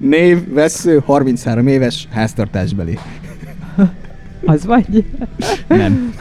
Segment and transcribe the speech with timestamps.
[0.00, 2.98] Név, vesző, 33 éves, háztartásbeli.
[4.44, 5.04] Az vagy?
[5.68, 6.14] Nem.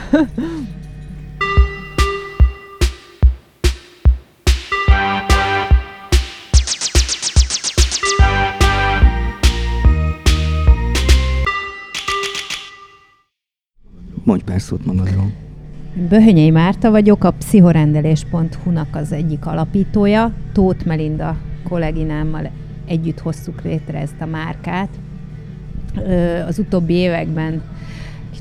[14.24, 15.32] Mondj pár szót magadról.
[16.10, 20.34] Böhönyei Márta vagyok, a pszichorendelés.hu-nak az egyik alapítója.
[20.54, 22.52] Tóth Melinda kolléginámmal
[22.90, 24.90] együtt hoztuk létre ezt a márkát.
[26.48, 27.62] Az utóbbi években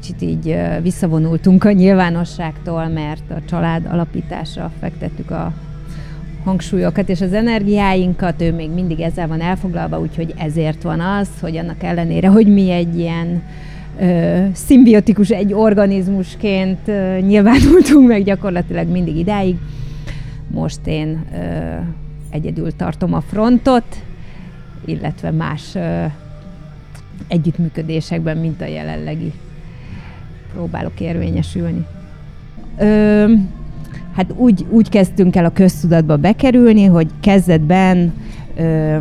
[0.01, 5.53] kicsit így visszavonultunk a nyilvánosságtól, mert a család alapításra fektettük a
[6.45, 11.57] hangsúlyokat és az energiáinkat, ő még mindig ezzel van elfoglalva, úgyhogy ezért van az, hogy
[11.57, 13.43] annak ellenére, hogy mi egy ilyen
[14.01, 19.57] ö, szimbiotikus egy organizmusként ö, nyilvánultunk meg gyakorlatilag mindig idáig.
[20.51, 21.37] Most én ö,
[22.31, 23.85] egyedül tartom a frontot,
[24.89, 25.77] illetve más
[27.29, 29.33] együttműködésekben, mint a jelenlegi
[30.53, 31.87] próbálok érvényesülni.
[32.79, 33.33] Ö,
[34.15, 38.13] hát úgy, úgy kezdtünk el a köztudatba bekerülni, hogy kezdetben
[38.57, 38.97] ö,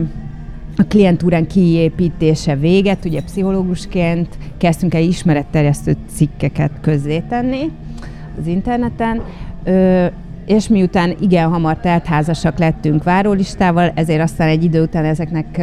[0.78, 7.72] a klientúrán kiépítése véget, ugye pszichológusként kezdtünk el ismeretterjesztő cikkeket közzétenni
[8.40, 9.22] az interneten,
[9.64, 10.06] ö,
[10.48, 15.58] és miután igen hamar teltházasak lettünk várólistával, ezért aztán egy idő után ezeknek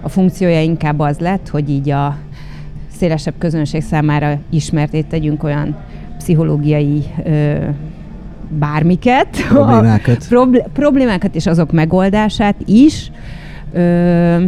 [0.00, 2.16] a funkciója inkább az lett, hogy így a
[2.96, 5.76] szélesebb közönség számára ismerté tegyünk olyan
[6.18, 7.54] pszichológiai ö,
[8.58, 9.28] bármiket.
[9.48, 10.28] Problémákat.
[10.28, 13.10] Probl- problémákat és azok megoldását is,
[13.72, 14.44] ö,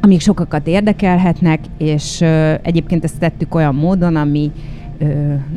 [0.00, 4.50] amik sokakat érdekelhetnek, és ö, egyébként ezt tettük olyan módon, ami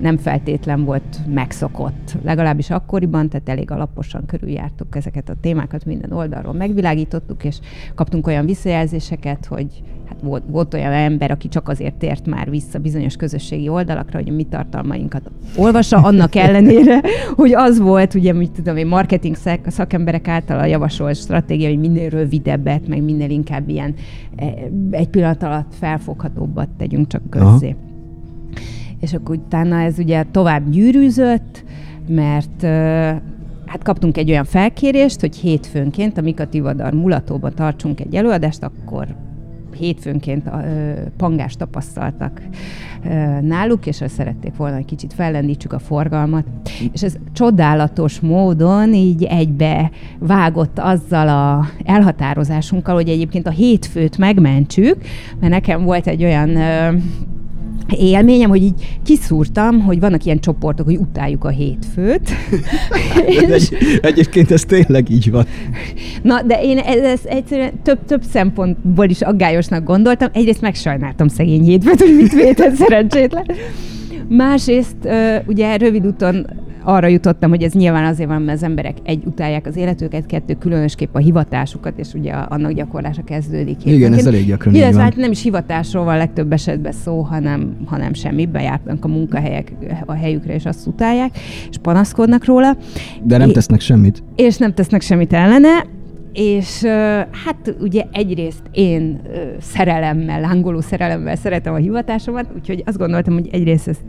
[0.01, 2.17] nem feltétlen volt megszokott.
[2.23, 7.59] Legalábbis akkoriban, tehát elég alaposan körüljártuk ezeket a témákat, minden oldalról megvilágítottuk, és
[7.95, 12.79] kaptunk olyan visszajelzéseket, hogy hát volt, volt olyan ember, aki csak azért tért már vissza
[12.79, 17.01] bizonyos közösségi oldalakra, hogy a mi tartalmainkat olvassa, annak ellenére,
[17.35, 19.35] hogy az volt, ugye, mit tudom én, marketing
[19.67, 23.93] szakemberek által a javasolt stratégia, hogy minél rövidebbet, meg minél inkább ilyen
[24.35, 24.53] e,
[24.91, 27.69] egy pillanat alatt felfoghatóbbat tegyünk csak közzé.
[27.69, 27.93] Aha.
[28.99, 31.63] És akkor utána ez ugye tovább gyűrűzött,
[32.07, 32.61] mert
[33.65, 39.15] hát kaptunk egy olyan felkérést, hogy hétfőnként a Mika Tivadar mulatóban tartsunk egy előadást, akkor
[39.75, 42.41] hétfőnként a, ö, pangást tapasztaltak
[43.05, 43.09] ö,
[43.41, 46.45] náluk, és azt szerették volna, hogy kicsit fellendítsük a forgalmat.
[46.91, 54.97] És ez csodálatos módon így egybe vágott azzal a elhatározásunkkal, hogy egyébként a hétfőt megmentsük,
[55.39, 56.97] mert nekem volt egy olyan ö,
[57.89, 62.29] élményem, hogy így kiszúrtam, hogy vannak ilyen csoportok, hogy utáljuk a hétfőt.
[63.27, 63.69] és...
[63.69, 65.45] Egy, egyébként ez tényleg így van.
[66.21, 70.29] Na, de én ezt egyszerűen több, több szempontból is aggályosnak gondoltam.
[70.33, 73.45] Egyrészt megsajnáltam szegény hétfőt, hogy mit vétett szerencsétlen.
[74.27, 74.95] Másrészt
[75.45, 76.47] ugye rövid úton
[76.85, 80.53] arra jutottam, hogy ez nyilván azért van, mert az emberek egy utálják az életüket, kettő
[80.53, 83.85] különösképp a hivatásukat, és ugye annak gyakorlása kezdődik.
[83.85, 88.13] Igen, ez elég gyakran Illetve hát nem is hivatásról van legtöbb esetben szó, hanem, hanem
[88.13, 88.45] semmi.
[88.45, 89.73] Bejárnak a munkahelyek
[90.05, 91.37] a helyükre, és azt utálják,
[91.69, 92.77] és panaszkodnak róla.
[93.23, 94.23] De nem tesznek semmit.
[94.35, 95.85] És nem tesznek semmit ellene,
[96.33, 96.83] és
[97.45, 99.21] hát ugye egyrészt én
[99.59, 104.01] szerelemmel, lángoló szerelemmel szeretem a hivatásomat, úgyhogy azt gondoltam, hogy egyrészt ezt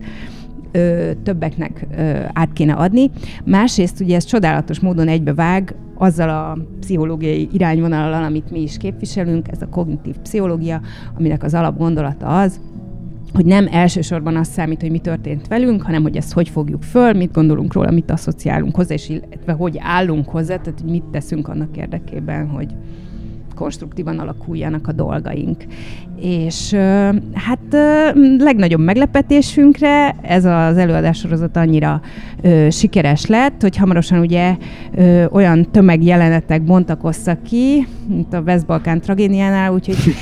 [0.76, 3.10] ö, többeknek ö, át kéne adni.
[3.44, 9.62] Másrészt ugye ez csodálatos módon egybevág azzal a pszichológiai irányvonalal, amit mi is képviselünk, ez
[9.62, 10.81] a kognitív pszichológia,
[11.19, 12.60] aminek az alapgondolata az,
[13.34, 17.12] hogy nem elsősorban az számít, hogy mi történt velünk, hanem hogy ezt hogy fogjuk föl,
[17.12, 21.48] mit gondolunk róla, mit asszociálunk hozzá, és illetve hogy állunk hozzá, tehát hogy mit teszünk
[21.48, 22.75] annak érdekében, hogy,
[23.56, 25.64] konstruktívan alakuljanak a dolgaink.
[26.21, 26.72] És
[27.34, 27.77] hát
[28.38, 32.00] legnagyobb meglepetésünkre ez az előadássorozat annyira
[32.43, 34.56] ö, sikeres lett, hogy hamarosan ugye
[34.94, 39.97] ö, olyan tömegjelenetek bontakoztak ki, mint a West-Balkán tragédiánál, úgyhogy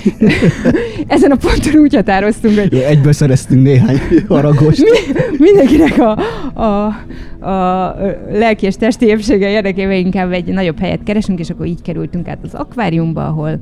[1.07, 2.75] ezen a ponton úgy határoztunk, hogy...
[2.75, 4.79] Egyből szereztünk néhány haragos.
[4.79, 4.89] Mi,
[5.39, 6.19] mindenkinek a,
[6.63, 6.87] a,
[7.49, 7.97] a
[8.33, 12.39] lelki és testi épsége érdekében inkább egy nagyobb helyet keresünk, és akkor így kerültünk át
[12.43, 13.61] az akváriumba, ahol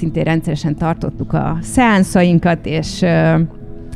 [0.00, 3.04] szintén rendszeresen tartottuk a szeánszainkat, és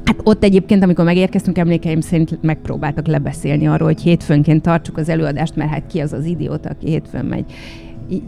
[0.05, 5.56] Hát ott egyébként, amikor megérkeztünk, emlékeim szerint megpróbáltak lebeszélni arról, hogy hétfőnként tartsuk az előadást,
[5.56, 7.45] mert hát ki az az idióta, aki hétfőn megy.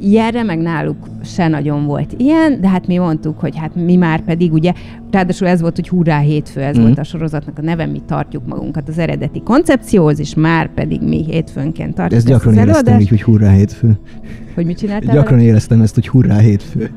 [0.01, 4.21] Ilyenre meg náluk se nagyon volt ilyen, de hát mi mondtuk, hogy hát mi már
[4.21, 4.73] pedig ugye,
[5.11, 6.83] ráadásul ez volt, hogy hurrá hétfő, ez mm.
[6.83, 11.25] volt a sorozatnak a neve, mi tartjuk magunkat az eredeti koncepcióhoz, és már pedig mi
[11.25, 13.99] hétfőnként tartjuk ezt gyakran éreztem így, hogy hurrá hétfő.
[14.55, 15.15] Hogy mit csináltál?
[15.15, 16.91] Gyakran éreztem ezt, hogy hurrá hétfő.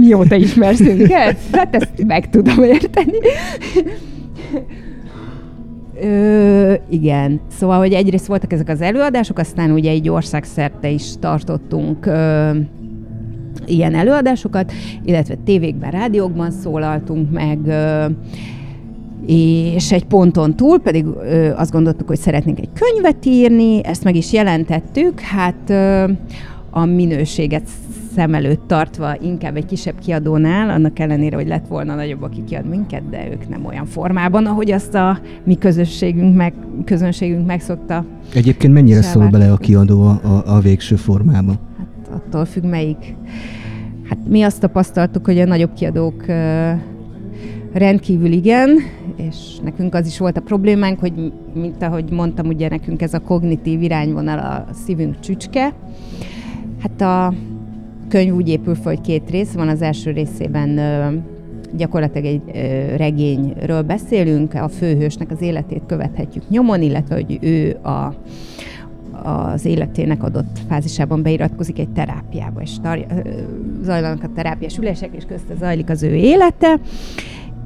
[0.00, 1.38] Mióta ismersz minket?
[1.52, 3.18] Hát ezt meg tudom érteni.
[6.02, 12.06] Ö, igen, szóval, hogy egyrészt voltak ezek az előadások, aztán ugye így országszerte is tartottunk
[12.06, 12.50] ö,
[13.66, 14.72] ilyen előadásokat,
[15.04, 18.04] illetve tévékben, rádiókban szólaltunk meg, ö,
[19.26, 24.16] és egy ponton túl pedig ö, azt gondoltuk, hogy szeretnénk egy könyvet írni, ezt meg
[24.16, 26.04] is jelentettük, hát ö,
[26.76, 27.68] a minőséget
[28.14, 32.68] szem előtt tartva inkább egy kisebb kiadónál, annak ellenére, hogy lett volna nagyobb, aki kiad
[32.68, 36.52] minket, de ők nem olyan formában, ahogy azt a mi közösségünk meg,
[36.84, 38.04] közönségünk megszokta.
[38.34, 41.52] Egyébként mennyire szól bele a kiadó a, a, a végső formába?
[41.78, 43.14] Hát attól függ, melyik.
[44.08, 46.24] Hát mi azt tapasztaltuk, hogy a nagyobb kiadók
[47.72, 48.78] rendkívül igen,
[49.16, 53.20] és nekünk az is volt a problémánk, hogy mint ahogy mondtam, ugye nekünk ez a
[53.20, 55.72] kognitív irányvonal a szívünk csücske.
[56.86, 57.34] Hát a
[58.08, 59.68] könyv úgy épül fel, hogy két rész van.
[59.68, 60.80] Az első részében
[61.76, 62.42] gyakorlatilag egy
[62.96, 68.14] regényről beszélünk, a főhősnek az életét követhetjük nyomon, illetve hogy ő a,
[69.28, 73.06] az életének adott fázisában beiratkozik egy terápiába, és tar-
[73.82, 76.80] zajlanak a terápiás ülések, és közte zajlik az ő élete,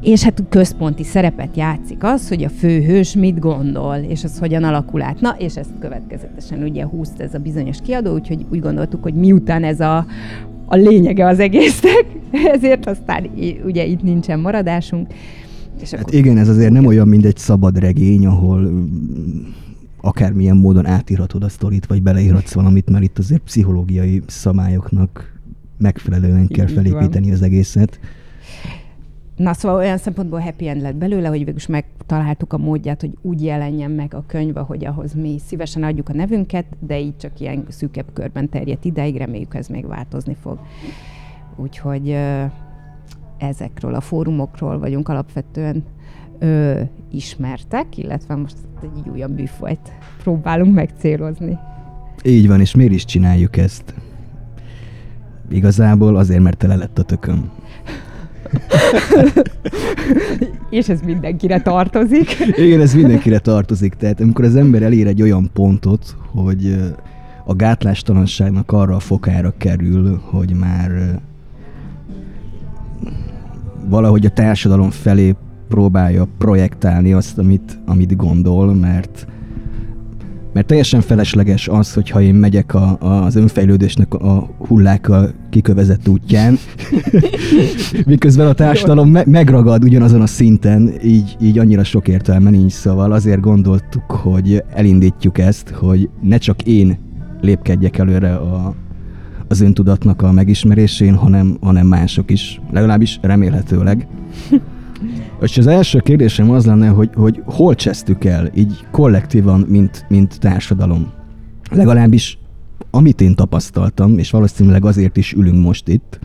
[0.00, 5.02] és hát központi szerepet játszik az, hogy a főhős mit gondol, és az hogyan alakul
[5.02, 5.20] át.
[5.20, 9.64] Na, és ezt következetesen ugye húzt ez a bizonyos kiadó, úgyhogy úgy gondoltuk, hogy miután
[9.64, 10.06] ez a,
[10.66, 12.06] a lényege az egésznek,
[12.54, 13.30] ezért aztán
[13.64, 15.06] ugye itt nincsen maradásunk.
[15.80, 16.14] És hát akkor...
[16.14, 19.42] igen, ez azért nem olyan, mint egy szabad regény, ahol mm,
[20.00, 25.38] akármilyen módon átírhatod a sztorit, vagy beleírhatsz valamit, mert itt azért pszichológiai szabályoknak
[25.78, 28.00] megfelelően kell felépíteni az egészet.
[29.40, 33.18] Na, szóval olyan szempontból happy end lett belőle, hogy végül is megtaláltuk a módját, hogy
[33.22, 37.40] úgy jelenjen meg a könyv, hogy ahhoz mi szívesen adjuk a nevünket, de így csak
[37.40, 40.58] ilyen szűkebb körben terjedt ideig, reméljük ez még változni fog.
[41.56, 42.16] Úgyhogy
[43.38, 45.84] ezekről a fórumokról vagyunk alapvetően
[46.38, 49.92] ö, ismertek, illetve most egy újabb műfajt
[50.22, 51.58] próbálunk megcélozni.
[52.24, 53.94] Így van, és miért is csináljuk ezt?
[55.50, 57.59] Igazából azért, mert tele lett a tököm.
[60.70, 62.36] És ez mindenkire tartozik.
[62.56, 63.94] Igen, ez mindenkire tartozik.
[63.94, 66.78] Tehát amikor az ember elér egy olyan pontot, hogy
[67.44, 71.20] a gátlástalanságnak arra a fokára kerül, hogy már
[73.88, 75.34] valahogy a társadalom felé
[75.68, 79.26] próbálja projektálni azt, amit, amit gondol, mert
[80.52, 86.58] mert teljesen felesleges az, hogyha én megyek a, a, az önfejlődésnek a hullákkal kikövezett útján,
[88.06, 93.12] miközben a társadalom me- megragad ugyanazon a szinten, így, így annyira sok értelme nincs, szóval
[93.12, 96.98] azért gondoltuk, hogy elindítjuk ezt, hogy ne csak én
[97.40, 98.74] lépkedjek előre a,
[99.48, 104.06] az öntudatnak a megismerésén, hanem, hanem mások is, legalábbis remélhetőleg.
[105.40, 110.38] És az első kérdésem az lenne, hogy, hogy hol csesztük el, így kollektívan, mint, mint
[110.38, 111.12] társadalom.
[111.70, 112.38] Legalábbis
[112.90, 116.18] amit én tapasztaltam, és valószínűleg azért is ülünk most itt,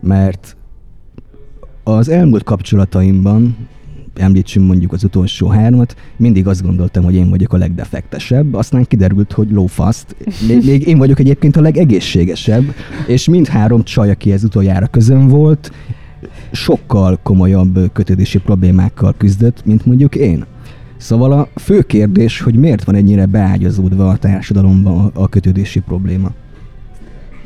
[0.00, 0.56] mert
[1.84, 3.56] az elmúlt kapcsolataimban,
[4.14, 9.32] említsünk mondjuk az utolsó hármat, mindig azt gondoltam, hogy én vagyok a legdefektesebb, aztán kiderült,
[9.32, 10.16] hogy lófaszt.
[10.48, 12.64] Még, még én vagyok egyébként a legegészségesebb,
[13.06, 15.70] és mindhárom csaj, aki ez utoljára közön volt,
[16.52, 20.44] sokkal komolyabb kötődési problémákkal küzdött, mint mondjuk én.
[20.96, 26.30] Szóval a fő kérdés, hogy miért van ennyire beágyazódva a társadalomban a kötődési probléma.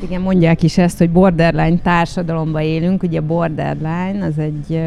[0.01, 3.03] Igen, mondják is ezt, hogy borderline társadalomban élünk.
[3.03, 4.79] Ugye borderline az egy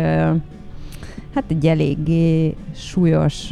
[1.34, 3.48] hát egy eléggé súlyos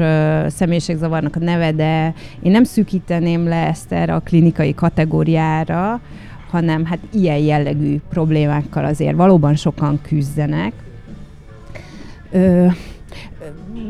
[0.46, 6.00] személyiségzavarnak a neve, de én nem szűkíteném le ezt erre a klinikai kategóriára,
[6.50, 10.72] hanem hát ilyen jellegű problémákkal azért valóban sokan küzdenek.
[12.30, 12.66] Ö,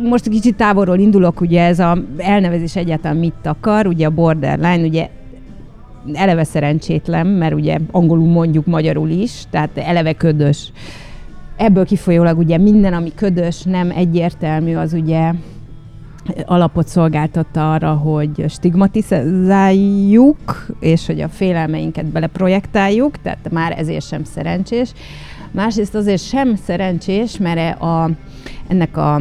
[0.09, 5.09] most kicsit távolról indulok, ugye ez a elnevezés egyáltalán mit akar, ugye a borderline, ugye
[6.13, 10.73] eleve szerencsétlen, mert ugye angolul mondjuk magyarul is, tehát eleve ködös.
[11.57, 15.33] Ebből kifolyólag ugye minden, ami ködös, nem egyértelmű, az ugye
[16.45, 24.93] alapot szolgáltat arra, hogy stigmatizáljuk, és hogy a félelmeinket beleprojektáljuk, tehát már ezért sem szerencsés.
[25.51, 28.11] Másrészt azért sem szerencsés, mert a,
[28.69, 29.21] ennek a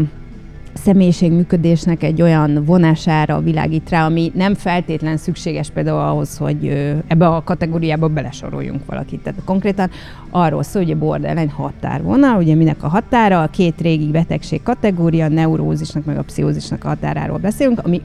[0.78, 6.68] személyiségműködésnek egy olyan vonására világít rá, ami nem feltétlen szükséges például ahhoz, hogy
[7.08, 9.20] ebbe a kategóriába belesoroljunk valakit.
[9.20, 9.90] Tehát konkrétan
[10.30, 15.26] arról szól, hogy a borderline határvonal, ugye minek a határa, a két régi betegség kategória,
[15.26, 18.02] a neurózisnak meg a pszichózisnak a határáról beszélünk, ami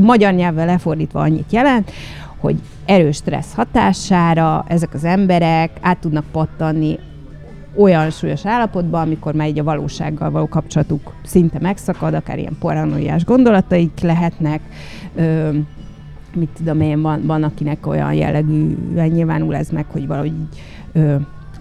[0.00, 1.90] magyar nyelvvel lefordítva annyit jelent,
[2.36, 6.98] hogy erős stressz hatására ezek az emberek át tudnak pattanni
[7.76, 13.24] olyan súlyos állapotba, amikor már így a valósággal való kapcsolatuk szinte megszakad, akár ilyen paranoiás
[13.24, 14.60] gondolataik lehetnek,
[15.14, 15.48] ö,
[16.34, 20.60] mit tudom én, van, van akinek olyan jellegű nyilvánul ez meg, hogy valahogy így,
[20.92, 21.14] ö,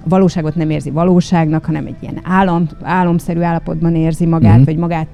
[0.03, 4.63] a valóságot nem érzi valóságnak, hanem egy ilyen álom, álomszerű állapotban érzi magát, mm-hmm.
[4.63, 5.07] vagy magát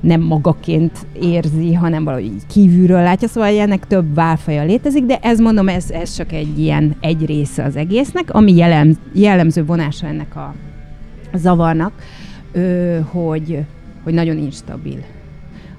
[0.00, 5.40] nem magaként érzi, hanem valahogy így kívülről látja, szóval ennek több válfaja létezik, de ez
[5.40, 10.36] mondom, ez, ez csak egy ilyen egy része az egésznek, ami jellem, jellemző vonása ennek
[10.36, 10.54] a
[11.34, 11.92] zavarnak,
[12.52, 13.64] ö, hogy,
[14.04, 14.98] hogy nagyon instabil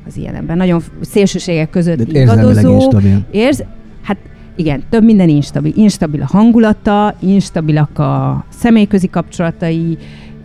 [0.08, 0.58] az ilyen ember.
[0.58, 2.92] Nagyon szélsőségek között De ingadozó.
[3.32, 3.64] Érz,
[4.02, 4.18] hát
[4.56, 5.74] igen, több minden instabil.
[5.76, 9.98] Instabil a hangulata, instabilak a személyközi kapcsolatai,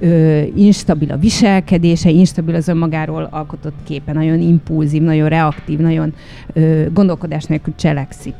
[0.04, 6.14] ö, instabil a viselkedése, instabil az önmagáról alkotott képe, nagyon impulzív, nagyon reaktív, nagyon
[6.52, 8.34] ö, gondolkodás nélkül cselekszik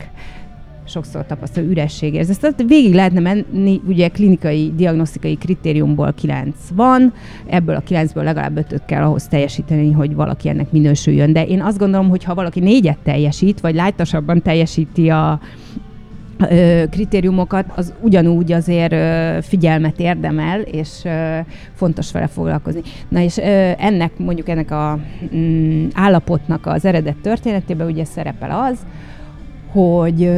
[0.86, 2.40] sokszor tapasztal ürességérzést.
[2.40, 7.12] Tehát végig lehetne menni, ugye klinikai, diagnosztikai kritériumból kilenc van,
[7.46, 11.32] ebből a kilencből legalább ötöt kell ahhoz teljesíteni, hogy valaki ennek minősüljön.
[11.32, 15.40] De én azt gondolom, hogy ha valaki négyet teljesít, vagy lájtosabban teljesíti a,
[16.90, 18.94] kritériumokat, az ugyanúgy azért
[19.44, 21.02] figyelmet érdemel, és
[21.74, 22.80] fontos vele foglalkozni.
[23.08, 23.36] Na és
[23.78, 24.98] ennek, mondjuk ennek a
[25.34, 28.78] mm, állapotnak az eredet történetében ugye szerepel az,
[29.72, 30.30] hogy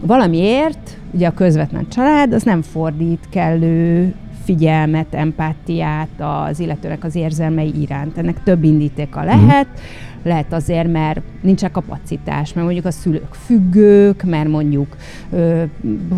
[0.00, 4.14] valamiért, ugye a közvetlen család, az nem fordít kellő
[4.44, 8.18] figyelmet, empátiát az illetőnek az érzelmei iránt.
[8.18, 9.66] Ennek több indítéka lehet.
[9.66, 14.96] Mm lehet azért, mert nincsen kapacitás, mert mondjuk a szülők függők, mert mondjuk
[15.32, 15.62] ö,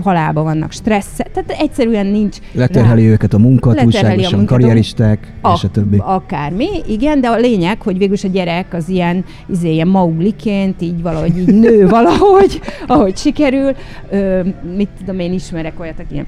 [0.02, 2.38] halálba vannak stressz, tehát egyszerűen nincs.
[2.52, 5.96] Leterheli rá, őket a munka, túlságosan a karrieristák, a, és a többi.
[6.00, 11.02] Akármi, igen, de a lényeg, hogy végülis a gyerek az ilyen, izé, ilyen maugliként, így
[11.02, 13.72] valahogy így nő valahogy, ahogy sikerül.
[14.10, 14.40] Ö,
[14.76, 16.26] mit tudom, én ismerek olyat, aki ilyen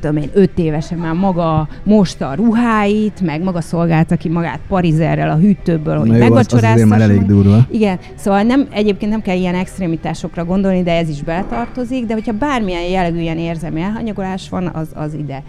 [0.00, 5.30] tudom én, öt évesen már maga mosta a ruháit, meg maga szolgálta ki magát parizerrel
[5.30, 6.86] a hűtőből, hogy megvacsoráztassa.
[6.86, 7.58] már elég durva.
[7.70, 12.32] Igen, szóval nem, egyébként nem kell ilyen extremitásokra gondolni, de ez is beletartozik, de hogyha
[12.32, 15.42] bármilyen jellegű ilyen érzelmi elhanyagolás van, az, az ide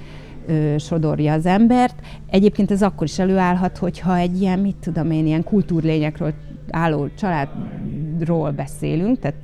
[0.48, 1.96] ö, sodorja az embert.
[2.30, 6.34] Egyébként ez akkor is előállhat, hogyha egy ilyen, mit tudom én, ilyen kultúrlényekről
[6.70, 9.36] álló családról beszélünk, tehát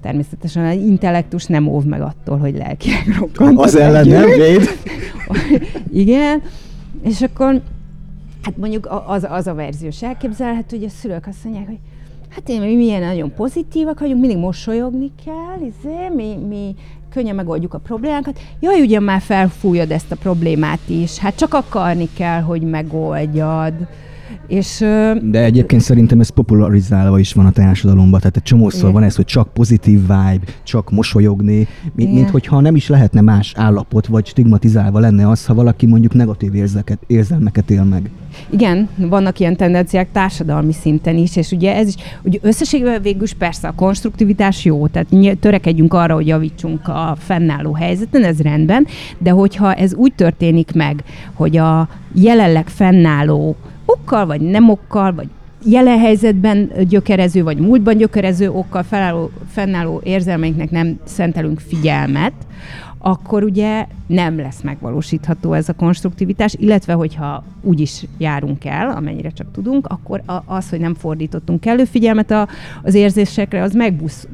[0.00, 3.58] természetesen az intellektus nem óv meg attól, hogy lelkileg rokkant.
[3.60, 4.68] Az ellen nem véd.
[5.92, 6.42] Igen,
[7.02, 7.62] és akkor
[8.42, 11.78] hát mondjuk az, az a verziós elképzelhető, hogy a szülők azt mondják, hogy
[12.28, 16.74] hát én, mi milyen nagyon pozitívak vagyunk, mindig mosolyogni kell, izé, mi, mi
[17.10, 18.38] könnyen megoldjuk a problémákat.
[18.60, 23.74] Jaj, ugye már felfújod ezt a problémát is, hát csak akarni kell, hogy megoldjad.
[24.46, 24.78] És,
[25.22, 28.92] De egyébként szerintem ez popularizálva is van a társadalomban, tehát egy csomószor igen.
[28.92, 33.52] van ez, hogy csak pozitív vibe, csak mosolyogni, mint, mint hogyha nem is lehetne más
[33.56, 38.10] állapot, vagy stigmatizálva lenne az, ha valaki mondjuk negatív érzeket, érzelmeket él meg.
[38.50, 43.34] Igen, vannak ilyen tendenciák társadalmi szinten is, és ugye ez is, ugye összességében végül is
[43.34, 48.86] persze a konstruktivitás jó, tehát törekedjünk arra, hogy javítsunk a fennálló helyzeten, ez rendben,
[49.18, 51.04] de hogyha ez úgy történik meg,
[51.34, 53.56] hogy a jelenleg fennálló
[53.88, 55.28] okkal, vagy nem okkal, vagy
[55.64, 62.32] jelen helyzetben gyökerező, vagy múltban gyökerező okkal felálló, fennálló érzelmeinknek nem szentelünk figyelmet,
[62.98, 69.30] akkor ugye nem lesz megvalósítható ez a konstruktivitás, illetve hogyha úgy is járunk el, amennyire
[69.30, 72.48] csak tudunk, akkor az, hogy nem fordítottunk kellő figyelmet a,
[72.82, 73.76] az érzésekre, az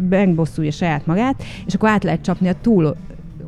[0.08, 2.96] megbosszulja saját magát, és akkor át lehet csapni a túl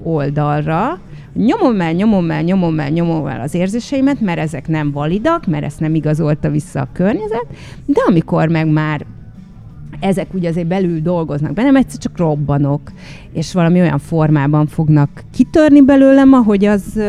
[0.03, 0.99] oldalra,
[1.37, 5.65] nyomom el, nyomom el, nyomom el, nyomom el az érzéseimet, mert ezek nem validak, mert
[5.65, 7.47] ezt nem igazolta vissza a környezet,
[7.87, 9.07] de amikor meg már
[10.01, 12.81] ezek ugye azért belül dolgoznak bennem, egyszer csak robbanok,
[13.33, 17.01] és valami olyan formában fognak kitörni belőlem, ahogy az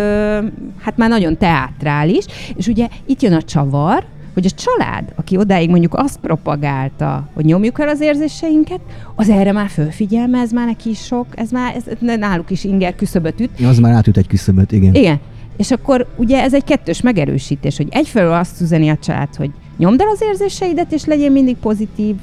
[0.79, 4.05] hát már nagyon teátrális, és ugye itt jön a csavar,
[4.37, 8.79] hogy a család, aki odáig mondjuk azt propagálta, hogy nyomjuk el az érzéseinket,
[9.15, 12.95] az erre már fölfigyel, ez már neki is sok, ez már ez, náluk is inger
[12.95, 13.49] küszöböt üt.
[13.65, 14.93] Az már átüt egy küszöböt, igen.
[14.93, 15.19] Igen.
[15.55, 20.01] És akkor ugye ez egy kettős megerősítés, hogy egyfelől azt üzeni a család, hogy nyomd
[20.01, 22.15] el az érzéseidet, és legyél mindig pozitív,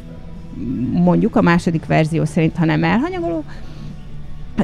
[0.92, 3.44] mondjuk a második verzió szerint, ha nem elhanyagoló,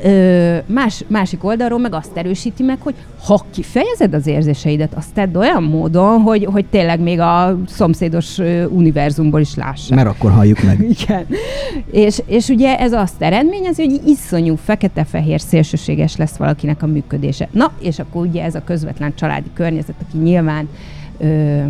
[0.02, 2.94] Ö, más, másik oldalról meg azt erősíti meg, hogy
[3.24, 9.40] ha kifejezed az érzéseidet, azt tedd olyan módon, hogy, hogy tényleg még a szomszédos univerzumból
[9.40, 9.96] is lássák.
[9.96, 10.80] Mert akkor halljuk meg.
[11.00, 11.26] Igen.
[11.90, 17.48] És, és ugye ez azt eredményezi, hogy iszonyú fekete-fehér szélsőséges lesz valakinek a működése.
[17.50, 20.68] Na, és akkor ugye ez a közvetlen családi környezet, aki nyilván
[21.18, 21.62] ö,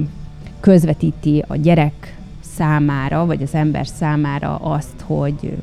[0.61, 2.17] közvetíti a gyerek
[2.57, 5.57] számára, vagy az ember számára azt, hogy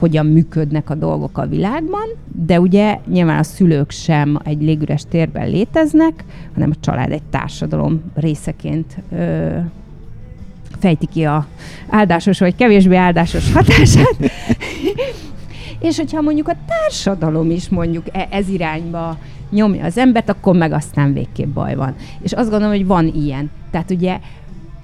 [0.00, 2.08] hogyan működnek a dolgok a világban,
[2.44, 8.02] de ugye nyilván a szülők sem egy légüres térben léteznek, hanem a család egy társadalom
[8.14, 9.56] részeként ö,
[10.78, 11.46] fejti ki a
[11.88, 14.16] áldásos vagy kevésbé áldásos hatását.
[15.80, 19.18] És hogyha mondjuk a társadalom is mondjuk e- ez irányba
[19.50, 21.94] nyomja az embert, akkor meg aztán végképp baj van.
[22.22, 23.50] És azt gondolom, hogy van ilyen.
[23.70, 24.18] Tehát ugye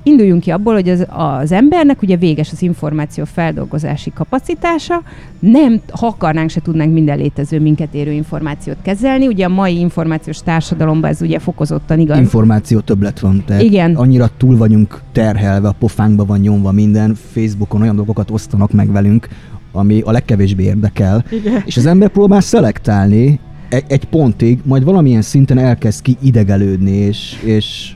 [0.07, 5.03] induljunk ki abból, hogy az, az embernek ugye véges az információ feldolgozási kapacitása,
[5.39, 9.27] nem, ha akarnánk, se tudnánk minden létező minket érő információt kezelni.
[9.27, 12.19] Ugye a mai információs társadalomban ez ugye fokozottan igaz.
[12.19, 13.95] Információ többlet van, tehát Igen.
[13.95, 19.29] annyira túl vagyunk terhelve, a pofánkba van nyomva minden, Facebookon olyan dolgokat osztanak meg velünk,
[19.73, 21.63] ami a legkevésbé érdekel, Igen.
[21.65, 27.43] és az ember próbál szelektálni egy, egy pontig, majd valamilyen szinten elkezd ki idegelődni, és,
[27.45, 27.96] és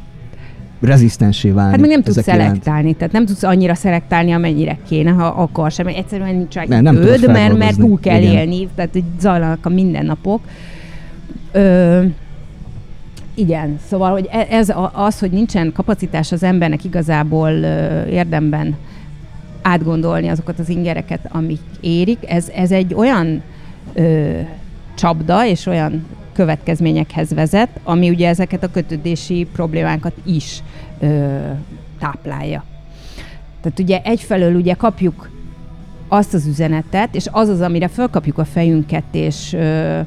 [0.80, 1.70] rezisztensé válni.
[1.70, 2.48] Hát meg nem tudsz ezek iránt.
[2.48, 6.82] szelektálni, tehát nem tudsz annyira szelektálni, amennyire kéne, ha akarsz, mert egyszerűen nincs rá Nem,
[6.82, 6.94] nem
[7.26, 8.32] mert, mert túl kell Igen.
[8.32, 10.40] élni, tehát hogy zajlanak a mindennapok.
[11.52, 12.02] Ö,
[13.34, 17.50] igen, szóval hogy e- ez az, hogy nincsen kapacitás az embernek igazából
[18.10, 18.76] érdemben
[19.62, 23.42] átgondolni azokat az ingereket, amik érik, ez, ez egy olyan
[23.94, 24.30] ö,
[24.94, 26.06] csapda és olyan
[26.40, 30.62] következményekhez vezet, ami ugye ezeket a kötődési problémákat is
[31.00, 31.38] ö,
[31.98, 32.64] táplálja.
[33.62, 35.30] Tehát ugye egyfelől ugye kapjuk
[36.08, 40.00] azt az üzenetet, és az az, amire fölkapjuk a fejünket, és ö,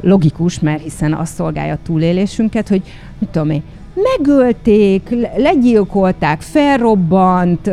[0.00, 2.82] logikus, mert hiszen azt szolgálja a túlélésünket, hogy
[3.18, 3.62] mit tudom én,
[3.96, 7.70] megölték, le- legyilkolták, felrobbant,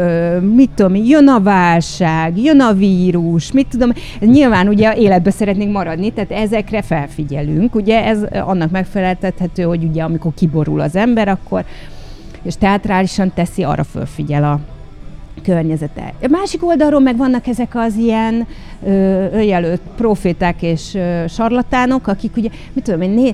[0.54, 6.10] mit tudom jön a válság, jön a vírus, mit tudom, nyilván ugye életbe szeretnénk maradni,
[6.12, 11.66] tehát ezekre felfigyelünk, ugye ez annak megfeleltethető, hogy ugye amikor kiborul az ember, akkor
[12.44, 14.60] és teatrálisan teszi, arra fölfigyel a
[15.44, 16.14] környezete.
[16.22, 18.48] A másik oldalról meg vannak ezek az ilyen
[19.34, 23.34] önjelölt proféták és ö, sarlatánok, akik ugye, mit tudom én, né,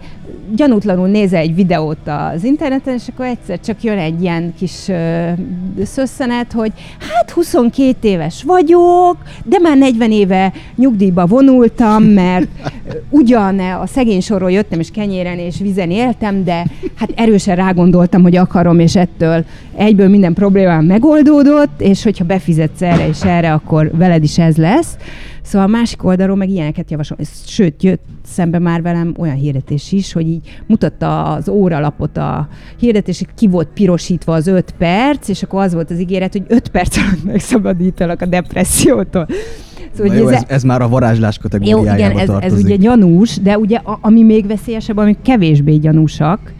[0.56, 5.29] gyanútlanul nézel egy videót az interneten, és akkor egyszer csak jön egy ilyen kis ö,
[5.84, 6.71] szösszenet, hogy
[7.13, 12.47] hát 22 éves vagyok, de már 40 éve nyugdíjba vonultam, mert
[13.10, 18.36] ugyan a szegény sorról jöttem, és kenyéren és vizen éltem, de hát erősen rágondoltam, hogy
[18.36, 19.45] akarom, és ettől
[19.76, 24.97] egyből minden problémám megoldódott, és hogyha befizetsz erre és erre, akkor veled is ez lesz.
[25.41, 27.17] Szóval a másik oldalról meg ilyeneket javasol.
[27.45, 32.47] Sőt, jött szembe már velem olyan hirdetés is, hogy így mutatta az óralapot a
[32.80, 36.69] hirdetés, ki volt pirosítva az öt perc, és akkor az volt az ígéret, hogy öt
[36.69, 39.28] perc alatt megszabadítalak a depressziótól.
[39.93, 42.65] Szóval jó, ez, ez már a varázslás jó, kategóriájába igen, ez, ez tartozik.
[42.65, 46.54] ugye gyanús, de ugye a, ami még veszélyesebb, ami kevésbé gyanúsak,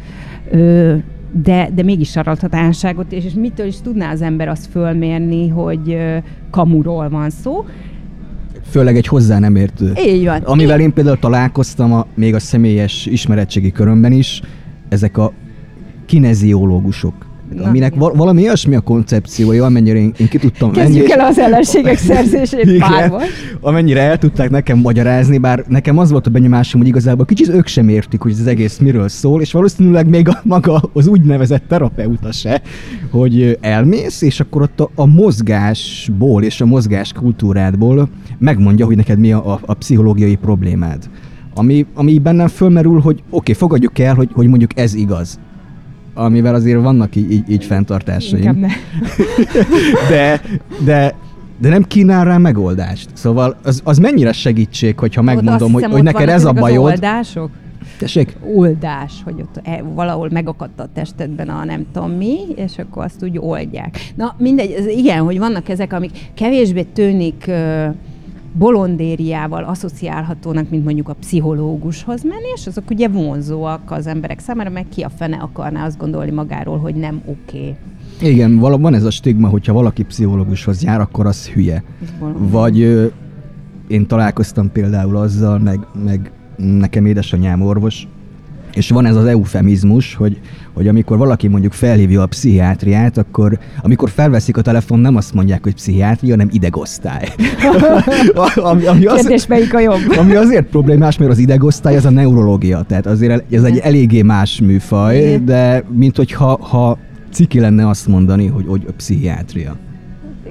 [0.52, 0.96] ö,
[1.32, 5.98] de, de mégis saraltatánságot, és, és mitől is tudná az ember azt fölmérni, hogy
[6.50, 7.66] kamuról van szó.
[8.70, 9.94] Főleg egy hozzá nem értő.
[10.08, 10.42] Így van.
[10.42, 14.42] Amivel én például találkoztam a, még a személyes ismeretségi körömben is,
[14.90, 15.34] ezek a
[16.06, 17.29] kineziológusok.
[17.56, 18.00] Na, aminek igen.
[18.00, 20.72] val- valami olyasmi a koncepciója, amennyire én, én ki tudtam.
[20.72, 22.80] Kezdjük és- el az ellenségek szerzését Igen.
[22.80, 23.22] párban.
[23.62, 27.68] amennyire el tudták nekem magyarázni, bár nekem az volt a benyomásom, hogy igazából kicsit ők
[27.68, 31.64] sem értik, hogy ez az egész miről szól, és valószínűleg még a, maga az úgynevezett
[31.68, 32.62] terapeuta se,
[33.12, 39.20] hogy elmész, és akkor ott a, a mozgásból és a mozgás kultúrádból megmondja, hogy neked
[39.20, 41.10] mi a, a, a pszichológiai problémád.
[41.56, 45.40] Ami, ami bennem fölmerül, hogy oké, okay, fogadjuk el, hogy, hogy mondjuk ez igaz.
[46.20, 48.68] Amivel azért vannak így, így, így fenntartásaim Inkább ne.
[50.10, 50.42] de,
[50.84, 51.16] de,
[51.58, 53.10] de nem kínál rá megoldást.
[53.14, 56.84] Szóval az, az mennyire segítség, hogyha megmondom, hogy, hiszem, hogy neked ez a az bajod.
[56.84, 57.50] oldások.
[58.00, 58.36] Tessék?
[58.56, 63.24] oldás, hogy ott e, valahol megakadt a testedben a nem tudom mi, és akkor azt
[63.24, 64.12] úgy oldják.
[64.16, 67.88] Na mindegy, igen, hogy vannak ezek, amik kevésbé tűnik ö,
[68.54, 74.86] bolondériával asszociálhatónak, mint mondjuk a pszichológushoz menni, és azok ugye vonzóak az emberek számára, meg
[74.90, 77.58] ki a fene akarná azt gondolni magáról, hogy nem oké.
[77.58, 77.76] Okay.
[78.32, 81.84] Igen, van ez a stigma, hogyha valaki pszichológushoz jár, akkor az hülye.
[82.38, 83.06] Vagy ö,
[83.88, 88.08] én találkoztam például azzal, meg, meg nekem édesanyám orvos,
[88.74, 90.40] és van ez az eufemizmus, hogy,
[90.74, 95.64] hogy amikor valaki mondjuk felhívja a pszichiátriát, akkor amikor felveszik a telefon, nem azt mondják,
[95.64, 97.28] hogy pszichiátria, hanem idegosztály.
[98.56, 100.18] ami, ami, az, Kérdés, melyik a jobb?
[100.18, 104.62] ami azért problémás, mert az idegosztály az a neurológia, tehát azért ez egy eléggé más
[104.62, 106.98] műfaj, de mint hogyha ha
[107.32, 109.76] ciki lenne azt mondani, hogy, hogy a pszichiátria.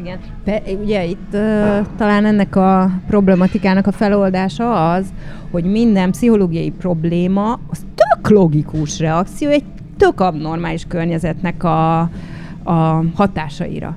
[0.01, 0.19] Igen.
[0.45, 5.07] Pe, ugye itt uh, talán ennek a problematikának a feloldása az,
[5.51, 9.65] hogy minden pszichológiai probléma az tök logikus reakció egy
[9.97, 12.01] tök abnormális környezetnek a,
[12.63, 13.97] a hatásaira.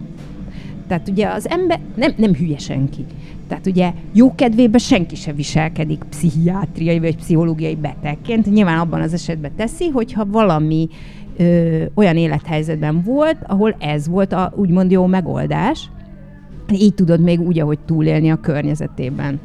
[0.88, 3.06] Tehát ugye az ember nem, nem hülye senki.
[3.47, 8.52] Tehát ugye jó kedvébe senki se viselkedik pszichiátriai vagy pszichológiai betegként.
[8.52, 10.89] Nyilván abban az esetben teszi, hogyha valami
[11.38, 15.89] ö, olyan élethelyzetben volt, ahol ez volt a úgymond jó megoldás,
[16.74, 19.39] így tudod még úgy, ahogy túlélni a környezetében.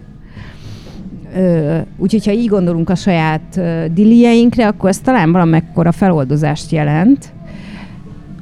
[1.97, 7.33] Úgyhogy, ha így gondolunk a saját ö, dilieinkre, akkor ez talán valamekkora feloldozást jelent,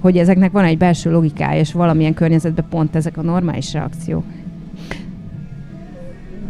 [0.01, 4.25] hogy ezeknek van egy belső logikája, és valamilyen környezetben pont ezek a normális reakciók.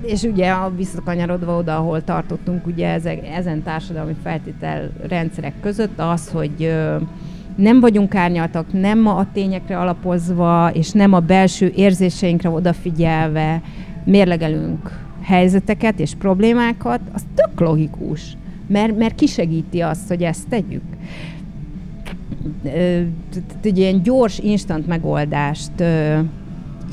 [0.02, 6.28] És ugye a visszakanyarodva oda, ahol tartottunk, ugye ezek, ezen társadalmi feltétel rendszerek között az,
[6.28, 6.96] hogy ö,
[7.56, 13.62] nem vagyunk árnyaltak, nem a tényekre alapozva, és nem a belső érzéseinkre odafigyelve
[14.04, 20.82] mérlegelünk helyzeteket és problémákat, az tök logikus, mert, mert kisegíti azt, hogy ezt tegyük.
[23.62, 25.72] Egy ilyen gyors, instant megoldást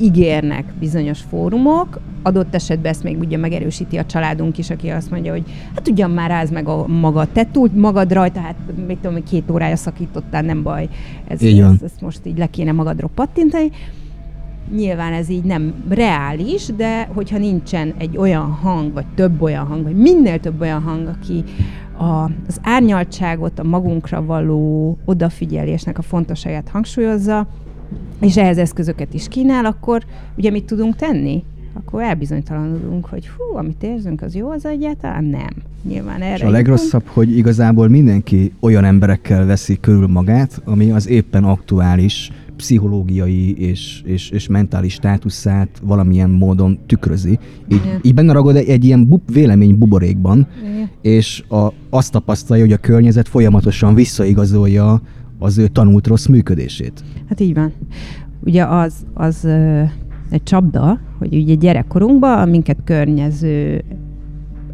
[0.00, 5.32] ígérnek bizonyos fórumok, adott esetben ezt még ugye megerősíti a családunk is, aki azt mondja,
[5.32, 5.42] hogy
[5.74, 9.50] hát ugyan már ráz meg a maga, te túl magad rajta, hát még tudom, két
[9.50, 10.88] órája szakítottál, nem baj,
[11.28, 13.70] ez, ez, ezt most így le kéne magadról pattintani.
[14.70, 19.82] Nyilván ez így nem reális, de hogyha nincsen egy olyan hang, vagy több olyan hang,
[19.82, 21.44] vagy minél több olyan hang, aki
[21.98, 27.46] a, az árnyaltságot, a magunkra való odafigyelésnek a fontosságát hangsúlyozza,
[28.20, 30.02] és ehhez eszközöket is kínál, akkor
[30.36, 31.44] ugye mit tudunk tenni?
[31.72, 35.52] Akkor elbizonytalanodunk, hogy hú, amit érzünk, az jó, az egyáltalán nem.
[35.88, 36.34] Nyilván erre.
[36.34, 42.30] És a legrosszabb, hogy igazából mindenki olyan emberekkel veszi körül magát, ami az éppen aktuális
[42.56, 47.38] pszichológiai és, és, és mentális státuszát valamilyen módon tükrözi.
[47.68, 50.90] Így, így benne ragad egy, egy ilyen bub, vélemény buborékban, Igen.
[51.00, 55.02] és a, azt tapasztalja, hogy a környezet folyamatosan visszaigazolja
[55.38, 57.04] az ő tanult rossz működését.
[57.28, 57.72] Hát így van.
[58.44, 59.46] Ugye az, az
[60.30, 63.84] egy csapda, hogy ugye gyerekkorunkban minket környező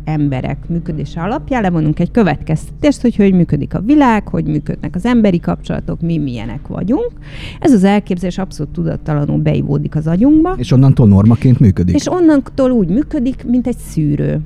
[0.09, 5.41] emberek működése alapján levonunk egy következtetést, hogy hogy működik a világ, hogy működnek az emberi
[5.41, 7.13] kapcsolatok, mi milyenek vagyunk.
[7.61, 10.55] Ez az elképzelés abszolút tudattalanul beivódik az agyunkba.
[10.59, 11.95] És onnantól normaként működik.
[11.95, 14.41] És onnantól úgy működik, mint egy szűrő.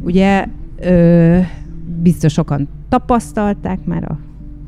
[0.00, 0.46] Ugye
[0.80, 1.38] ö,
[2.02, 4.18] biztos sokan tapasztalták már a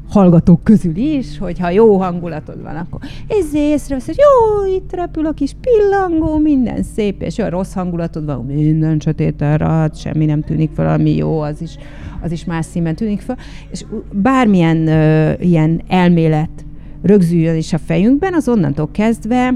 [0.08, 5.26] hallgatók közül is, hogy ha jó hangulatod van, akkor ez észrevesz, hogy jó, itt repül
[5.26, 10.42] a kis pillangó, minden szép, és olyan rossz hangulatod van, minden sötét hát semmi nem
[10.42, 11.76] tűnik fel, ami jó, az is,
[12.22, 13.36] az is más színben tűnik fel,
[13.70, 16.64] és bármilyen uh, ilyen elmélet
[17.02, 19.54] rögzüljön is a fejünkben, az onnantól kezdve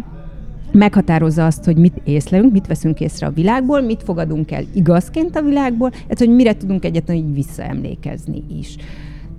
[0.73, 5.43] meghatározza azt, hogy mit észlelünk, mit veszünk észre a világból, mit fogadunk el igazként a
[5.43, 8.77] világból, tehát hogy mire tudunk egyetlen így visszaemlékezni is.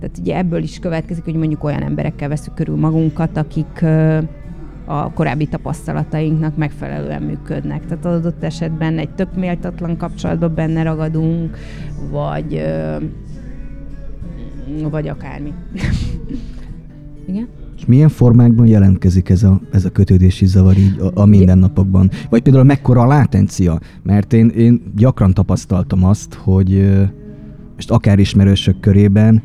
[0.00, 3.84] Tehát ugye ebből is következik, hogy mondjuk olyan emberekkel veszük körül magunkat, akik
[4.84, 7.86] a korábbi tapasztalatainknak megfelelően működnek.
[7.86, 11.56] Tehát adott esetben egy tök méltatlan kapcsolatban benne ragadunk,
[12.10, 12.62] vagy,
[14.90, 15.52] vagy akármi.
[17.28, 17.48] Igen?
[17.76, 22.10] És milyen formákban jelentkezik ez a, ez a kötődési zavar így a, a mindennapokban?
[22.30, 23.78] Vagy például mekkora a látencia?
[24.02, 26.98] Mert én, én gyakran tapasztaltam azt, hogy
[27.74, 29.42] most akár ismerősök körében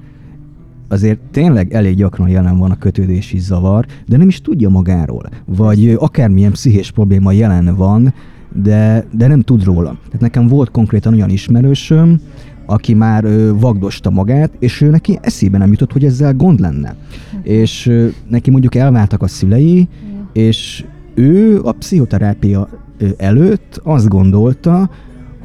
[0.88, 5.30] azért tényleg elég gyakran jelen van a kötődési zavar, de nem is tudja magáról.
[5.46, 8.14] Vagy akármilyen pszichés probléma jelen van,
[8.64, 9.98] de, de nem tud róla.
[10.06, 12.20] Tehát nekem volt konkrétan olyan ismerősöm,
[12.66, 16.96] aki már ö, vagdosta magát, és ő neki eszébe nem jutott, hogy ezzel gond lenne.
[17.44, 19.88] És ö, neki mondjuk elváltak a szülei,
[20.34, 22.70] és ő a pszichoterápia
[23.18, 24.90] előtt azt gondolta,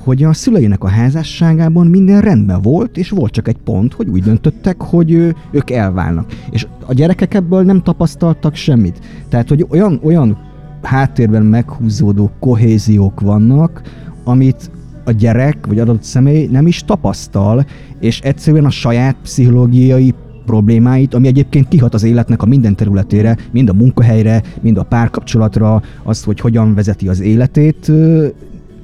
[0.05, 4.23] hogy a szüleinek a házasságában minden rendben volt, és volt csak egy pont, hogy úgy
[4.23, 5.13] döntöttek, hogy
[5.51, 6.33] ők elválnak.
[6.51, 9.01] És a gyerekek ebből nem tapasztaltak semmit.
[9.29, 10.39] Tehát, hogy olyan, olyan
[10.83, 13.83] háttérben meghúzódó kohéziók vannak,
[14.25, 14.71] amit
[15.05, 17.67] a gyerek vagy adott személy nem is tapasztal,
[18.01, 20.15] és egyszerűen a saját pszichológiai
[20.47, 25.83] problémáit, ami egyébként kihat az életnek a minden területére, mind a munkahelyre, mind a párkapcsolatra,
[26.03, 27.93] azt, hogy hogyan vezeti az életét,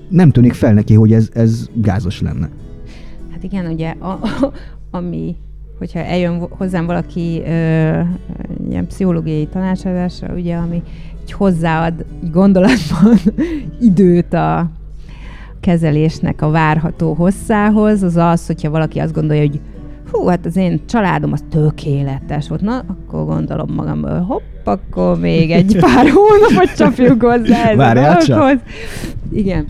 [0.08, 2.48] nem tűnik fel neki, hogy ez, ez gázos lenne.
[3.32, 4.52] Hát igen, ugye, a, a,
[4.96, 5.36] ami,
[5.78, 8.00] hogyha eljön hozzám valaki ö,
[8.68, 10.82] ilyen pszichológiai tanácsadásra, ugye, ami
[11.22, 13.18] így hozzáad így gondolatban
[13.80, 14.70] időt a
[15.60, 19.60] kezelésnek a várható hosszához, az az, hogyha valaki azt gondolja, hogy
[20.10, 25.50] hú, hát az én családom az tökéletes volt, na, akkor gondolom magamból, hopp, akkor még
[25.50, 28.52] egy pár hónapot csapjuk hozzá ez a
[29.32, 29.66] Igen.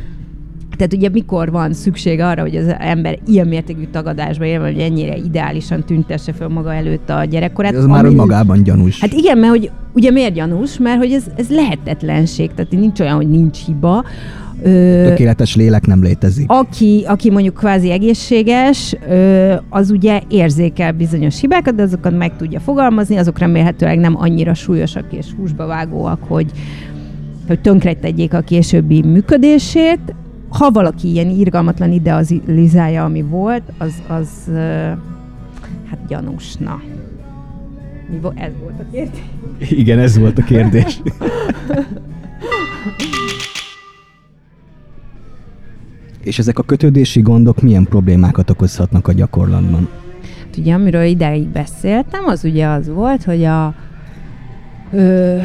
[0.76, 5.16] Tehát ugye mikor van szükség arra, hogy az ember ilyen mértékű tagadásba él, hogy ennyire
[5.16, 7.74] ideálisan tüntesse fel maga előtt a gyerekkorát.
[7.74, 9.00] Ez már önmagában gyanús.
[9.00, 10.78] Hát igen, mert hogy ugye miért gyanús?
[10.78, 14.04] Mert hogy ez, ez lehetetlenség, tehát nincs olyan, hogy nincs hiba.
[14.62, 16.50] Ö, Tökéletes lélek nem létezik.
[16.50, 22.60] Aki, aki mondjuk kvázi egészséges, ö, az ugye érzékel bizonyos hibákat, de azokat meg tudja
[22.60, 26.50] fogalmazni, azok remélhetőleg nem annyira súlyosak és húsba vágóak, hogy,
[27.46, 30.14] hogy tönkretegyék a későbbi működését.
[30.56, 34.28] Ha valaki ilyen irgalmatlan idealizálja, ami volt, az, az
[35.90, 36.82] hát gyanúsna.
[38.10, 39.20] Mi vo- ez volt a kérdés?
[39.70, 41.00] Igen, ez volt a kérdés.
[46.22, 49.88] És ezek a kötődési gondok milyen problémákat okozhatnak a gyakorlatban?
[50.44, 53.74] Hát ugye, amiről ideig beszéltem, az ugye az volt, hogy a
[54.92, 55.38] ö,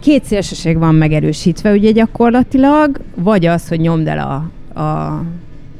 [0.00, 5.22] két szélsőség van megerősítve ugye gyakorlatilag, vagy az, hogy nyomd el a, a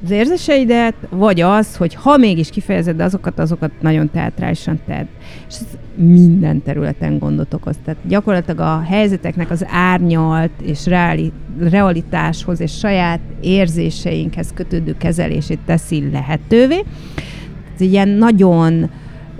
[0.05, 5.05] az érzéseidet, vagy az, hogy ha mégis kifejezed azokat, azokat nagyon teatrálisan tedd.
[5.49, 7.77] És ez minden területen gondot okoz.
[7.85, 16.11] Tehát gyakorlatilag a helyzeteknek az árnyalt és reali, realitáshoz és saját érzéseinkhez kötődő kezelését teszi
[16.13, 16.85] lehetővé.
[17.75, 18.91] Ez ilyen nagyon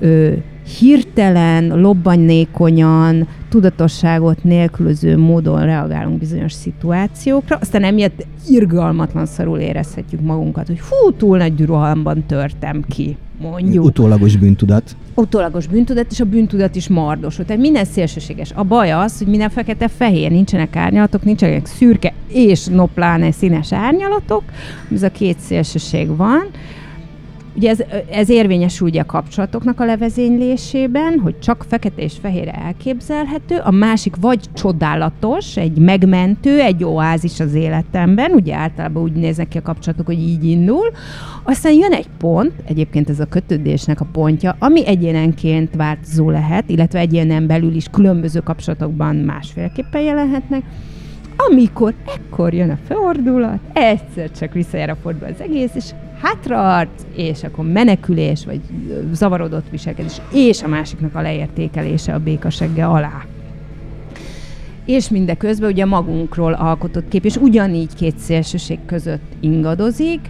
[0.01, 0.33] ö,
[0.79, 10.81] hirtelen, lobbanynékonyan, tudatosságot nélkülöző módon reagálunk bizonyos szituációkra, aztán emiatt irgalmatlan szarul érezhetjük magunkat, hogy
[10.81, 13.85] hú, túl nagy rohamban törtem ki, mondjuk.
[13.85, 14.97] Utólagos bűntudat.
[15.15, 17.37] Utólagos bűntudat, és a bűntudat is mardos.
[17.47, 18.53] Tehát minden szélsőséges.
[18.55, 24.43] A baj az, hogy minden fekete-fehér, nincsenek árnyalatok, nincsenek szürke és nopláne színes árnyalatok,
[24.93, 26.45] ez a két szélsőség van,
[27.55, 27.79] Ugye ez,
[28.11, 34.17] ez érvényesül ugye a kapcsolatoknak a levezénylésében, hogy csak fekete és fehér elképzelhető, a másik
[34.21, 40.07] vagy csodálatos, egy megmentő, egy oázis az életemben, ugye általában úgy néznek ki a kapcsolatok,
[40.07, 40.91] hogy így indul,
[41.43, 46.99] aztán jön egy pont, egyébként ez a kötődésnek a pontja, ami egyénenként változó lehet, illetve
[46.99, 50.63] egyénen belül is különböző kapcsolatokban másféleképpen jelenhetnek,
[51.37, 55.91] amikor ekkor jön a fordulat, egyszer csak visszajára fordul az egész, és
[56.23, 58.61] hátraart, és akkor menekülés, vagy
[59.13, 63.25] zavarodott viselkedés, és a másiknak a leértékelése a békasegge alá.
[64.85, 70.21] És mindeközben ugye magunkról alkotott kép, és ugyanígy két szélsőség között ingadozik,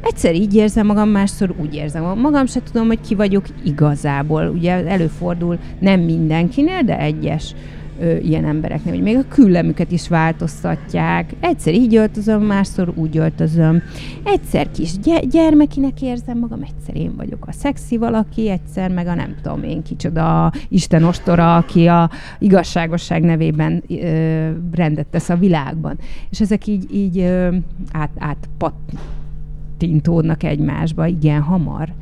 [0.00, 2.20] Egyszer így érzem magam, másszor úgy érzem magam.
[2.20, 4.46] Magam se tudom, hogy ki vagyok igazából.
[4.48, 7.54] Ugye előfordul nem mindenkinél, de egyes
[8.00, 11.34] ö, ilyen embereknél, hogy még a küllemüket is változtatják.
[11.40, 13.82] Egyszer így öltözöm, másszor úgy öltözöm.
[14.24, 19.14] Egyszer kis gy- gyermekinek érzem magam, egyszer én vagyok a szexi valaki, egyszer meg a
[19.14, 25.98] nem tudom én kicsoda Isten ostora, aki a igazságosság nevében ö, rendet tesz a világban.
[26.30, 27.54] És ezek így, így ö,
[27.92, 31.92] át, átpattintódnak egymásba igen hamar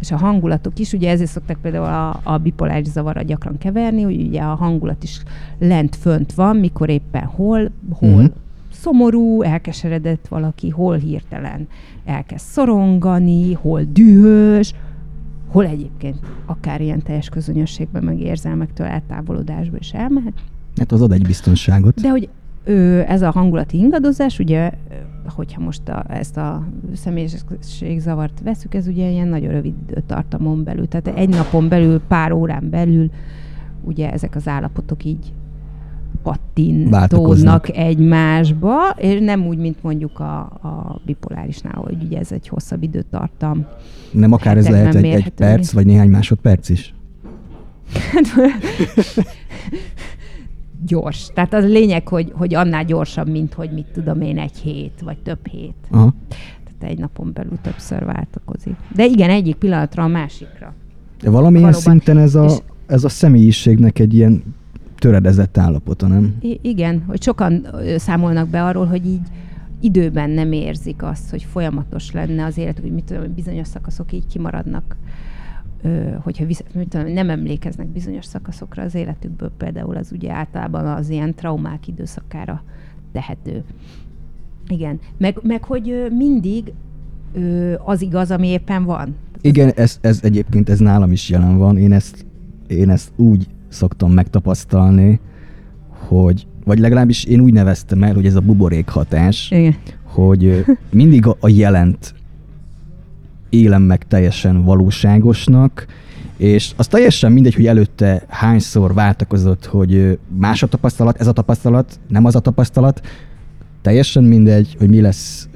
[0.00, 4.20] és a hangulatok is, ugye ezért szokták például a, a bipoláris zavarra gyakran keverni, hogy
[4.20, 5.22] ugye a hangulat is
[5.58, 8.30] lent fönt van, mikor éppen hol, hol uh-huh.
[8.72, 11.68] szomorú, elkeseredett valaki, hol hirtelen
[12.04, 14.74] elkezd szorongani, hol dühös,
[15.48, 20.34] hol egyébként akár ilyen teljes közönösségben, meg érzelmektől eltávolodásba is elmehet.
[20.76, 22.00] Hát az ad egy biztonságot.
[22.00, 22.28] De hogy
[22.66, 24.70] ő, ez a hangulati ingadozás, ugye,
[25.26, 31.18] hogyha most a, ezt a személyiségzavart veszük, ez ugye ilyen nagyon rövid időtartamon belül, tehát
[31.18, 33.10] egy napon belül, pár órán belül
[33.82, 35.32] ugye ezek az állapotok így
[36.22, 42.82] pattintódnak egymásba, és nem úgy, mint mondjuk a, a bipolárisnál, hogy ugye ez egy hosszabb
[42.82, 43.66] időtartam.
[44.10, 46.94] Nem akár ez lehet egy, egy perc, vagy néhány másodperc is?
[50.86, 51.30] Gyors.
[51.34, 55.18] Tehát az lényeg, hogy, hogy annál gyorsabb, mint hogy mit tudom én, egy hét, vagy
[55.18, 55.74] több hét.
[55.90, 56.14] Aha.
[56.64, 58.74] Tehát egy napon belül többször váltakozik.
[58.94, 60.74] De igen, egyik pillanatra a másikra.
[61.22, 61.90] De valamilyen Valóban.
[61.90, 62.50] szinten ez a,
[62.86, 64.42] ez a személyiségnek egy ilyen
[64.98, 66.36] töredezett állapota, nem?
[66.40, 69.20] I- igen, hogy sokan számolnak be arról, hogy így
[69.80, 74.26] időben nem érzik azt, hogy folyamatos lenne az élet, hogy mit tudom, bizonyos szakaszok így
[74.26, 74.96] kimaradnak
[76.22, 81.34] hogyha visz, tudom, nem emlékeznek bizonyos szakaszokra az életükből, például az ugye általában az ilyen
[81.34, 82.62] traumák időszakára
[83.12, 83.64] tehető.
[84.68, 86.72] Igen, meg, meg hogy mindig
[87.84, 89.16] az igaz, ami éppen van.
[89.40, 91.78] Igen, ez, ez egyébként ez nálam is jelen van.
[91.78, 92.26] Én ezt,
[92.66, 95.20] én ezt úgy szoktam megtapasztalni,
[95.88, 99.74] hogy, vagy legalábbis én úgy neveztem el, hogy ez a buborék hatás, Igen.
[100.02, 102.14] hogy mindig a, a jelent
[103.48, 105.86] élem meg teljesen valóságosnak,
[106.36, 112.00] és az teljesen mindegy, hogy előtte hányszor váltakozott, hogy más a tapasztalat, ez a tapasztalat,
[112.08, 113.00] nem az a tapasztalat,
[113.82, 115.48] teljesen mindegy, hogy mi lesz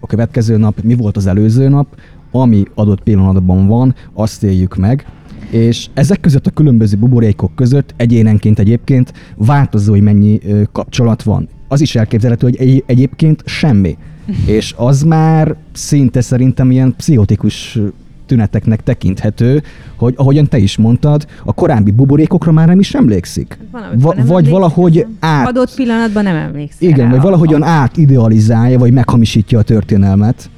[0.00, 1.86] a következő nap, mi volt az előző nap,
[2.30, 5.06] ami adott pillanatban van, azt éljük meg,
[5.50, 10.40] És ezek között a különböző buborékok között egyénenként egyébként változó, hogy mennyi
[10.72, 11.48] kapcsolat van.
[11.68, 13.96] Az is elképzelhető, hogy egy, egyébként semmi.
[14.56, 17.78] És az már szinte szerintem ilyen pszichotikus
[18.26, 19.62] tüneteknek tekinthető,
[19.96, 23.58] hogy ahogyan te is mondtad, a korábbi buborékokra már nem is emlékszik.
[23.70, 25.16] Va- nem vagy emlékszik, valahogy nem.
[25.20, 30.50] át, Adott pillanatban nem emlékszel igen, vagy valahogyan a- átidealizálja, vagy meghamisítja a történelmet.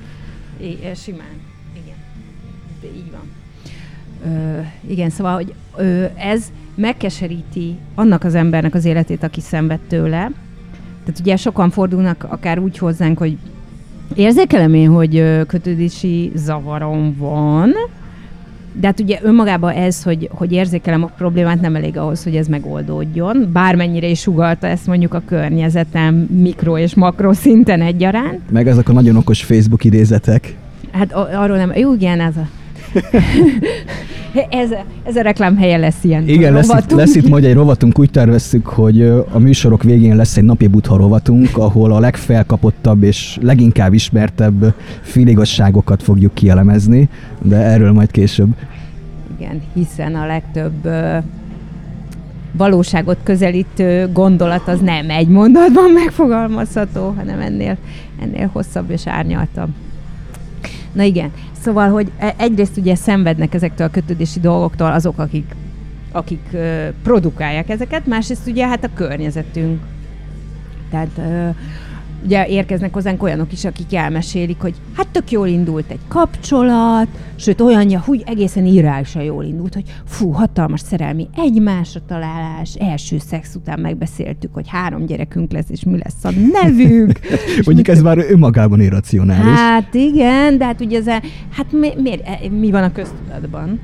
[0.61, 1.27] I- simán.
[1.85, 1.95] Igen.
[2.81, 4.33] De így van.
[4.33, 4.61] Ö,
[4.93, 10.31] igen, szóval, hogy ö, ez megkeseríti annak az embernek az életét, aki szenved tőle.
[11.05, 13.37] Tehát ugye sokan fordulnak akár úgy hozzánk, hogy
[14.17, 17.73] érzékelem én, hogy kötődési zavarom van,
[18.73, 22.47] de hát ugye önmagában ez, hogy, hogy érzékelem a problémát, nem elég ahhoz, hogy ez
[22.47, 23.49] megoldódjon.
[23.53, 28.51] Bármennyire is sugalta ezt mondjuk a környezetem mikro és makro szinten egyaránt.
[28.51, 30.57] Meg ezek a nagyon okos Facebook idézetek.
[30.91, 31.73] Hát arról nem.
[31.77, 32.47] Jó, igen, ez a...
[34.63, 34.71] ez,
[35.03, 36.29] ez a reklám helye lesz ilyen.
[36.29, 40.37] Igen, lesz itt, lesz itt majd egy rovatunk, úgy tervezzük, hogy a műsorok végén lesz
[40.37, 47.09] egy napi butha rovatunk, ahol a legfelkapottabb és leginkább ismertebb féligasságokat fogjuk kielemezni,
[47.43, 48.49] de erről majd később.
[49.39, 50.89] Igen, hiszen a legtöbb
[52.53, 57.77] valóságot közelítő gondolat az nem egy mondatban megfogalmazható, hanem ennél,
[58.23, 59.69] ennél hosszabb és árnyaltabb.
[60.93, 61.31] Na igen,
[61.63, 65.55] szóval, hogy e- egyrészt ugye szenvednek ezektől a kötődési dolgoktól azok, akik,
[66.13, 69.83] akik ö, produkálják ezeket, másrészt ugye hát a környezetünk.
[70.91, 71.49] Tehát ö,
[72.25, 77.07] ugye érkeznek hozzánk olyanok is, akik elmesélik, hogy hát tök jól indult egy kapcsolat,
[77.37, 83.55] sőt olyanja, hogy egészen irreálisan jól indult, hogy fú, hatalmas szerelmi egymásra találás, első szex
[83.55, 87.19] után megbeszéltük, hogy három gyerekünk lesz, és mi lesz a nevük.
[87.59, 89.59] És Mondjuk ez már önmagában irracionális.
[89.59, 93.81] Hát igen, de hát ugye ez, a- hát mi, miért, mi van a köztudatban?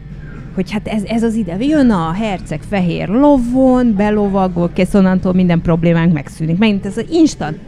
[0.58, 5.60] Hogy hát ez, ez az ide, jön a herceg fehér lovon, belovagol, kész onnantól minden
[5.60, 6.58] problémánk megszűnik.
[6.58, 7.58] Megint ez az instant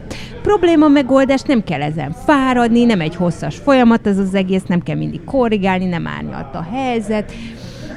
[0.41, 4.95] probléma megoldás, nem kell ezen fáradni, nem egy hosszas folyamat ez az egész, nem kell
[4.95, 7.31] mindig korrigálni, nem árnyalt a helyzet,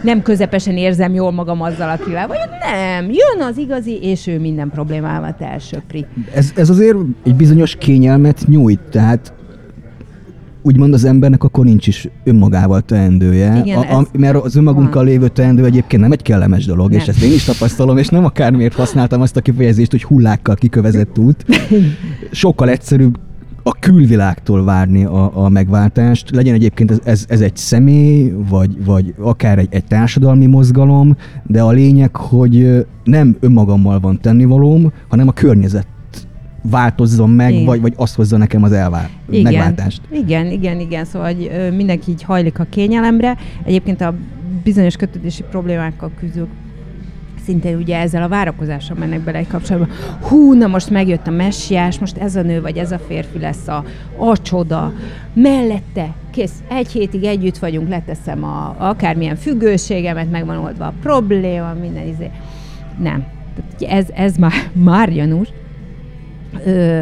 [0.03, 4.71] nem közepesen érzem jól magam azzal, akivel vagyok, nem, jön az igazi, és ő minden
[4.71, 6.07] problémámat elsöpri.
[6.35, 9.33] Ez, ez azért egy bizonyos kényelmet nyújt, tehát
[10.65, 15.05] úgymond az embernek akkor nincs is önmagával teendője, Igen, a, a, mert az önmagunkkal van.
[15.05, 17.01] lévő teendő egyébként nem egy kellemes dolog, Nem.
[17.01, 21.19] és ezt én is tapasztalom, és nem akármiért használtam azt a kifejezést, hogy hullákkal kikövezett
[21.19, 21.45] út.
[22.31, 23.19] Sokkal egyszerűbb
[23.67, 26.31] a külvilágtól várni a, a megváltást.
[26.31, 31.63] Legyen egyébként ez, ez, ez egy személy, vagy, vagy akár egy, egy társadalmi mozgalom, de
[31.63, 35.87] a lényeg, hogy nem önmagammal van tennivalóm, hanem a környezet
[36.71, 37.65] változzon meg, Igen.
[37.65, 40.01] vagy, vagy azt hozza nekem az elvár, megváltást.
[40.11, 43.37] Igen, igen, igen, szóval hogy mindenki így hajlik a kényelemre.
[43.65, 44.15] Egyébként a
[44.63, 46.49] bizonyos kötődési problémákkal küzdők
[47.45, 49.95] szintén ugye ezzel a várakozással mennek bele egy kapcsolatba.
[50.21, 53.69] Hú, na most megjött a messiás, most ez a nő vagy ez a férfi lesz
[53.69, 53.85] a,
[54.17, 54.93] a csoda.
[55.35, 62.07] Mellette, kész, egy hétig együtt vagyunk, leteszem a, akármilyen függőségemet, megvan oldva a probléma, minden
[62.07, 62.31] izé.
[63.03, 63.25] Nem.
[63.55, 64.53] Tehát ez, ez már,
[64.91, 65.49] már gyanús.
[66.67, 67.01] Ö,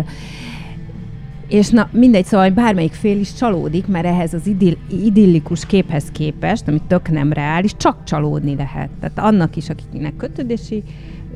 [1.48, 6.68] és na, mindegy, szóval bármelyik fél is csalódik, mert ehhez az idill, idillikus képhez képest,
[6.68, 8.90] ami tök nem reális, csak csalódni lehet.
[9.00, 10.82] Tehát annak is, akiknek kötődési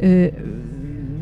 [0.00, 0.26] ö,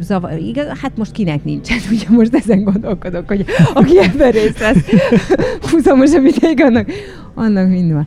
[0.01, 4.85] zavar, igaz, hát most kinek nincsen, ugye most ezen gondolkodok, hogy aki ebben részt vesz,
[5.71, 6.91] húzamosabb ideig, annak,
[7.35, 8.07] annak mind van.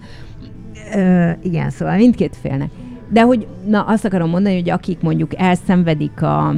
[0.95, 2.69] Ö, igen, szóval mindkét félnek.
[3.09, 6.55] De hogy, na azt akarom mondani, hogy akik mondjuk elszenvedik a,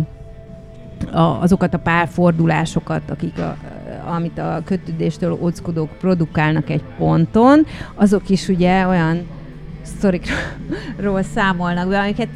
[1.04, 3.58] a, azokat a párfordulásokat, akik a,
[4.14, 9.28] amit a kötődéstől óckodók produkálnak egy ponton, azok is ugye olyan
[9.82, 12.30] sztorikról számolnak be, amiket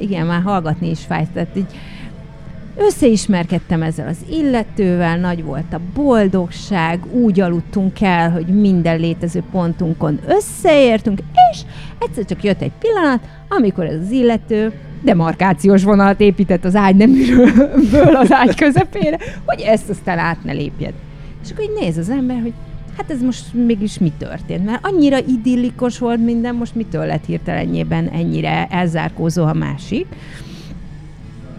[0.00, 1.30] igen, már hallgatni is fájt.
[1.30, 1.74] Tehát így
[2.76, 10.18] összeismerkedtem ezzel az illetővel, nagy volt a boldogság, úgy aludtunk el, hogy minden létező pontunkon
[10.26, 11.20] összeértünk,
[11.52, 11.60] és
[11.98, 14.72] egyszer csak jött egy pillanat, amikor ez az illető
[15.06, 20.92] demarkációs vonalat épített az ágy neműről az ágy közepére, hogy ezt aztán át ne lépjed.
[21.44, 22.52] És akkor így néz az ember, hogy
[22.96, 24.64] hát ez most mégis mi történt?
[24.64, 30.06] Mert annyira idillikos volt minden, most mitől lett hirtelenjében ennyire elzárkózó a másik.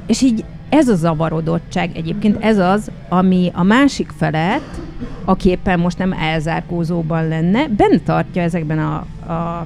[0.07, 4.81] És így ez a zavarodottság egyébként ez az, ami a másik felet,
[5.25, 8.95] aki éppen most nem elzárkózóban lenne, bent tartja ezekben a,
[9.33, 9.65] a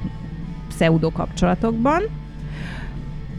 [0.69, 2.01] pseudo kapcsolatokban,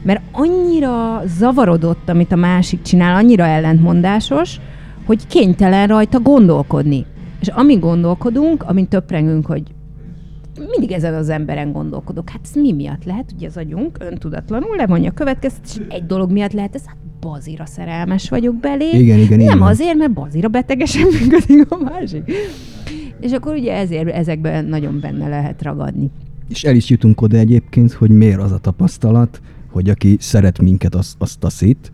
[0.02, 4.60] mert annyira zavarodott, amit a másik csinál, annyira ellentmondásos,
[5.06, 7.06] hogy kénytelen rajta gondolkodni.
[7.40, 9.62] És amíg gondolkodunk, amint töprengünk, hogy
[10.68, 12.30] mindig ezen az emberen gondolkodok.
[12.30, 13.32] Hát ez mi miatt lehet?
[13.36, 18.28] Ugye az agyunk öntudatlanul levonja a következtetés, egy dolog miatt lehet ez, hát bazira szerelmes
[18.28, 18.90] vagyok belé.
[18.90, 19.62] Igen, igen, Nem igen.
[19.62, 22.32] azért, mert bazira betegesen működik a másik.
[23.20, 26.10] És akkor ugye ezért ezekben nagyon benne lehet ragadni.
[26.48, 29.40] És el is jutunk oda egyébként, hogy miért az a tapasztalat,
[29.72, 31.92] hogy aki szeret minket, az, az taszít,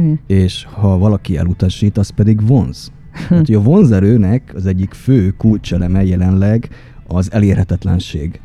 [0.00, 0.12] Mm.
[0.26, 2.92] és ha valaki elutasít, az pedig vonz.
[3.28, 6.68] Hát, hogy a vonzerőnek az egyik fő kulcseleme jelenleg
[7.06, 8.40] az elérhetetlenség.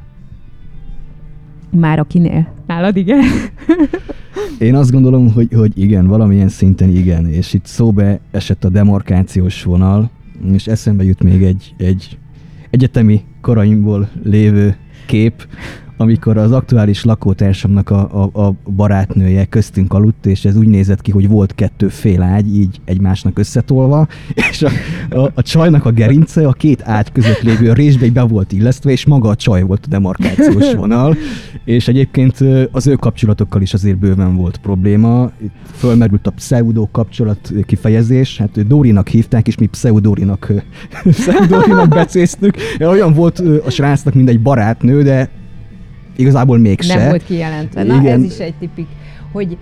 [1.69, 2.53] Már akinél.
[2.67, 3.23] Nálad igen.
[4.59, 9.63] Én azt gondolom, hogy, hogy igen, valamilyen szinten igen, és itt szóbe esett a demarkációs
[9.63, 10.11] vonal,
[10.53, 12.17] és eszembe jut még egy, egy
[12.69, 15.47] egyetemi koraimból lévő kép,
[15.97, 21.11] amikor az aktuális lakótársamnak a, a, a barátnője köztünk aludt, és ez úgy nézett ki,
[21.11, 24.07] hogy volt kettő fél ágy, így egymásnak összetolva,
[24.49, 24.69] és a,
[25.09, 29.05] a, a csajnak a gerince a két ágy között lévő résbe be volt illesztve, és
[29.05, 31.15] maga a csaj volt a demarkációs vonal,
[31.65, 32.37] és egyébként
[32.71, 35.31] az ő kapcsolatokkal is azért bőven volt probléma.
[35.41, 40.51] Itt fölmerült a pseudo kapcsolat kifejezés, hát Dórinak hívták, és mi pseudórinak,
[41.09, 42.55] pseudórinak becéztük.
[42.79, 45.29] Olyan volt a srácnak, mint egy barátnő, de
[46.15, 46.95] igazából mégse.
[46.95, 47.83] Nem volt kijelentve.
[47.83, 48.19] Na, Igen.
[48.19, 48.87] ez is egy tipik,
[49.31, 49.57] hogy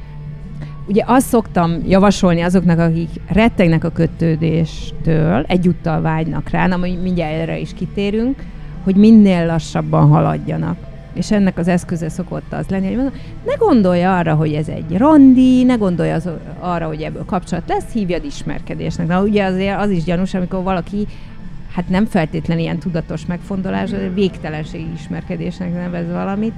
[0.88, 7.60] ugye azt szoktam javasolni azoknak, akik rettegnek a kötődéstől, egyúttal vágynak rá, na mindjárt erre
[7.60, 8.43] is kitérünk,
[8.84, 10.78] hogy minél lassabban haladjanak.
[11.14, 13.14] És ennek az eszköze szokott az lenni, hogy mondom,
[13.45, 16.30] ne gondolj arra, hogy ez egy randi, ne gondolj az,
[16.60, 19.08] arra, hogy ebből kapcsolat lesz, hívjad ismerkedésnek.
[19.08, 21.08] Na ugye azért az is gyanús, amikor valaki
[21.74, 26.53] hát nem feltétlen ilyen tudatos megfontolás, de végtelenség ismerkedésnek nevez valamit.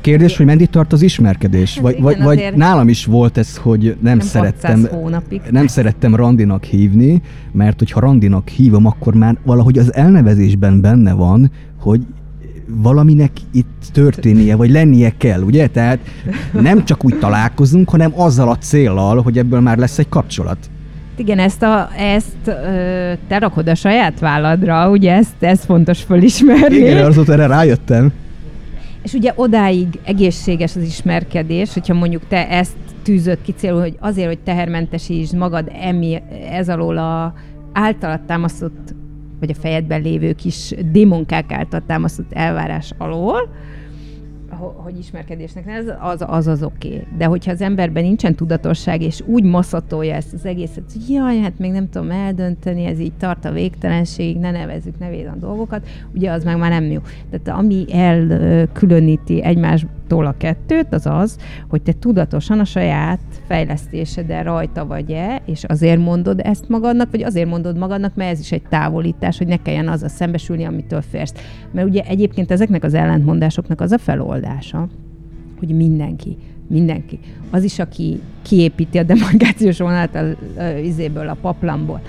[0.00, 1.74] Kérdés, hogy meddig tart az ismerkedés?
[1.74, 5.40] Hát Vagy, igen, vagy, vagy nálam is volt ez, hogy nem, Nem szerettem 600 hónapig.
[5.50, 11.50] nem szerettem randinak hívni, mert hogyha randinak hívom, akkor már valahogy az elnevezésben benne van,
[11.80, 12.00] hogy
[12.66, 15.66] valaminek itt történnie, vagy lennie kell, ugye?
[15.66, 15.98] Tehát
[16.52, 20.70] nem csak úgy találkozunk, hanem azzal a céllal, hogy ebből már lesz egy kapcsolat.
[21.16, 26.76] Igen, ezt, a, ezt ö, te rakod a saját válladra, ugye ezt, ez fontos fölismerni.
[26.76, 28.12] Igen, azóta erre rájöttem.
[29.02, 34.28] És ugye odáig egészséges az ismerkedés, hogyha mondjuk te ezt tűzöd ki célul, hogy azért,
[34.28, 37.34] hogy tehermentesítsd magad emi, ez alól a
[37.72, 38.94] általad támasztott,
[39.40, 43.48] vagy a fejedben lévő kis démonkák által támasztott elvárás alól,
[44.68, 46.88] hogy ismerkedésnek ez az az, az oké.
[46.88, 47.06] Okay.
[47.16, 51.58] De hogyha az emberben nincsen tudatosság, és úgy maszatolja ezt az egészet, hogy jaj, hát
[51.58, 56.44] még nem tudom eldönteni, ez így tart a végtelenségig, ne nevezzük nevédan dolgokat, ugye az
[56.44, 57.00] meg már nem jó.
[57.30, 61.38] Tehát ami elkülöníti egymástól a kettőt, az az,
[61.68, 67.48] hogy te tudatosan a saját fejlesztésedel rajta vagy-e, és azért mondod ezt magadnak, vagy azért
[67.48, 71.34] mondod magadnak, mert ez is egy távolítás, hogy ne kelljen azzal szembesülni, amitől férsz.
[71.72, 73.98] Mert ugye egyébként ezeknek az ellentmondásoknak az a
[74.52, 74.88] feloldása,
[75.58, 76.36] hogy mindenki,
[76.66, 77.18] mindenki,
[77.50, 80.18] az is, aki kiépíti a demarkációs vonalat a,
[80.60, 82.00] a, izéből, a paplamból,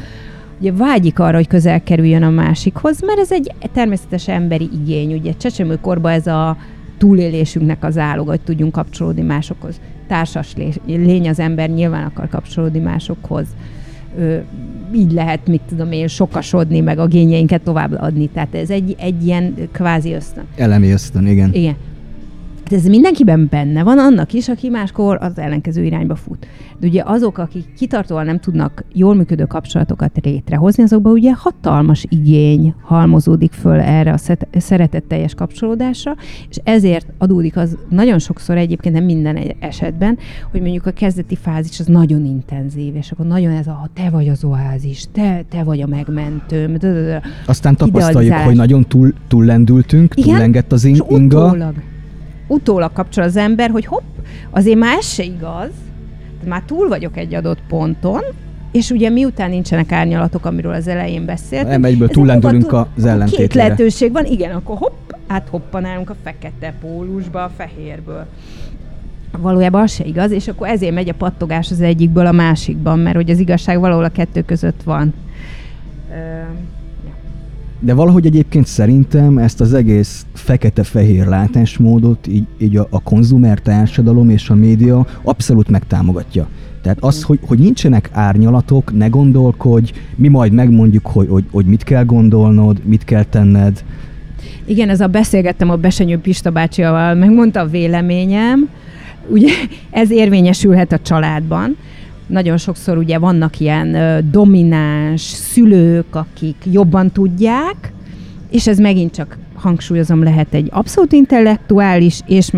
[0.60, 5.14] ugye vágyik arra, hogy közel kerüljön a másikhoz, mert ez egy természetes emberi igény.
[5.14, 6.58] Ugye csecsemőkorban ez a
[6.98, 9.80] túlélésünknek az állog, hogy tudjunk kapcsolódni másokhoz.
[10.08, 13.48] Társas lé- lény az ember nyilván akar kapcsolódni másokhoz.
[14.18, 14.38] Ö,
[14.96, 18.28] így lehet, mit tudom én, sokasodni, meg a gényeinket továbbadni.
[18.28, 20.44] Tehát ez egy, egy ilyen kvázi ösztön.
[20.56, 21.54] Elemi ösztön, igen.
[21.54, 21.76] Igen.
[22.74, 26.48] Ez mindenkiben benne van, annak is, aki máskor az ellenkező irányba fut.
[26.80, 32.74] De ugye azok, akik kitartóan nem tudnak jól működő kapcsolatokat létrehozni, azokban ugye hatalmas igény
[32.82, 34.18] halmozódik föl erre a
[34.60, 36.16] szeretetteljes kapcsolódásra,
[36.50, 40.18] és ezért adódik az nagyon sokszor egyébként, nem minden esetben,
[40.52, 44.10] hogy mondjuk a kezdeti fázis az nagyon intenzív, és akkor nagyon ez a "Ha te
[44.10, 46.78] vagy az oázis, te, te vagy a megmentőm.
[47.46, 51.56] Aztán tapasztaljuk, hogy nagyon túl, túllendültünk, Igen, túllengett az inga.
[52.54, 54.18] Utólag, kapcsol az ember, hogy hopp,
[54.49, 55.70] azért már ez se igaz,
[56.47, 58.22] már túl vagyok egy adott ponton,
[58.72, 61.72] és ugye miután nincsenek árnyalatok, amiről az elején beszéltünk.
[61.72, 63.64] Nem, egyből túllendülünk hova az Két ellentétére.
[63.64, 68.26] lehetőség van, igen, akkor hopp, áthoppanálunk a fekete pólusba, a fehérből.
[69.38, 73.16] Valójában az se igaz, és akkor ezért megy a pattogás az egyikből a másikban, mert
[73.16, 75.14] hogy az igazság valahol a kettő között van.
[76.12, 76.16] Ö,
[77.86, 84.30] De valahogy egyébként szerintem ezt az egész fekete-fehér látásmódot így, így a, a konzumer társadalom
[84.30, 86.48] és a média abszolút megtámogatja.
[86.82, 91.84] Tehát az, hogy, hogy nincsenek árnyalatok, ne gondolkodj, mi majd megmondjuk, hogy, hogy, hogy mit
[91.84, 93.84] kell gondolnod, mit kell tenned.
[94.66, 98.70] Igen, ez a beszélgettem a Besenyő Pista bácsival, megmondta a véleményem,
[99.28, 99.52] ugye
[99.90, 101.78] ez érvényesülhet a családban.
[102.28, 107.94] Nagyon sokszor ugye vannak ilyen ö, domináns szülők, akik jobban tudják,
[108.50, 112.52] és ez megint csak hangsúlyozom, lehet egy abszolút intellektuális és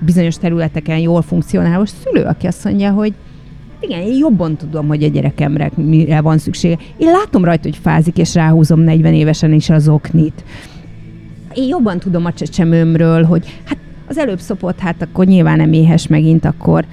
[0.00, 3.14] bizonyos területeken jól funkcionáló szülő, aki azt mondja, hogy
[3.80, 6.78] igen, én jobban tudom, hogy a gyerekemre mire van szüksége.
[6.96, 10.44] Én látom rajta, hogy fázik, és ráhúzom 40 évesen is az oknit.
[11.54, 16.06] Én jobban tudom a csecsemőmről, hogy hát az előbb szopott, hát akkor nyilván nem éhes
[16.06, 16.84] megint, akkor,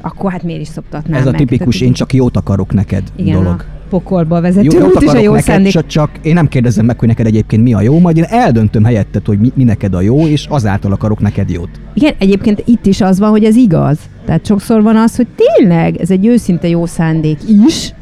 [0.00, 1.40] akkor hát miért is szoptatnám Ez a meg?
[1.40, 3.60] tipikus, Tehát, én csak jót akarok neked igen, dolog.
[3.60, 5.72] a pokolba vezető Jó, út és a jó neked, szándék.
[5.72, 8.84] csak, csak én nem kérdezem meg, hogy neked egyébként mi a jó, majd én eldöntöm
[8.84, 11.68] helyetted, hogy mi, mi neked a jó, és azáltal akarok neked jót.
[11.94, 13.98] Igen, egyébként itt is az van, hogy ez igaz.
[14.24, 17.92] Tehát sokszor van az, hogy tényleg ez egy őszinte jó szándék is,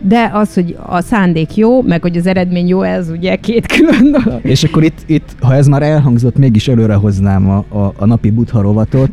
[0.00, 4.10] de az, hogy a szándék jó, meg hogy az eredmény jó, ez ugye két külön
[4.10, 4.40] dolog.
[4.42, 8.30] És akkor itt, itt ha ez már elhangzott, mégis előre hoznám a, a, a napi
[8.30, 9.10] butha rovatot,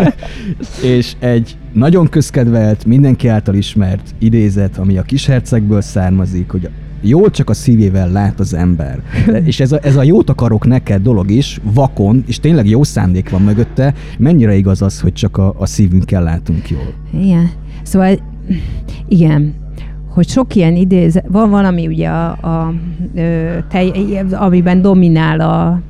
[0.96, 6.68] és egy nagyon közkedvelt, mindenki által ismert idézet, ami a kishercegből származik, hogy
[7.00, 9.02] jól csak a szívével lát az ember.
[9.44, 13.30] És ez a, ez a jót akarok neked dolog is, vakon, és tényleg jó szándék
[13.30, 16.94] van mögötte, mennyire igaz az, hogy csak a, a szívünkkel látunk jól.
[17.22, 17.50] Igen.
[17.82, 18.18] Szóval,
[19.08, 19.54] igen,
[20.14, 22.74] hogy sok ilyen idézet, van valami ugye a, a,
[23.68, 25.80] tej, amiben dominál a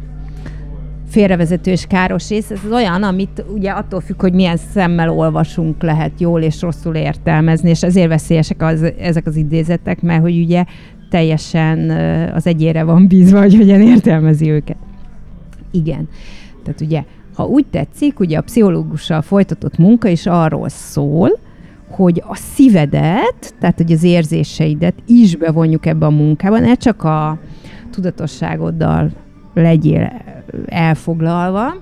[1.08, 5.82] félrevezető és káros rész, ez az olyan, amit ugye attól függ, hogy milyen szemmel olvasunk,
[5.82, 10.64] lehet jól és rosszul értelmezni, és ezért veszélyesek az, ezek az idézetek, mert hogy ugye
[11.10, 11.90] teljesen
[12.34, 14.76] az egyére van bízva, hogy hogyan értelmezi őket.
[15.70, 16.08] Igen.
[16.64, 17.02] Tehát ugye,
[17.34, 21.38] ha úgy tetszik, ugye a pszichológussal folytatott munka is arról szól,
[21.94, 27.38] hogy a szívedet, tehát hogy az érzéseidet is bevonjuk ebbe a munkába, ne csak a
[27.90, 29.10] tudatosságoddal
[29.54, 30.12] legyél
[30.66, 31.74] elfoglalva,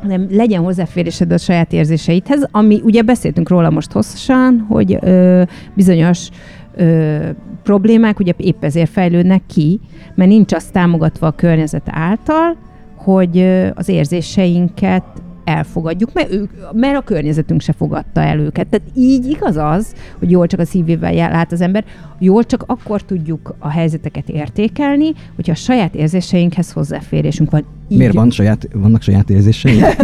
[0.00, 5.42] hanem legyen hozzáférésed a saját érzéseidhez, ami ugye beszéltünk róla most hosszasan, hogy ö,
[5.74, 6.28] bizonyos
[6.74, 7.16] ö,
[7.62, 9.80] problémák ugye épp ezért fejlődnek ki,
[10.14, 12.56] mert nincs azt támogatva a környezet által,
[12.96, 15.04] hogy ö, az érzéseinket
[15.44, 18.66] elfogadjuk, mert, ők, mert a környezetünk se fogadta el őket.
[18.66, 21.84] Tehát így igaz az, hogy jól csak a szívével lát az ember,
[22.18, 27.64] jól csak akkor tudjuk a helyzeteket értékelni, hogyha a saját érzéseinkhez hozzáférésünk van.
[27.88, 29.84] Így Miért van saját, vannak saját érzéseid?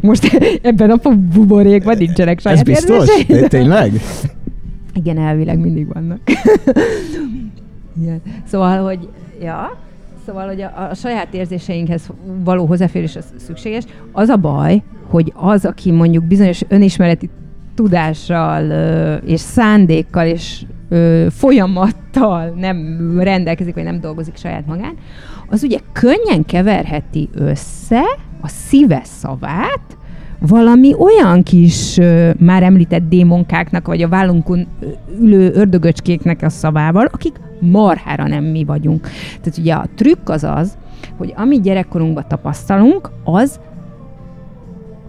[0.00, 3.08] Most ebben a buborékban nincsenek saját Ez biztos?
[3.08, 3.26] érzéseid?
[3.40, 3.92] Té- Tényleg?
[4.92, 6.18] Igen, elvileg mindig vannak.
[8.02, 8.20] Igen.
[8.44, 9.08] Szóval, hogy
[9.42, 9.78] ja,
[10.26, 12.10] szóval, hogy a, a saját érzéseinkhez
[12.44, 13.84] való hozzáférés az szükséges.
[14.12, 17.30] Az a baj, hogy az, aki mondjuk bizonyos önismereti
[17.74, 18.70] tudással
[19.20, 20.64] és szándékkal és
[21.30, 24.94] folyamattal nem rendelkezik, vagy nem dolgozik saját magán,
[25.48, 28.02] az ugye könnyen keverheti össze
[28.40, 29.96] a szíve szavát
[30.40, 34.66] valami olyan kis ö, már említett démonkáknak, vagy a vállunkon
[35.20, 39.08] ülő ördögöcskéknek a szavával, akik marhára nem mi vagyunk.
[39.40, 40.76] Tehát ugye a trükk az az,
[41.16, 43.60] hogy amit gyerekkorunkban tapasztalunk, az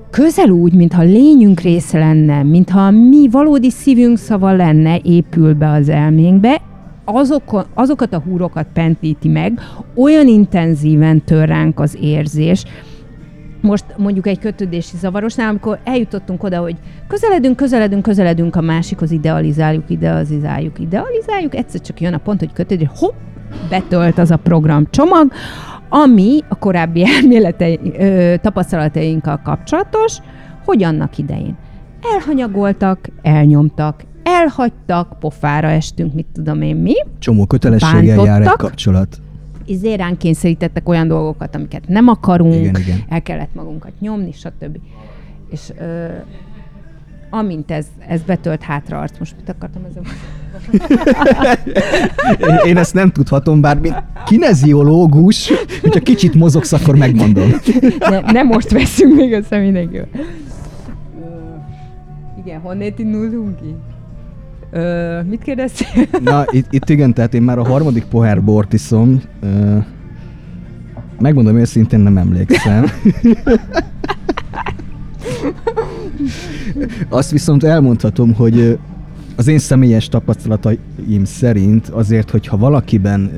[0.09, 5.89] közel úgy, mintha lényünk része lenne, mintha mi valódi szívünk szava lenne, épül be az
[5.89, 6.61] elménkbe,
[7.05, 9.59] azok, azokat a húrokat pentíti meg,
[9.95, 12.63] olyan intenzíven tör ránk az érzés,
[13.61, 16.75] most mondjuk egy kötődési zavarosnál, amikor eljutottunk oda, hogy
[17.07, 22.87] közeledünk, közeledünk, közeledünk a másikhoz, idealizáljuk, idealizáljuk, idealizáljuk, egyszer csak jön a pont, hogy kötődés,
[22.95, 23.15] hopp,
[23.69, 25.31] betölt az a program csomag,
[25.89, 30.17] ami a korábbi elméletei, ö, tapasztalatainkkal kapcsolatos,
[30.65, 31.57] hogy annak idején
[32.13, 38.57] elhanyagoltak, elnyomtak, elhagytak, pofára estünk, mit tudom én mi, Csomó kötelességgel jár egy Bántottak?
[38.57, 39.17] kapcsolat.
[39.67, 43.03] Izé ránk kényszerítettek olyan dolgokat, amiket nem akarunk, Igen, igen.
[43.09, 44.77] el kellett magunkat nyomni, stb.
[45.49, 46.05] És ö,
[47.29, 50.03] amint ez, ez betölt hátra arc, most mit akartam ezzel?
[52.69, 55.51] Én ezt nem tudhatom, bár mint kineziológus,
[55.81, 57.49] hogyha kicsit mozogsz, akkor megmondom.
[57.99, 60.07] Ne, nem most veszünk még össze mindenkivel.
[62.45, 63.75] Igen, honnét indultunk ki?
[64.77, 66.05] Ö, mit kérdeztél?
[66.23, 69.21] Na, itt, itt igen, tehát én már a harmadik pohár bort iszom.
[69.41, 69.77] Ö,
[71.19, 72.85] megmondom őszintén, nem emlékszem.
[77.09, 78.77] Azt viszont elmondhatom, hogy
[79.35, 83.31] az én személyes tapasztalataim szerint azért, hogyha valakiben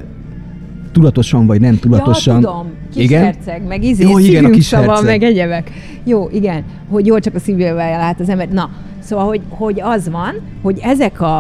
[0.92, 2.42] tudatosan vagy nem tudatosan...
[2.42, 2.68] Ja, tudom.
[2.94, 3.24] Kis Igen?
[3.24, 5.06] herceg, meg izé, Jó, igen, a kis szava, herceg.
[5.06, 5.72] meg egyebek.
[6.04, 8.50] Jó, igen, hogy jól csak a szívével lát az ember.
[8.50, 8.70] Na,
[9.00, 11.40] szóval, hogy, hogy az van, hogy ezek a,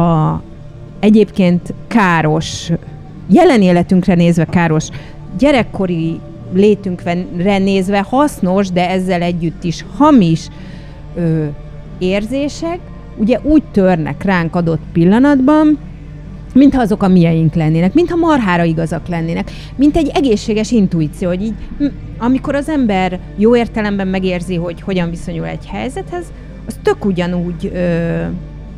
[0.00, 0.42] a
[1.00, 2.70] egyébként káros,
[3.28, 4.88] jelen életünkre nézve káros,
[5.38, 6.20] gyerekkori
[6.52, 10.48] létünkre nézve hasznos, de ezzel együtt is hamis
[11.14, 11.44] ö,
[11.98, 12.78] érzések,
[13.16, 15.78] ugye úgy törnek ránk adott pillanatban,
[16.54, 21.54] mintha azok a mieink lennének, mintha marhára igazak lennének, mint egy egészséges intuíció, hogy így,
[22.18, 26.24] amikor az ember jó értelemben megérzi, hogy hogyan viszonyul egy helyzethez,
[26.66, 28.24] az tök ugyanúgy ö,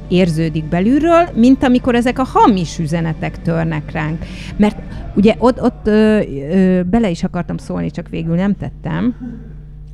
[0.08, 4.24] érződik belülről, mint amikor ezek a hamis üzenetek törnek ránk.
[4.56, 4.78] Mert
[5.14, 6.20] ugye ott, ott ö,
[6.50, 9.14] ö, bele is akartam szólni, csak végül nem tettem,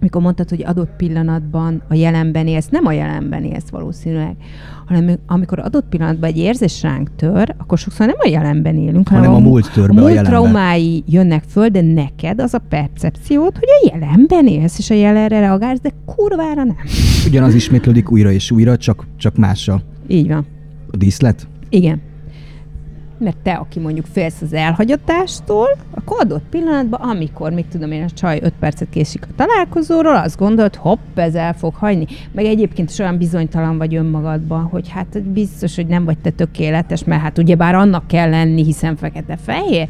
[0.05, 4.37] mikor mondtad, hogy adott pillanatban a jelenben élsz, nem a jelenben élsz valószínűleg,
[4.87, 9.25] hanem amikor adott pillanatban egy érzés ránk tör, akkor sokszor nem a jelenben élünk, hanem,
[9.25, 12.61] hanem a, a múlt tör a, a múlt traumái jönnek föl, de neked az a
[12.69, 16.77] percepciót, hogy a jelenben élsz, és a jelenre reagálsz, de kurvára nem.
[17.27, 19.83] Ugyanaz ismétlődik újra és újra, csak, csak mással.
[20.07, 20.47] Így van.
[20.91, 21.47] A díszlet?
[21.69, 22.01] Igen
[23.25, 28.11] mert te, aki mondjuk félsz az elhagyatástól, akkor adott pillanatban, amikor, még tudom én, a
[28.11, 32.07] csaj 5 percet késik a találkozóról, azt gondolod, hopp, ez el fog hagyni.
[32.33, 37.05] Meg egyébként is olyan bizonytalan vagy önmagadban, hogy hát biztos, hogy nem vagy te tökéletes,
[37.05, 39.89] mert hát ugyebár annak kell lenni, hiszen fekete-fehér.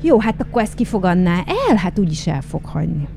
[0.00, 1.34] Jó, hát akkor ezt kifogadná
[1.68, 3.08] el, hát úgyis el fog hagyni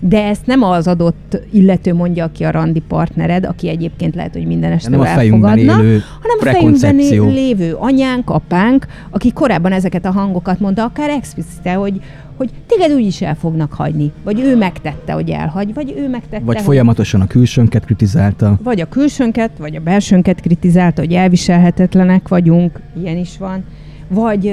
[0.00, 4.46] de ezt nem az adott illető mondja ki a randi partnered, aki egyébként lehet, hogy
[4.46, 6.96] minden este nem a fejünkben élő hanem a fejünkben
[7.32, 12.00] lévő anyánk, apánk, aki korábban ezeket a hangokat mondta, akár explicite, hogy,
[12.36, 16.56] hogy téged úgyis el fognak hagyni, vagy ő megtette, hogy elhagy, vagy ő megtette, Vagy
[16.56, 16.64] hogy...
[16.64, 18.58] folyamatosan a külsőnket kritizálta.
[18.62, 23.64] Vagy a külsőnket, vagy a belsőnket kritizálta, hogy elviselhetetlenek vagyunk, ilyen is van.
[24.08, 24.52] Vagy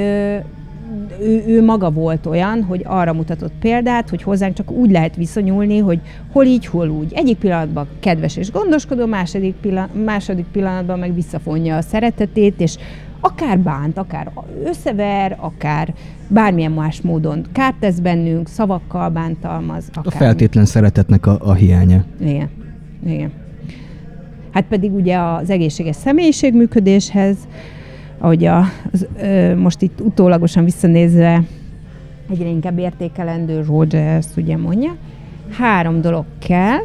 [1.22, 5.78] ő, ő maga volt olyan, hogy arra mutatott példát, hogy hozzánk csak úgy lehet viszonyulni,
[5.78, 6.00] hogy
[6.32, 7.12] hol így, hol úgy.
[7.16, 12.78] Egyik pillanatban kedves és gondoskodó, második, pillan- második pillanatban meg visszafonja a szeretetét, és
[13.20, 14.32] akár bánt, akár
[14.66, 15.94] összever, akár
[16.28, 19.84] bármilyen más módon kárt tesz bennünk, szavakkal bántalmaz.
[19.94, 22.04] Akár a feltétlen szeretetnek a, a hiánya.
[22.20, 22.50] Igen.
[23.06, 23.32] Igen.
[24.52, 27.38] Hát pedig ugye az egészséges személyiségműködéshez
[28.18, 31.44] ahogy a, az, ö, most itt utólagosan visszanézve
[32.30, 34.96] egyre inkább értékelendő Rogers ugye mondja,
[35.58, 36.80] három dolog kell,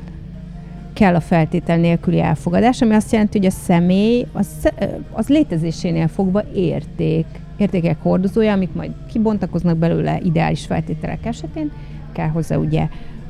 [0.92, 4.68] kell a feltétel nélküli elfogadás, ami azt jelenti, hogy a személy az,
[5.12, 7.26] az létezésénél fogva érték,
[7.56, 11.70] értékek hordozója, amik majd kibontakoznak belőle ideális feltételek esetén,
[12.12, 12.88] kell hozzá ugye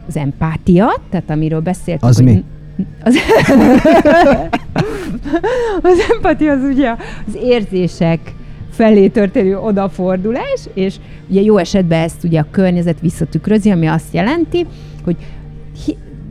[0.09, 2.45] az empátia, tehát amiről beszéltünk, az hogy mi?
[3.03, 3.17] Az,
[5.83, 6.91] az empatia az ugye
[7.27, 8.35] az érzések
[8.71, 10.95] felé történő odafordulás, és
[11.29, 14.67] ugye jó esetben ezt ugye a környezet visszatükrözi, ami azt jelenti,
[15.05, 15.17] hogy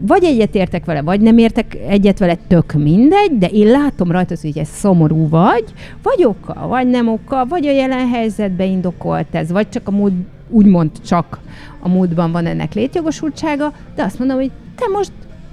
[0.07, 4.35] vagy egyet értek vele, vagy nem értek egyet vele, tök mindegy, de én látom rajta,
[4.41, 5.63] hogy ez szomorú vagy,
[6.03, 10.13] vagy oka, vagy nem oka, vagy a jelen helyzetben indokolt ez, vagy csak a múlt,
[10.49, 11.39] úgymond csak
[11.79, 15.11] a múltban van ennek létjogosultsága, de azt mondom, hogy te most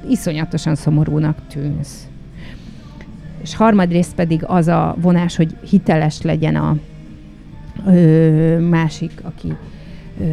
[0.09, 2.08] iszonyatosan szomorúnak tűnsz.
[3.43, 6.76] És harmadrészt pedig az a vonás, hogy hiteles legyen a
[7.86, 9.53] ö, másik, aki
[10.20, 10.24] ö,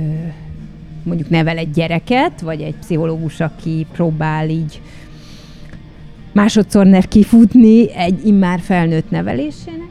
[1.03, 4.81] mondjuk nevel egy gyereket, vagy egy pszichológus, aki próbál így
[6.31, 9.89] másodszor kifutni egy immár felnőtt nevelésének.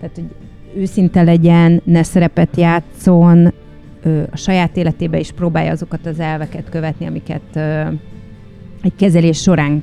[0.00, 0.34] Tehát, hogy
[0.76, 3.52] őszinte legyen, ne szerepet játszon,
[4.02, 7.82] ö, a saját életébe is próbálja azokat az elveket követni, amiket ö,
[8.82, 9.82] egy kezelés során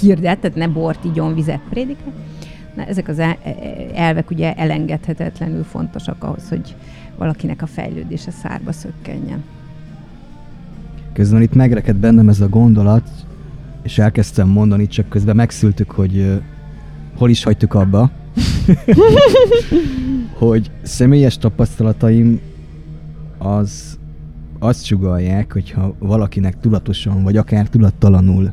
[0.00, 2.12] hirdet, tehát ne bort, igyon, vizet prédikál.
[2.76, 3.54] Na, ezek az e- e-
[3.94, 6.74] elvek ugye elengedhetetlenül fontosak ahhoz, hogy
[7.16, 9.44] valakinek a fejlődése szárba szökkenjen.
[11.12, 13.10] Közben itt megrekedt bennem ez a gondolat,
[13.82, 16.42] és elkezdtem mondani, csak közben megszültük, hogy uh,
[17.16, 18.10] hol is hagytuk abba,
[20.38, 22.40] hogy személyes tapasztalataim
[23.38, 23.98] az
[24.58, 28.52] azt sugalják, hogyha valakinek tudatosan, vagy akár tudattalanul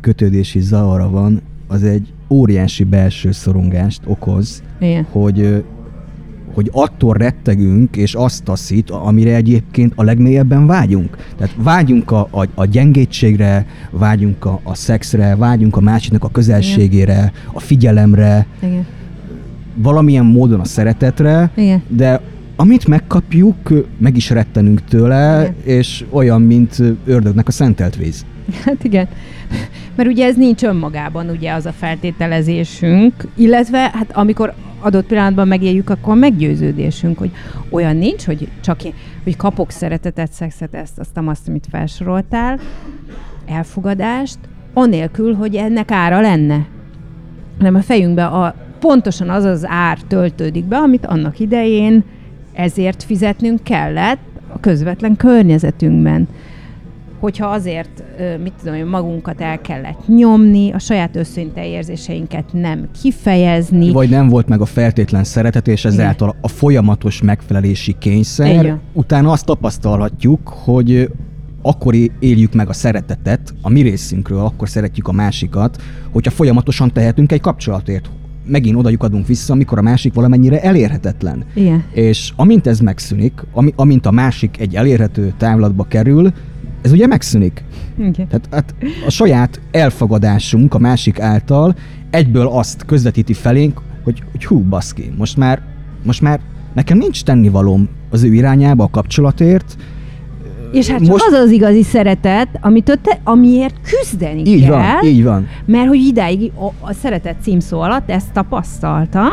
[0.00, 5.06] kötődési zavara van, az egy óriási belső szorongást okoz, Igen.
[5.10, 5.64] hogy
[6.56, 11.16] hogy attól rettegünk, és azt taszít, amire egyébként a legmélyebben vágyunk.
[11.36, 17.12] Tehát vágyunk a, a, a gyengétségre, vágyunk a, a szexre, vágyunk a másiknak a közelségére,
[17.12, 17.32] Igen.
[17.52, 18.86] a figyelemre, Igen.
[19.74, 21.82] valamilyen módon a szeretetre, Igen.
[21.88, 22.20] de
[22.56, 25.76] amit megkapjuk, meg is rettenünk tőle, igen.
[25.76, 28.24] és olyan, mint ördögnek a szentelt víz.
[28.64, 29.08] Hát igen.
[29.94, 35.90] Mert ugye ez nincs önmagában ugye az a feltételezésünk, illetve hát amikor adott pillanatban megéljük,
[35.90, 37.30] akkor meggyőződésünk, hogy
[37.70, 38.92] olyan nincs, hogy csak én,
[39.24, 42.58] hogy kapok szeretetet, szexet, ezt, azt, azt, amit felsoroltál,
[43.46, 44.38] elfogadást,
[44.74, 46.66] anélkül, hogy ennek ára lenne.
[47.58, 52.04] Hanem a fejünkbe a, pontosan az az ár töltődik be, amit annak idején
[52.52, 54.18] ezért fizetnünk kellett
[54.52, 56.28] a közvetlen környezetünkben.
[57.26, 58.02] Hogyha azért,
[58.42, 63.92] mit tudom, magunkat el kellett nyomni, a saját őszinte érzéseinket nem kifejezni.
[63.92, 68.64] Vagy nem volt meg a feltétlen szeretet, és ezáltal a folyamatos megfelelési kényszer.
[68.64, 68.80] Igen.
[68.92, 71.10] Utána azt tapasztalhatjuk, hogy
[71.62, 77.32] akkor éljük meg a szeretetet, a mi részünkről, akkor szeretjük a másikat, hogyha folyamatosan tehetünk
[77.32, 78.10] egy kapcsolatért.
[78.48, 81.44] Megint oda adunk vissza, amikor a másik valamennyire elérhetetlen.
[81.54, 81.84] Igen.
[81.92, 86.32] És amint ez megszűnik, ami, amint a másik egy elérhető távlatba kerül,
[86.86, 87.64] ez ugye megszűnik.
[87.98, 88.10] Okay.
[88.10, 88.74] Tehát hát
[89.06, 91.74] a saját elfogadásunk a másik által
[92.10, 95.62] egyből azt közvetíti felénk, hogy, hogy hú, baszki, most már,
[96.02, 96.40] most már
[96.74, 99.76] nekem nincs tennivalóm az ő irányába a kapcsolatért,
[100.72, 101.24] és hát Most...
[101.26, 104.70] az az igazi szeretet, amit te, amiért küzdeni így kell.
[104.70, 105.46] Van, így van.
[105.64, 109.32] Mert hogy idáig a, a szeretet címszó alatt ezt tapasztaltam,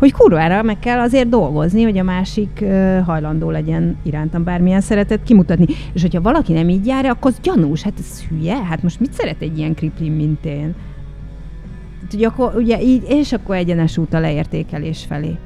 [0.00, 5.22] hogy kurvára meg kell azért dolgozni, hogy a másik uh, hajlandó legyen irántam bármilyen szeretet
[5.22, 5.66] kimutatni.
[5.92, 9.12] És hogyha valaki nem így jár, akkor az gyanús, hát ez hülye, hát most mit
[9.12, 10.74] szeret egy ilyen kriplin, mint én?
[12.14, 15.36] Ugye, akkor, ugye így, és akkor egyenes út a leértékelés felé.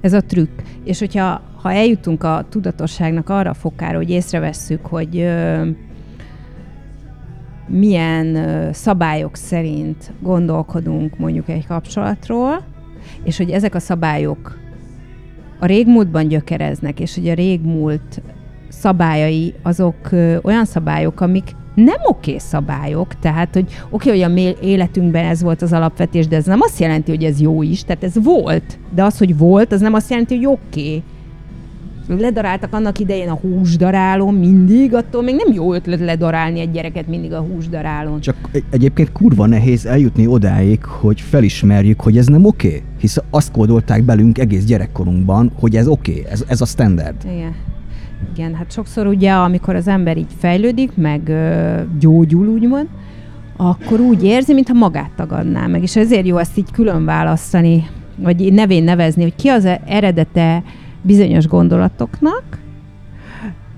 [0.00, 0.60] Ez a trükk.
[0.84, 5.68] És hogyha ha eljutunk a tudatosságnak arra a fokára, hogy észrevesszük, hogy ö,
[7.72, 8.38] milyen
[8.72, 12.64] szabályok szerint gondolkodunk mondjuk egy kapcsolatról,
[13.24, 14.58] és hogy ezek a szabályok
[15.60, 18.22] a régmúltban gyökereznek, és hogy a régmúlt
[18.68, 19.96] szabályai azok
[20.42, 25.72] olyan szabályok, amik nem oké szabályok, tehát, hogy oké, hogy a életünkben ez volt az
[25.72, 29.18] alapvetés, de ez nem azt jelenti, hogy ez jó is, tehát ez volt, de az,
[29.18, 31.02] hogy volt, az nem azt jelenti, hogy oké.
[32.08, 37.32] Ledaráltak annak idején a húsdarálón mindig, attól még nem jó ötlet ledarálni egy gyereket mindig
[37.32, 38.20] a húsdarálón.
[38.20, 38.36] Csak
[38.70, 42.66] egyébként kurva nehéz eljutni odáig, hogy felismerjük, hogy ez nem oké.
[42.66, 47.16] Okay, hisz azt kódolták belünk egész gyerekkorunkban, hogy ez oké, okay, ez, ez a standard.
[47.24, 47.54] Igen.
[48.34, 52.88] Igen, hát sokszor ugye, amikor az ember így fejlődik, meg ö, gyógyul, úgymond,
[53.56, 55.82] akkor úgy érzi, mintha magát tagadná meg.
[55.82, 57.86] És ezért jó ezt így külön választani,
[58.16, 60.62] vagy nevén nevezni, hogy ki az eredete
[61.02, 62.42] bizonyos gondolatoknak,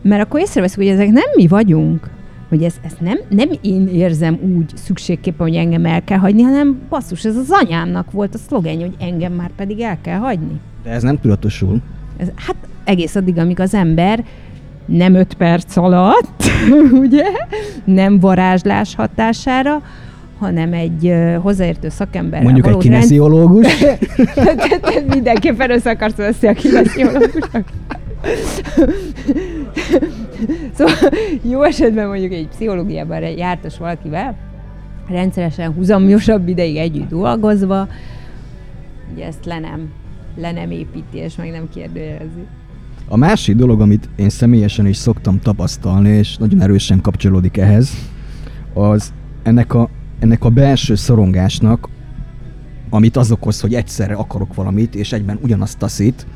[0.03, 2.11] mert akkor észreveszünk, hogy ezek nem mi vagyunk,
[2.49, 6.81] hogy ez, ez nem, nem én érzem úgy szükségképpen, hogy engem el kell hagyni, hanem
[6.89, 10.61] basszus, ez az anyámnak volt a szlogenje, hogy engem már pedig el kell hagyni.
[10.83, 11.81] De ez nem tudatosul.
[12.17, 14.25] Ez, hát egész addig, amíg az ember
[14.87, 16.43] nem öt perc alatt,
[17.05, 17.27] ugye,
[17.85, 19.83] nem varázslás hatására,
[20.39, 22.43] hanem egy hozzáértő szakember.
[22.43, 23.81] Mondjuk egy kinesziológus?
[24.35, 25.07] Rend...
[25.15, 27.69] Mindenképpen össze akarsz veszni a kinesziológusnak.
[30.77, 30.95] szóval
[31.43, 34.37] jó esetben mondjuk egy pszichológiában jártas valakivel,
[35.09, 37.89] rendszeresen húzamosabb ideig együtt dolgozva,
[39.15, 39.89] ugye ezt le nem,
[40.37, 42.47] le nem építi, és meg nem kérdőjelezi.
[43.09, 47.91] A másik dolog, amit én személyesen is szoktam tapasztalni, és nagyon erősen kapcsolódik ehhez,
[48.75, 49.13] az
[49.43, 49.89] ennek a
[50.25, 51.89] ennek a belső szorongásnak,
[52.91, 56.27] amit az okoz, hogy egyszerre akarok valamit, és egyben ugyanazt taszít,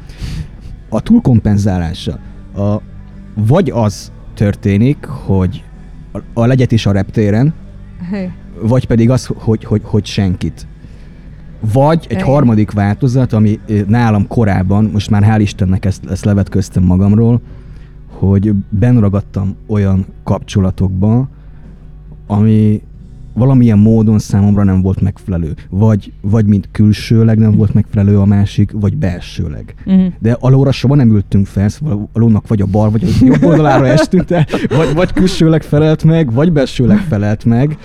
[0.88, 2.18] a túlkompenzálása.
[2.56, 2.76] A,
[3.34, 5.64] vagy az történik, hogy
[6.12, 7.54] a, a legyet is a reptéren,
[8.62, 10.66] vagy pedig az, hogy, hogy, hogy senkit.
[11.72, 17.40] Vagy egy harmadik változat, ami nálam korábban, most már hál' Istennek ezt, ezt levetköztem magamról,
[18.08, 21.28] hogy benragadtam olyan kapcsolatokba,
[22.26, 22.82] ami
[23.38, 25.54] valamilyen módon számomra nem volt megfelelő.
[25.70, 29.74] Vagy, vagy mint külsőleg nem volt megfelelő a másik, vagy belsőleg.
[29.86, 30.12] Uh-huh.
[30.18, 33.86] De alóra soha nem ültünk fel, szóval alónak vagy a bal, vagy a jobb oldalára
[33.98, 34.28] estünk,
[34.68, 37.76] vagy, vagy külsőleg felelt meg, vagy belsőleg felelt meg,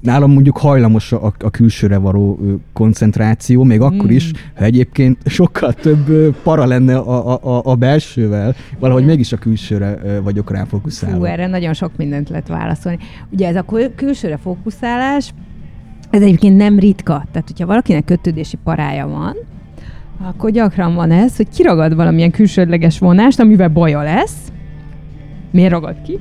[0.00, 2.38] nálam mondjuk hajlamos a, a külsőre való
[2.72, 4.14] koncentráció, még akkor mm.
[4.14, 10.20] is, ha egyébként sokkal több para lenne a, a, a belsővel, valahogy mégis a külsőre
[10.22, 11.16] vagyok rá fókuszálva.
[11.16, 12.98] Fú, erre nagyon sok mindent lehet válaszolni.
[13.30, 13.64] Ugye ez a
[13.96, 15.34] külsőre fókuszálás,
[16.10, 17.24] ez egyébként nem ritka.
[17.32, 19.36] Tehát, hogyha valakinek kötődési parája van,
[20.22, 24.36] akkor gyakran van ez, hogy kiragad valamilyen külsődleges vonást, amivel baja lesz.
[25.50, 26.18] Miért ragad ki?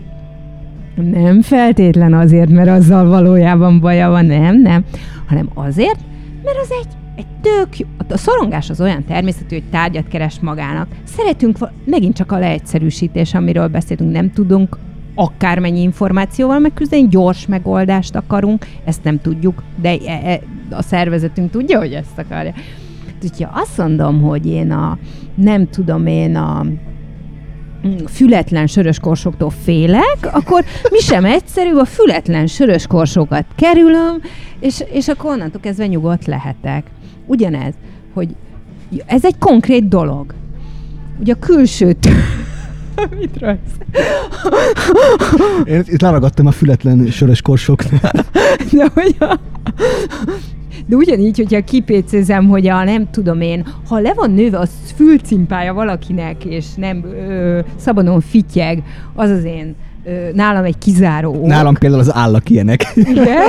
[1.03, 4.83] Nem feltétlen azért, mert azzal valójában baja van, nem, nem,
[5.27, 5.99] hanem azért,
[6.43, 7.87] mert az egy, egy tök jó.
[8.09, 10.87] A szorongás az olyan természetű, hogy tárgyat keres magának.
[11.03, 14.77] Szeretünk, megint csak a leegyszerűsítés, amiről beszéltünk, nem tudunk
[15.15, 20.39] akármennyi információval megküzdeni, gyors megoldást akarunk, ezt nem tudjuk, de e, e,
[20.69, 22.53] a szervezetünk tudja, hogy ezt akarja.
[23.23, 24.97] Úgyhogy azt mondom, hogy én a,
[25.35, 26.65] nem tudom én a
[28.05, 34.21] fületlen sörös korsoktól félek, akkor mi sem egyszerű, a fületlen sörös korsokat kerülöm,
[34.59, 36.83] és, és akkor onnantól kezdve nyugodt lehetek.
[37.25, 37.73] Ugyanez,
[38.13, 38.35] hogy
[39.05, 40.33] ez egy konkrét dolog.
[41.19, 42.09] Ugye a külsőt
[43.19, 43.59] Mit rajz?
[45.65, 48.11] Én itt leragadtam a fületlen sörös korsoknál.
[48.71, 49.39] De, hogy a...
[50.85, 55.73] De ugyanígy, hogyha kipécézem, hogy a nem tudom én, ha le van nőve a fülcimpája
[55.73, 58.83] valakinek, és nem ö, szabadon fityeg,
[59.15, 59.75] az az én
[60.05, 61.33] ö, nálam egy kizáró.
[61.33, 61.45] ok.
[61.45, 62.85] Nálam például az állak ilyenek.
[62.95, 63.41] Igen.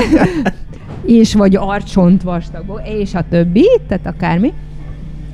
[1.06, 4.52] és vagy arcsont vastagból, és a többi, tehát akármi,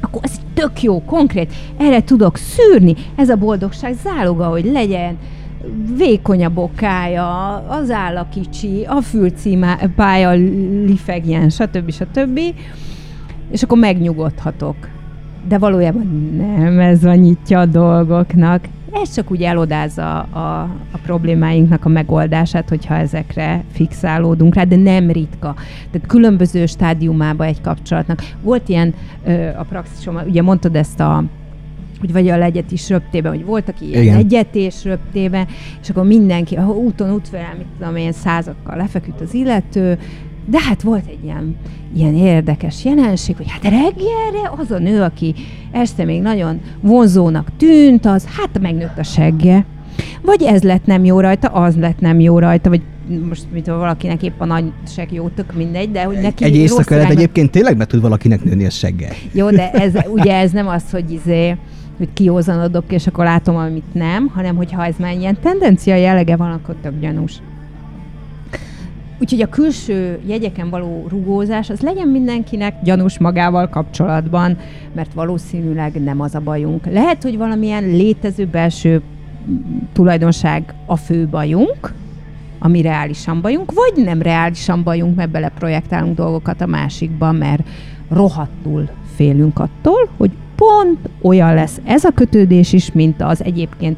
[0.06, 5.18] akkor ez tök jó, konkrét, erre tudok szűrni, ez a boldogság záloga, hogy legyen
[5.96, 10.30] vékony a bokája, az álla kicsi, a fülcímája
[10.86, 11.90] lifegjen, stb.
[11.90, 12.40] stb.
[13.50, 14.76] És akkor megnyugodhatok.
[15.48, 18.64] De valójában nem ez a nyitja a dolgoknak.
[19.02, 25.10] Ez csak úgy elodázza a, a problémáinknak a megoldását, hogyha ezekre fixálódunk rá, de nem
[25.10, 25.54] ritka.
[25.90, 28.22] Tehát különböző stádiumában egy kapcsolatnak.
[28.42, 28.94] Volt ilyen
[29.24, 31.24] ö, a praxisomban, ugye mondtad ezt a
[32.00, 34.16] hogy vagy a legyet is röptében, hogy voltak ilyen Igen.
[34.16, 35.46] egyetés röptében,
[35.82, 39.98] és akkor mindenki, ha úton, útfélel, mit tudom én, százakkal lefeküdt az illető,
[40.46, 41.56] de hát volt egy ilyen,
[41.96, 45.34] ilyen érdekes jelenség, hogy hát reggelre az a nő, aki
[45.70, 49.64] este még nagyon vonzónak tűnt, az hát megnőtt a segge.
[50.22, 52.82] Vagy ez lett nem jó rajta, az lett nem jó rajta, vagy
[53.28, 56.94] most mit valakinek épp a nagy seg jó, tök mindegy, de hogy neki Egy éjszaka
[56.94, 59.12] irányba- egyébként tényleg be tud valakinek nőni a seggel.
[59.32, 61.56] jó, de ez, ugye ez nem az, hogy izé,
[61.96, 66.50] hogy kiózanodok, és akkor látom, amit nem, hanem hogyha ez már ilyen tendencia jellege van,
[66.50, 67.32] akkor tök gyanús.
[69.18, 74.58] Úgyhogy a külső jegyeken való rugózás, az legyen mindenkinek gyanús magával kapcsolatban,
[74.94, 76.86] mert valószínűleg nem az a bajunk.
[76.86, 79.02] Lehet, hogy valamilyen létező belső
[79.92, 81.92] tulajdonság a fő bajunk,
[82.58, 87.62] ami reálisan bajunk, vagy nem reálisan bajunk, mert beleprojektálunk dolgokat a másikba, mert
[88.10, 93.96] rohadtul félünk attól, hogy pont olyan lesz ez a kötődés is, mint az egyébként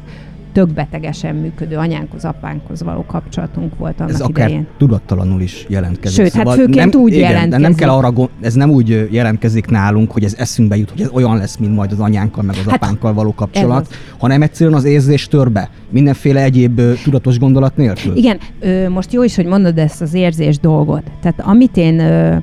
[0.51, 4.67] tök betegesen működő anyánkhoz, apánkhoz való kapcsolatunk volt annak Ez akár idején.
[4.77, 6.25] tudattalanul is jelentkezik.
[6.25, 7.77] Szóval Sőt, hát főként úgy igen, De nem jelentkezik.
[7.77, 11.37] kell arra gond, ez nem úgy jelentkezik nálunk, hogy ez eszünkbe jut, hogy ez olyan
[11.37, 13.87] lesz, mint majd az anyánkkal, meg az Hát, apánkkal való kapcsolat,
[14.17, 18.15] hanem egyszerűen az érzés törbe, mindenféle egyéb ö, tudatos gondolat nélkül.
[18.15, 21.03] Igen, ö, most jó is, hogy mondod ezt az érzés dolgot.
[21.21, 22.35] Tehát amit én ö,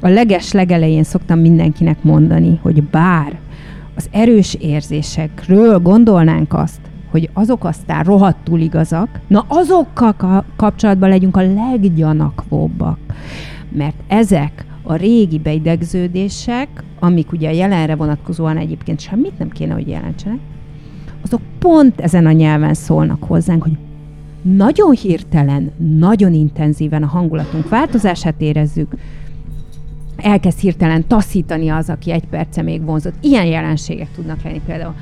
[0.00, 3.38] a leges legelején szoktam mindenkinek mondani, hogy bár
[3.96, 6.78] az erős érzésekről gondolnánk azt,
[7.16, 12.98] hogy azok aztán rohadtul igazak, na azokkal ka- kapcsolatban legyünk a leggyanakvóbbak.
[13.68, 19.88] Mert ezek a régi beidegződések, amik ugye a jelenre vonatkozóan egyébként semmit nem kéne, hogy
[19.88, 20.38] jelentsenek,
[21.22, 23.76] azok pont ezen a nyelven szólnak hozzánk, hogy
[24.42, 28.94] nagyon hirtelen, nagyon intenzíven a hangulatunk változását érezzük,
[30.16, 33.14] elkezd hirtelen taszítani az, aki egy perce még vonzott.
[33.20, 34.94] Ilyen jelenségek tudnak lenni például,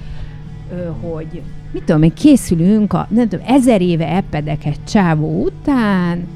[1.01, 1.43] hogy
[1.75, 6.27] mit tudom én, készülünk a, nem tudom, ezer éve epedek egy csávó után,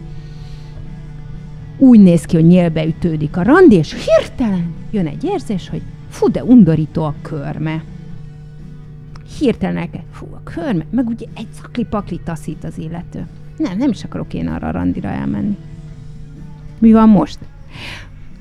[1.77, 6.31] úgy néz ki, hogy nyélbe ütődik a randi, és hirtelen jön egy érzés, hogy fú,
[6.31, 7.83] de undorító a körme.
[9.39, 13.27] Hirtelen elkezd, fú, a körme, meg ugye egy szakli-pakli taszít az illető.
[13.57, 15.57] Nem, nem is akarok én arra a randira elmenni.
[16.79, 17.39] Mi van most?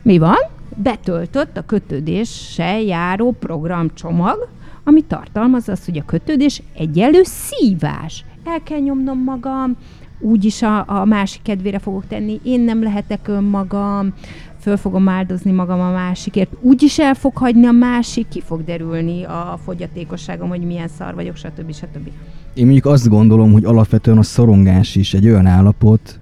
[0.02, 0.38] Mi van?
[0.76, 4.50] Betöltött a kötődéssel járó programcsomag,
[4.88, 8.25] ami tartalmaz azt, hogy a kötődés egyelő szívás.
[8.43, 9.75] El kell nyomnom magam,
[10.19, 14.13] úgyis a, a másik kedvére fogok tenni, én nem lehetek önmagam,
[14.59, 19.23] föl fogom áldozni magam a másikért, úgyis el fog hagyni a másik, ki fog derülni
[19.23, 21.73] a fogyatékosságom, hogy milyen szar vagyok, stb.
[21.73, 22.09] stb.
[22.53, 26.19] Én mondjuk azt gondolom, hogy alapvetően a szorongás is egy olyan állapot,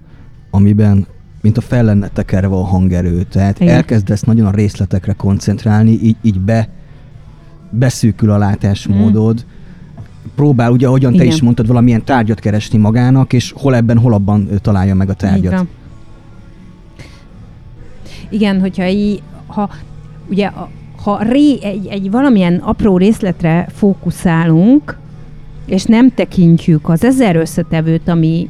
[0.50, 1.06] amiben
[1.40, 3.22] mint a fel lenne tekerve a hangerő.
[3.22, 3.74] Tehát Igen.
[3.74, 6.68] elkezdesz nagyon a részletekre koncentrálni, így, így be,
[7.78, 9.44] beszűkül a látásmódod,
[10.34, 11.34] próbál, ugye, ahogyan te Igen.
[11.34, 15.66] is mondtad, valamilyen tárgyat keresni magának, és hol ebben, hol abban találja meg a tárgyat.
[18.28, 19.70] Igen, hogyha így, ha
[20.28, 20.50] ugye
[21.02, 24.98] ha ré, egy, egy valamilyen apró részletre fókuszálunk,
[25.66, 28.48] és nem tekintjük az ezer összetevőt, ami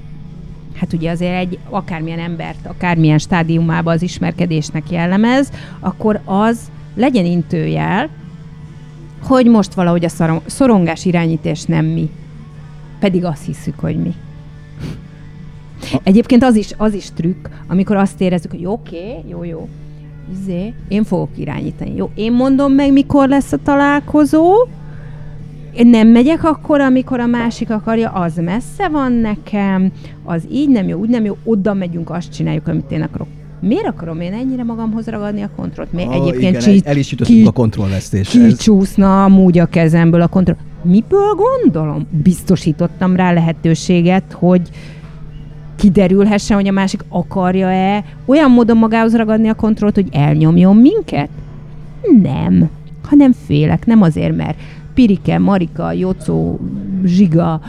[0.75, 5.51] hát ugye azért egy akármilyen embert, akármilyen stádiumában az ismerkedésnek jellemez,
[5.81, 6.59] akkor az
[6.95, 8.09] legyen intőjel,
[9.23, 12.11] hogy most valahogy a szorongás irányítás nem mi.
[12.99, 14.15] Pedig azt hiszük, hogy mi.
[16.03, 19.69] Egyébként az is, az is trükk, amikor azt érezzük, hogy oké, okay, jó, jó,
[20.33, 21.95] izé, én fogok irányítani.
[21.97, 24.55] Jó, én mondom meg, mikor lesz a találkozó,
[25.77, 29.93] én nem megyek akkor, amikor a másik akarja, az messze van nekem,
[30.25, 33.29] az így nem jó, úgy nem jó, oda megyünk, azt csináljuk, amit én akarok.
[33.61, 35.93] Miért akarom én ennyire magamhoz ragadni a kontrollt?
[35.93, 38.49] Miért egyébként igen, csí- el is jutottunk ki- a kontrollvesztéshez.
[38.57, 40.57] kicsúszna amúgy a kezemből a kontroll.
[40.83, 42.07] Miből gondolom?
[42.23, 44.61] Biztosítottam rá lehetőséget, hogy
[45.77, 51.29] kiderülhessen, hogy a másik akarja-e olyan módon magához ragadni a kontrollt, hogy elnyomjon minket?
[52.23, 52.69] Nem.
[53.09, 54.59] Hanem félek, nem azért, mert
[54.95, 56.59] Pirike, Marika, Jocó,
[57.05, 57.61] Zsiga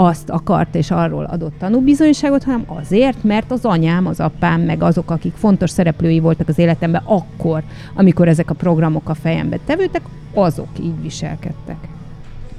[0.00, 5.10] azt akart és arról adott tanúbizonyságot, hanem azért, mert az anyám, az apám, meg azok,
[5.10, 7.62] akik fontos szereplői voltak az életemben akkor,
[7.94, 10.02] amikor ezek a programok a fejembe tevődtek,
[10.34, 11.76] azok így viselkedtek.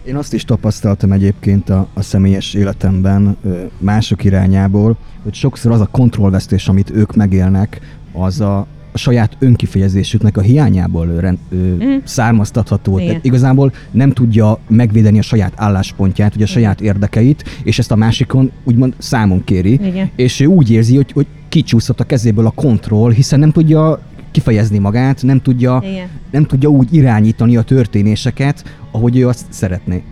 [0.03, 3.37] Én azt is tapasztaltam egyébként a, a személyes életemben
[3.77, 7.79] mások irányából, hogy sokszor az a kontrollvesztés, amit ők megélnek,
[8.11, 8.67] az a,
[8.99, 11.97] saját önkifejezésüknek a hiányából rend, ö, mm.
[12.03, 12.97] származtatható.
[12.97, 17.95] Tehát igazából nem tudja megvédeni a saját álláspontját, vagy a saját érdekeit, és ezt a
[17.95, 20.09] másikon úgymond számon kéri, Igen.
[20.15, 23.99] és ő úgy érzi, hogy, hogy kicsúszott a kezéből a kontroll, hiszen nem tudja
[24.31, 25.83] kifejezni magát, nem tudja,
[26.31, 30.03] nem tudja úgy irányítani a történéseket, ahogy ő azt szeretné.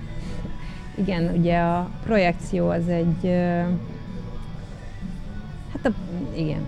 [0.95, 3.31] Igen, ugye a projekció az egy...
[5.73, 5.91] Hát a,
[6.35, 6.61] igen.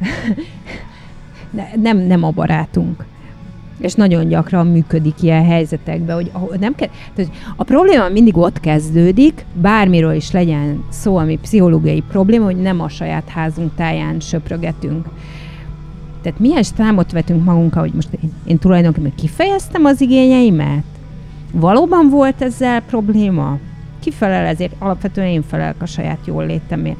[1.50, 3.04] ne, nem, nem a barátunk.
[3.78, 9.44] És nagyon gyakran működik ilyen helyzetekben, hogy nem ke- tehát a probléma mindig ott kezdődik,
[9.54, 15.08] bármiről is legyen szó, ami pszichológiai probléma, hogy nem a saját házunk táján söprögetünk.
[16.22, 20.84] Tehát milyen számot vetünk magunkkal, hogy most én, én tulajdonképpen kifejeztem az igényeimet?
[21.52, 23.58] Valóban volt ezzel probléma?
[24.00, 24.74] Kifelel ezért?
[24.78, 26.98] Alapvetően én felelek a saját jól létemért.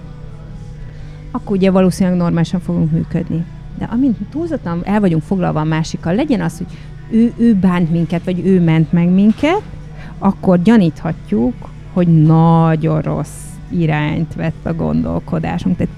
[1.30, 3.44] Akkor ugye valószínűleg normálisan fogunk működni.
[3.80, 6.66] De amint túlzottan el vagyunk foglalva a másikkal, legyen az, hogy
[7.10, 9.62] ő, ő bánt minket, vagy ő ment meg minket,
[10.18, 11.54] akkor gyaníthatjuk,
[11.92, 15.76] hogy nagyon rossz irányt vett a gondolkodásunk.
[15.76, 15.92] Tehát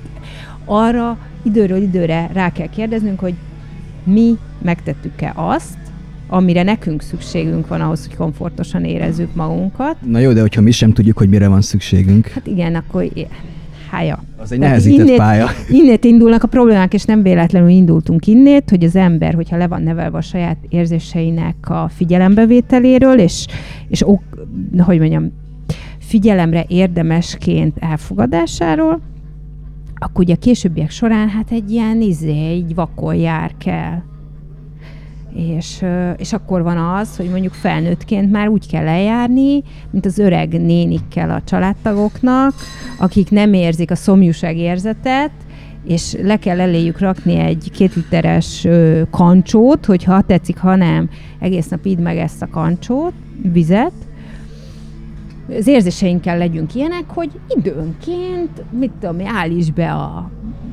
[0.64, 3.34] arra időről időre rá kell kérdeznünk, hogy
[4.04, 5.78] mi megtettük-e azt,
[6.28, 9.96] amire nekünk szükségünk van ahhoz, hogy komfortosan érezzük magunkat.
[10.06, 12.26] Na jó, de hogyha mi sem tudjuk, hogy mire van szükségünk.
[12.26, 13.06] Hát igen, akkor
[13.92, 14.22] hája.
[14.36, 15.46] Az egy nehezített innét, pálya.
[15.70, 19.82] Innét indulnak a problémák, és nem véletlenül indultunk innét, hogy az ember, hogyha le van
[19.82, 23.46] nevelve a saját érzéseinek a figyelembevételéről, és,
[23.88, 24.22] és ok,
[24.78, 25.32] hogy mondjam,
[25.98, 29.00] figyelemre érdemesként elfogadásáról,
[29.94, 34.02] akkor ugye a későbbiek során hát egy ilyen izé, egy vakon jár kell.
[35.34, 35.84] És,
[36.16, 41.30] és akkor van az, hogy mondjuk felnőttként már úgy kell eljárni, mint az öreg nénikkel
[41.30, 42.54] a családtagoknak,
[42.98, 45.30] akik nem érzik a szomjúság érzetet,
[45.84, 48.66] és le kell eléjük rakni egy két literes
[49.10, 53.12] kancsót, hogy ha tetszik, ha nem, egész nap idd meg ezt a kancsót,
[53.52, 53.92] vizet,
[55.48, 60.30] az érzéseinkkel legyünk ilyenek, hogy időnként, mit tudom, állíts be a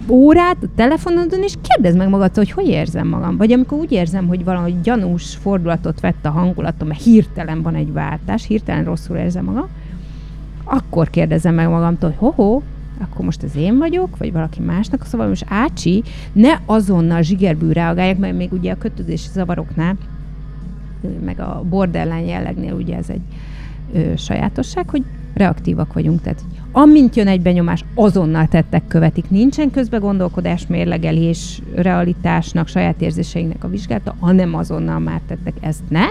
[0.07, 3.37] órát a telefonodon, és kérdezd meg magad, hogy hogy érzem magam.
[3.37, 7.93] Vagy amikor úgy érzem, hogy valahogy gyanús fordulatot vett a hangulatom, mert hirtelen van egy
[7.93, 9.67] váltás, hirtelen rosszul érzem magam,
[10.63, 12.61] akkor kérdezem meg magamtól, hogy ho-ho,
[13.01, 16.03] akkor most ez én vagyok, vagy valaki másnak, szóval most ácsi,
[16.33, 19.97] ne azonnal zsigerbű reagálják, mert még ugye a kötődési zavaroknál,
[21.25, 23.21] meg a borderline jellegnél ugye ez egy
[23.93, 26.21] ö, sajátosság, hogy reaktívak vagyunk.
[26.21, 29.29] Tehát amint jön egy benyomás, azonnal tettek követik.
[29.29, 36.03] Nincsen közbegondolkodás, mérlegelés, realitásnak, saját érzéseinknek a vizsgálata, hanem azonnal már tettek ezt ne,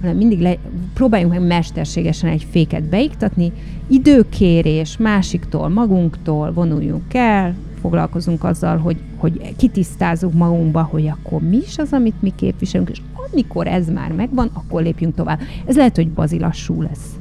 [0.00, 0.56] hanem mindig le,
[0.94, 3.52] próbáljunk meg mesterségesen egy féket beiktatni,
[3.86, 11.78] időkérés, másiktól, magunktól vonuljunk el, foglalkozunk azzal, hogy, hogy kitisztázzuk magunkba, hogy akkor mi is
[11.78, 13.00] az, amit mi képviselünk, és
[13.32, 15.40] amikor ez már megvan, akkor lépjünk tovább.
[15.66, 17.16] Ez lehet, hogy bazilassú lesz.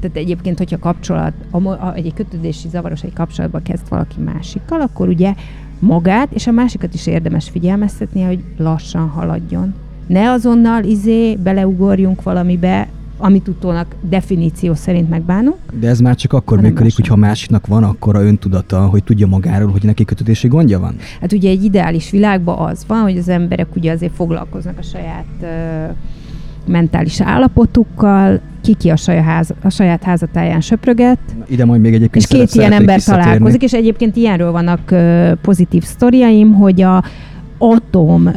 [0.00, 1.32] Tehát egyébként, hogyha kapcsolat,
[1.94, 5.34] egy kötődési zavaros egy kapcsolatban kezd valaki másikkal, akkor ugye
[5.78, 9.74] magát és a másikat is érdemes figyelmeztetni, hogy lassan haladjon.
[10.06, 12.88] Ne azonnal izé beleugorjunk valamibe,
[13.22, 15.56] amit utólag definíció szerint megbánunk.
[15.80, 19.82] De ez már csak akkor működik, hogyha másiknak van akkora öntudata, hogy tudja magáról, hogy
[19.82, 20.96] neki kötődési gondja van?
[21.20, 25.26] Hát ugye egy ideális világban az van, hogy az emberek ugye azért foglalkoznak a saját
[25.40, 25.48] uh,
[26.66, 28.40] mentális állapotukkal,
[28.78, 31.18] ki a, saját, ház, a saját házatáján söpröget.
[31.46, 34.94] Ide majd még egyébként És két ilyen ember találkozik, és egyébként ilyenről vannak
[35.40, 37.04] pozitív sztoriaim, hogy a
[37.62, 38.30] atom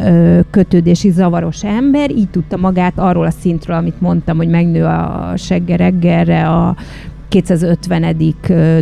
[0.50, 5.76] kötődési zavaros ember így tudta magát arról a szintről, amit mondtam, hogy megnő a segge
[5.76, 6.76] reggelre a
[7.30, 8.16] 250.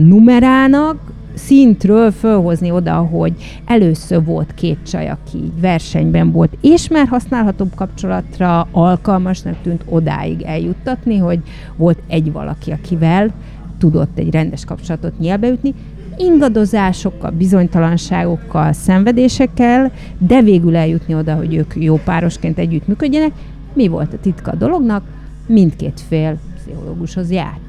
[0.01, 3.33] numerának, szintről fölhozni oda, hogy
[3.65, 11.17] először volt két csaj, aki versenyben volt, és már használhatóbb kapcsolatra alkalmasnak tűnt odáig eljuttatni,
[11.17, 11.39] hogy
[11.75, 13.31] volt egy valaki, akivel
[13.77, 15.73] tudott egy rendes kapcsolatot nyelbeütni,
[16.17, 23.31] ingadozásokkal, bizonytalanságokkal, szenvedésekkel, de végül eljutni oda, hogy ők jó párosként együttműködjenek.
[23.73, 25.03] Mi volt a titka a dolognak?
[25.47, 27.59] Mindkét fél pszichológushoz járt.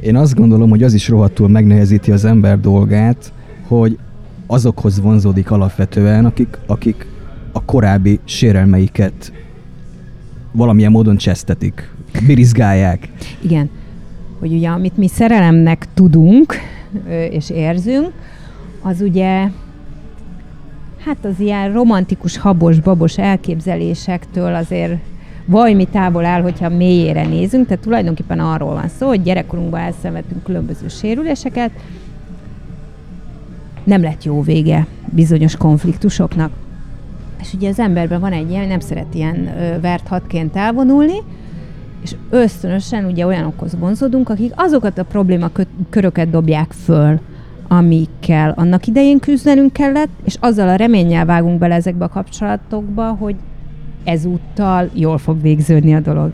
[0.00, 3.32] Én azt gondolom, hogy az is rohadtul megnehezíti az ember dolgát,
[3.66, 3.98] hogy
[4.46, 7.06] azokhoz vonzódik alapvetően, akik, akik
[7.52, 9.32] a korábbi sérelmeiket
[10.52, 11.94] valamilyen módon csesztetik,
[12.26, 13.08] birizgálják.
[13.40, 13.70] Igen,
[14.38, 16.54] hogy ugye amit mi szerelemnek tudunk
[17.30, 18.12] és érzünk,
[18.82, 19.48] az ugye
[21.04, 24.94] hát az ilyen romantikus, habos, babos elképzelésektől azért
[25.46, 30.88] vajmi távol áll, hogyha mélyére nézünk, tehát tulajdonképpen arról van szó, hogy gyerekkorunkban elszenvedtünk különböző
[30.88, 31.70] sérüléseket,
[33.84, 36.50] nem lett jó vége bizonyos konfliktusoknak.
[37.40, 41.16] És ugye az emberben van egy ilyen, nem szeret ilyen ö, vert hadként elvonulni,
[42.04, 47.20] és ösztönösen ugye olyanokhoz vonzódunk, akik azokat a problémaköröket dobják föl,
[47.68, 53.36] amikkel annak idején küzdenünk kellett, és azzal a reménnyel vágunk bele ezekbe a kapcsolatokba, hogy
[54.04, 56.32] ezúttal jól fog végződni a dolog.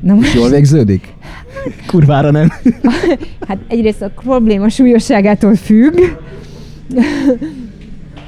[0.00, 0.34] Na most...
[0.34, 1.14] Jól végződik?
[1.86, 2.52] Kurvára nem.
[3.48, 5.98] hát egyrészt a probléma súlyosságától függ.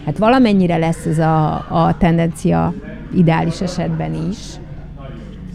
[0.04, 2.74] hát valamennyire lesz ez a, a tendencia
[3.14, 4.38] ideális esetben is.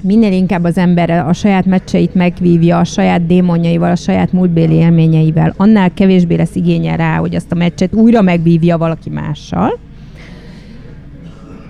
[0.05, 5.53] Minél inkább az ember a saját meccseit megvívja, a saját démonjaival, a saját múltbéli élményeivel,
[5.57, 9.79] annál kevésbé lesz igénye rá, hogy azt a meccset újra megvívja valaki mással.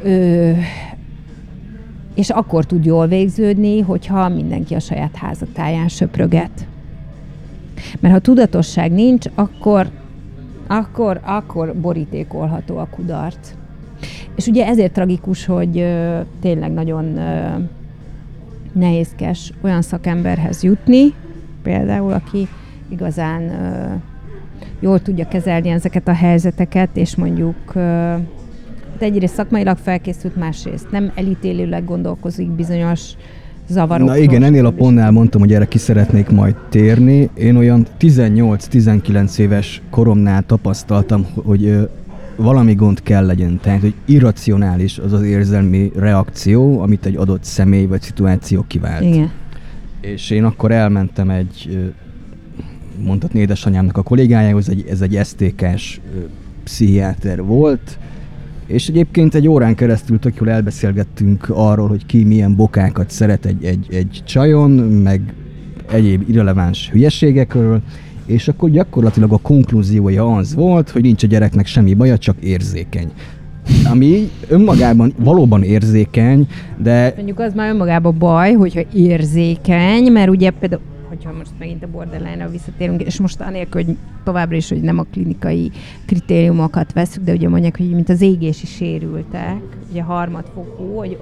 [0.04, 0.52] Ö,
[2.16, 6.68] és akkor tud jól végződni, hogyha mindenki a saját házatáján söpröget.
[8.00, 9.88] Mert ha tudatosság nincs, akkor,
[10.68, 13.56] akkor, akkor borítékolható a kudart.
[14.36, 17.48] És ugye ezért tragikus, hogy ö, tényleg nagyon ö,
[18.76, 21.13] nehézkes olyan szakemberhez jutni,
[21.63, 22.47] például, aki
[22.89, 23.93] igazán ö,
[24.80, 28.15] jól tudja kezelni ezeket a helyzeteket, és mondjuk ö,
[28.97, 33.01] de egyrészt szakmailag felkészült, másrészt nem elítélőleg gondolkozik bizonyos
[33.67, 34.15] zavarokról.
[34.15, 37.30] Na igen, ennél a pontnál mondtam, hogy erre ki szeretnék majd térni.
[37.34, 41.89] Én olyan 18-19 éves koromnál tapasztaltam, hogy
[42.36, 43.60] valami gond kell legyen.
[43.62, 49.04] Tehát, hogy irracionális az az érzelmi reakció, amit egy adott személy vagy szituáció kivált.
[49.04, 49.32] Igen.
[50.02, 51.90] És én akkor elmentem egy,
[53.04, 56.00] mondhatni édesanyámnak a kollégájához, egy, ez egy STK-s
[56.64, 57.98] pszichiáter volt,
[58.66, 63.66] és egyébként egy órán keresztül tök jól elbeszélgettünk arról, hogy ki milyen bokákat szeret egy,
[63.66, 65.34] egy, egy csajon, meg
[65.92, 67.82] egyéb irreleváns hülyeségekről,
[68.26, 73.11] és akkor gyakorlatilag a konklúziója az volt, hogy nincs a gyereknek semmi baja, csak érzékeny.
[73.91, 76.47] Ami önmagában valóban érzékeny,
[76.78, 77.13] de...
[77.15, 82.49] Mondjuk az már önmagában baj, hogyha érzékeny, mert ugye például hogyha most megint a borderline-ra
[82.49, 85.71] visszatérünk, és most anélkül, hogy továbbra is, hogy nem a klinikai
[86.05, 89.61] kritériumokat veszük, de ugye mondják, hogy mint az égési sérültek,
[89.91, 91.17] ugye harmadfokú, hogy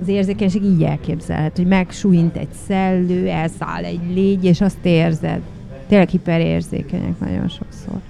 [0.00, 5.40] az érzékenység így elképzelhet, hogy megsújint egy szellő, elszáll egy légy, és azt érzed.
[5.88, 8.00] Tényleg hiperérzékenyek nagyon sokszor.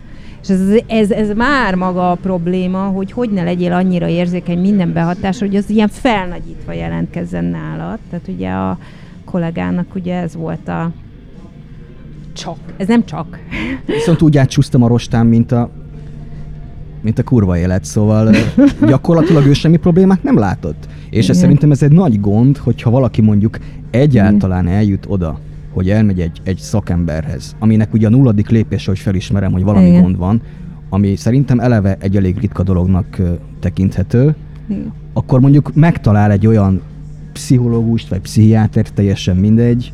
[0.43, 4.93] És ez, ez, ez már maga a probléma, hogy hogy ne legyél annyira érzékeny minden
[4.93, 7.99] behatás, hogy az ilyen felnagyítva jelentkezzen nálad.
[8.11, 8.79] Tehát ugye a,
[9.25, 10.91] kollégának ugye ez volt a
[12.33, 12.59] csak.
[12.77, 13.39] Ez nem csak.
[13.87, 15.71] Viszont úgy átcsúsztam a rostán, mint a
[17.01, 18.35] mint a kurva élet, szóval
[18.87, 20.87] gyakorlatilag ő semmi problémát nem látott.
[21.11, 23.59] És ez szerintem ez egy nagy gond, hogyha valaki mondjuk
[23.91, 25.41] egyáltalán eljut oda,
[25.77, 30.03] hogy elmegy egy, egy szakemberhez, aminek ugye a nulladik lépése, hogy felismerem, hogy valami Igen.
[30.03, 30.43] gond van,
[30.89, 33.21] ami szerintem eleve egy elég ritka dolognak
[33.61, 34.35] tekinthető,
[34.69, 34.93] Igen.
[35.13, 36.81] akkor mondjuk megtalál egy olyan
[37.33, 39.93] pszichológust, vagy pszichiátert, teljesen mindegy,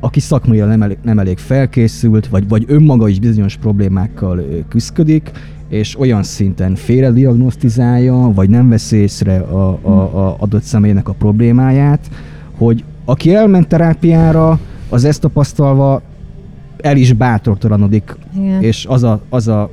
[0.00, 5.30] aki szakmailag nem elég, nem elég felkészült, vagy, vagy önmaga is bizonyos problémákkal küzdik,
[5.68, 12.10] és olyan szinten félrediagnosztizálja, vagy nem vesz észre a, a, a adott személynek a problémáját,
[12.56, 14.58] hogy aki elment terápiára,
[14.88, 16.02] az ezt tapasztalva
[16.80, 18.62] el is bátortalanodik, Igen.
[18.62, 19.70] és az a, az a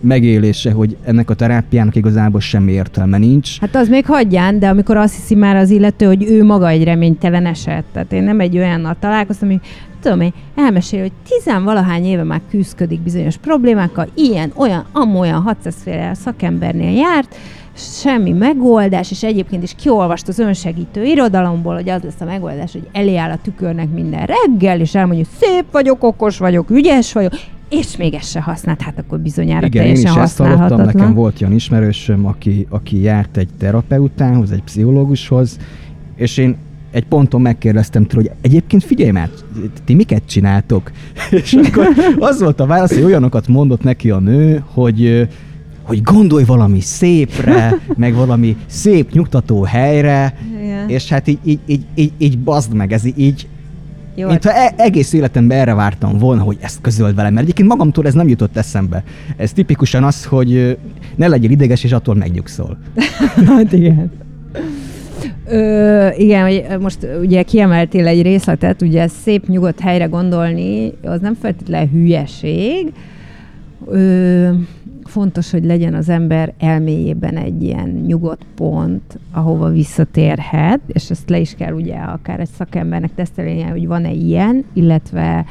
[0.00, 3.60] megélése, hogy ennek a terápiának igazából semmi értelme nincs.
[3.60, 6.84] Hát az még hagyján, de amikor azt hiszi már az illető, hogy ő maga egy
[6.84, 7.84] reménytelen eset.
[7.92, 9.60] Tehát én nem egy olyannal találkoztam, hogy
[10.00, 16.14] tudom én, elmesél, hogy tizenvalahány éve már küzdik bizonyos problémákkal, ilyen, olyan, amolyan 600 féle
[16.14, 17.36] szakembernél járt,
[17.76, 22.88] semmi megoldás, és egyébként is kiolvast az önsegítő irodalomból, hogy az lesz a megoldás, hogy
[22.92, 27.32] elé áll a tükörnek minden reggel, és elmondja, hogy szép vagyok, okos vagyok, ügyes vagyok,
[27.68, 31.14] és még ezt se használt, hát akkor bizonyára Igen, teljesen én is ezt hallottam, nekem
[31.14, 35.58] volt olyan ismerősöm, aki, aki járt egy terapeutához, egy pszichológushoz,
[36.16, 36.56] és én
[36.90, 39.30] egy ponton megkérdeztem tőle, hogy egyébként figyelj már,
[39.84, 40.90] ti miket csináltok?
[41.30, 41.88] és akkor
[42.18, 45.28] az volt a válasz, hogy olyanokat mondott neki a nő, hogy
[45.86, 50.88] hogy gondolj valami szépre, meg valami szép, nyugtató helyre, Igen.
[50.88, 53.48] És hát így, így, így, így, így bazd meg, ez így,
[54.14, 57.44] jó, Mint hát- ha e- egész életemben erre vártam volna, hogy ezt közöld velem, mert
[57.44, 59.04] egyébként magamtól ez nem jutott eszembe.
[59.36, 60.78] Ez tipikusan az, hogy
[61.16, 62.78] ne legyél ideges, és attól megnyugszol.
[63.46, 64.10] hát igen.
[65.48, 71.36] Ö, igen, hogy most ugye kiemeltél egy részletet, ugye szép, nyugodt helyre gondolni, az nem
[71.40, 72.92] feltétlenül hülyeség.
[73.84, 74.50] Ö,
[75.04, 81.38] fontos, hogy legyen az ember elméjében egy ilyen nyugodt pont, ahova visszatérhet, és ezt le
[81.38, 85.44] is kell ugye akár egy szakembernek tesztelni, hogy van-e ilyen, illetve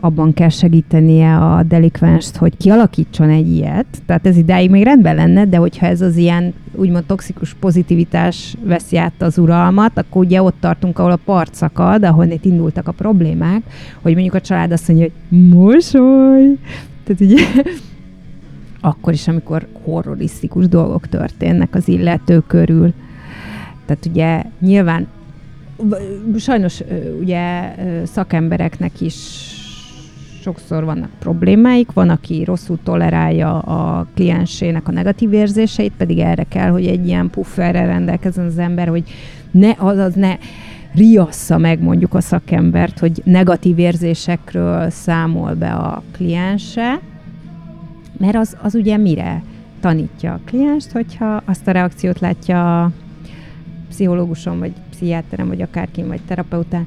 [0.00, 3.86] abban kell segítenie a delikvenst, hogy kialakítson egy ilyet.
[4.06, 8.96] Tehát ez idáig még rendben lenne, de hogyha ez az ilyen úgymond toxikus pozitivitás veszi
[8.96, 12.92] át az uralmat, akkor ugye ott tartunk, ahol a part szakad, ahol itt indultak a
[12.92, 13.62] problémák,
[14.02, 16.58] hogy mondjuk a család azt mondja, hogy mosoly!
[17.10, 17.62] Tehát ugye
[18.90, 22.92] akkor is, amikor horrorisztikus dolgok történnek az illető körül.
[23.86, 25.06] Tehát ugye nyilván
[26.36, 26.82] sajnos
[27.20, 27.74] ugye
[28.04, 29.14] szakembereknek is
[30.42, 36.70] sokszor vannak problémáik, van, aki rosszul tolerálja a kliensének a negatív érzéseit, pedig erre kell,
[36.70, 39.02] hogy egy ilyen pufferrel rendelkezzen az ember, hogy
[39.50, 40.36] ne, azaz ne
[40.94, 47.00] riassza meg mondjuk a szakembert, hogy negatív érzésekről számol be a kliense,
[48.18, 49.42] mert az, az ugye mire
[49.80, 52.90] tanítja a klienst, hogyha azt a reakciót látja a
[53.88, 56.86] pszichológuson, vagy pszichiáterem, vagy akárkin, vagy terapeután,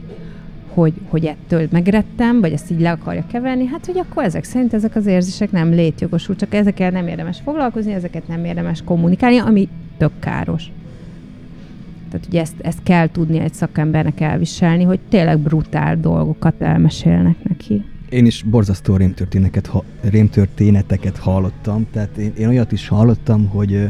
[0.73, 4.73] hogy, hogy ettől megrettem, vagy ezt így le akarja keverni, hát hogy akkor ezek szerint
[4.73, 9.69] ezek az érzések nem létjogosult, csak ezekkel nem érdemes foglalkozni, ezeket nem érdemes kommunikálni, ami
[9.97, 10.71] tök káros.
[12.13, 17.85] Tehát ugye ezt, ezt kell tudni egy szakembernek elviselni, hogy tényleg brutál dolgokat elmesélnek neki.
[18.09, 23.89] Én is borzasztó rémtörténeteket, ha, rémtörténeteket hallottam, tehát én, én olyat is hallottam, hogy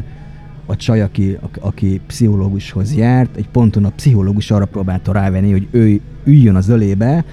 [0.66, 6.00] a csaj, aki, aki pszichológushoz járt, egy ponton a pszichológus arra próbálta rávenni, hogy ő
[6.24, 7.24] üljön az ölébe,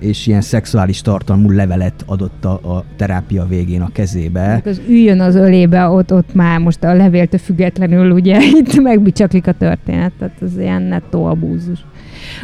[0.00, 4.62] és ilyen szexuális tartalmú levelet adott a, a terápia végén a kezébe.
[4.64, 9.52] Az üljön az ölébe, ott, ott már most a levéltől függetlenül ugye itt megbicsaklik a
[9.52, 11.84] történet, tehát az ilyen nettó abúzus.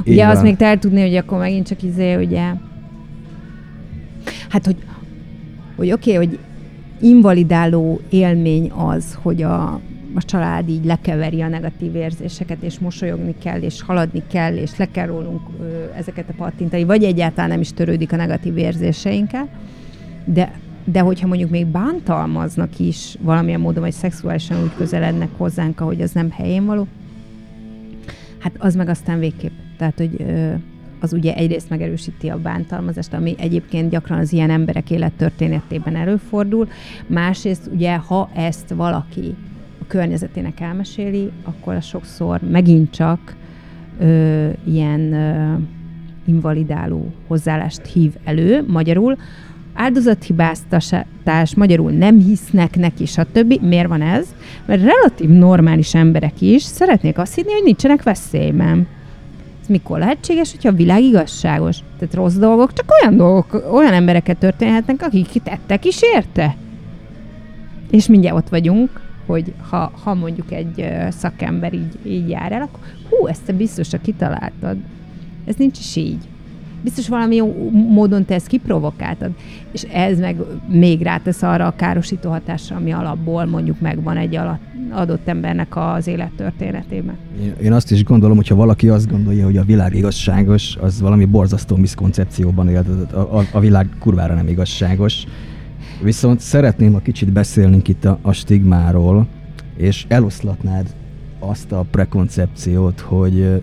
[0.01, 0.31] Ugye Igen.
[0.31, 2.53] azt még el tudni, hogy akkor megint csak izé, ugye
[4.49, 4.77] Hát, hogy,
[5.77, 6.39] hogy oké, okay, hogy
[7.01, 9.81] invalidáló élmény az, hogy a,
[10.15, 14.91] a család így lekeveri a negatív érzéseket, és mosolyogni kell, és haladni kell, és le
[14.91, 15.41] kell rólunk
[15.97, 19.49] ezeket a pattintai, vagy egyáltalán nem is törődik a negatív érzéseinkkel,
[20.24, 20.53] de,
[20.85, 26.12] de hogyha mondjuk még bántalmaznak is valamilyen módon, vagy szexuálisan úgy közelednek hozzánk, ahogy az
[26.12, 26.87] nem helyén való,
[28.39, 29.53] hát az meg aztán végképp.
[29.77, 30.24] Tehát, hogy
[31.01, 36.69] az ugye egyrészt megerősíti a bántalmazást, ami egyébként gyakran az ilyen emberek élettörténetében előfordul,
[37.07, 39.35] másrészt ugye, ha ezt valaki
[39.86, 43.36] környezetének elmeséli, akkor az sokszor megint csak
[44.00, 45.54] ö, ilyen ö,
[46.24, 49.16] invalidáló hozzáállást hív elő, magyarul
[49.76, 53.60] áldozathibáztatás, magyarul nem hisznek neki, stb.
[53.62, 54.26] Miért van ez?
[54.66, 58.86] Mert relatív normális emberek is szeretnék azt hinni, hogy nincsenek veszélyben.
[59.60, 61.76] Ez mikor lehetséges, hogyha a világ igazságos?
[61.98, 66.56] Tehát rossz dolgok, csak olyan dolgok, olyan embereket történhetnek, akik tettek is érte.
[67.90, 72.81] És mindjárt ott vagyunk, hogy ha, ha mondjuk egy szakember így, így jár el, akkor
[73.11, 74.77] hú, ezt te biztosra kitaláltad.
[75.44, 76.27] Ez nincs is így
[76.86, 77.43] biztos valami
[77.73, 79.31] módon te ezt kiprovokáltad,
[79.73, 80.36] és ez meg
[80.69, 86.07] még rátesz arra a károsító hatásra, ami alapból mondjuk megvan egy alatt, adott embernek az
[86.07, 87.16] élettörténetében.
[87.62, 91.77] Én azt is gondolom, hogyha valaki azt gondolja, hogy a világ igazságos, az valami borzasztó
[91.77, 95.24] miszkoncepcióban él, a, a, a világ kurvára nem igazságos.
[96.02, 99.27] Viszont szeretném, ha kicsit beszélnénk itt a, a stigmáról,
[99.77, 100.94] és eloszlatnád
[101.39, 103.62] azt a prekoncepciót, hogy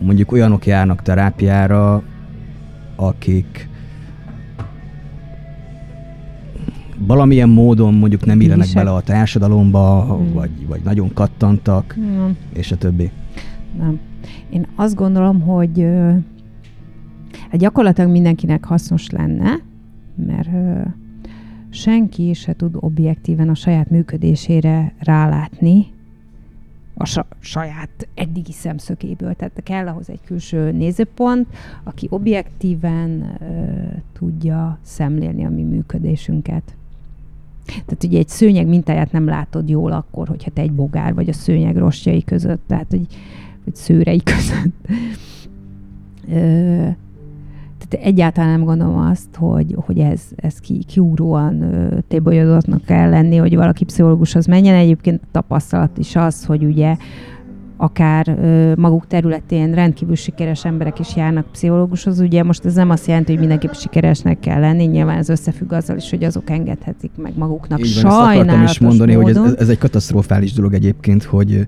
[0.00, 2.02] mondjuk olyanok járnak terápiára,
[2.96, 3.68] akik
[7.06, 10.32] valamilyen módon mondjuk nem illenek bele a társadalomba, hmm.
[10.32, 12.36] vagy, vagy nagyon kattantak, hmm.
[12.52, 13.10] és a többi.
[13.78, 13.98] Nem.
[14.50, 15.86] Én azt gondolom, hogy
[17.50, 19.50] hát gyakorlatilag mindenkinek hasznos lenne,
[20.26, 20.48] mert
[21.70, 25.86] senki se tud objektíven a saját működésére rálátni,
[26.94, 29.34] a sa- saját eddigi szemszögéből.
[29.34, 31.46] Tehát kell ahhoz egy külső nézőpont,
[31.82, 33.44] aki objektíven ö,
[34.12, 36.76] tudja szemlélni a mi működésünket.
[37.66, 41.32] Tehát ugye egy szőnyeg mintáját nem látod jól akkor, hogyha te egy bogár vagy a
[41.32, 43.06] szőnyeg rostjai között, tehát hogy,
[43.64, 44.88] vagy szőrei között.
[46.28, 46.88] Ö,
[47.88, 51.64] tehát egyáltalán nem gondolom azt, hogy, hogy ez, ez ki, kiugróan
[52.08, 54.74] tébolyodottnak kell lenni, hogy valaki pszichológushoz menjen.
[54.74, 56.96] Egyébként a tapasztalat is az, hogy ugye
[57.76, 62.20] akár ö, maguk területén rendkívül sikeres emberek is járnak pszichológushoz.
[62.20, 65.96] Ugye most ez nem azt jelenti, hogy mindenképp sikeresnek kell lenni, nyilván ez összefügg azzal
[65.96, 69.34] is, hogy azok engedhetik meg maguknak Így van, akartam is mondani, módon.
[69.34, 71.66] hogy ez, ez egy katasztrofális dolog egyébként, hogy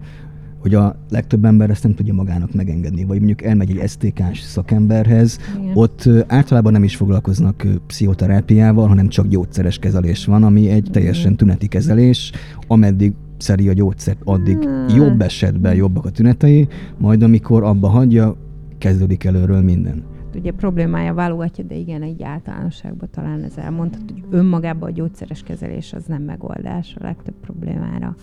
[0.61, 5.39] hogy a legtöbb ember ezt nem tudja magának megengedni, vagy mondjuk elmegy egy STK-s szakemberhez,
[5.61, 5.77] Igen.
[5.77, 11.67] ott általában nem is foglalkoznak pszichoterápiával, hanem csak gyógyszeres kezelés van, ami egy teljesen tüneti
[11.67, 12.33] kezelés,
[12.67, 16.69] ameddig szeri a gyógyszert, addig jobb esetben jobbak a tünetei,
[16.99, 18.37] majd amikor abba hagyja,
[18.79, 20.03] kezdődik előről minden.
[20.35, 25.93] Ugye problémája válogatja, de igen, egy általánosságban talán ez elmondható, hogy önmagában a gyógyszeres kezelés
[25.93, 28.15] az nem megoldás a legtöbb problémára.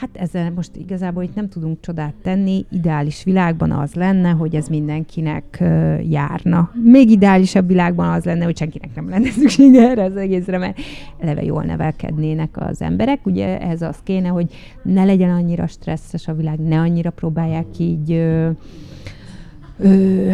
[0.00, 2.64] Hát ezzel most igazából itt nem tudunk csodát tenni.
[2.70, 5.58] Ideális világban az lenne, hogy ez mindenkinek
[6.08, 6.70] járna.
[6.82, 10.78] Még ideálisabb világban az lenne, hogy senkinek nem lenne szüksége erre az egészre, mert
[11.18, 13.26] eleve jól nevelkednének az emberek.
[13.26, 14.52] Ugye ez az kéne, hogy
[14.82, 18.48] ne legyen annyira stresszes a világ, ne annyira próbálják így uh,
[19.78, 20.32] ö,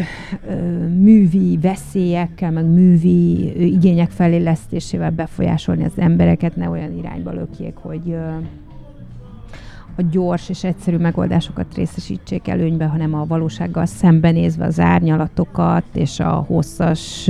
[0.49, 8.11] ö, művi veszélyekkel, meg művi igények felélesztésével befolyásolni az embereket, ne olyan irányba lökjék, hogy
[8.11, 8.37] ö,
[9.97, 16.31] a gyors és egyszerű megoldásokat részesítsék előnybe, hanem a valósággal szembenézve az árnyalatokat és a
[16.31, 17.25] hosszas,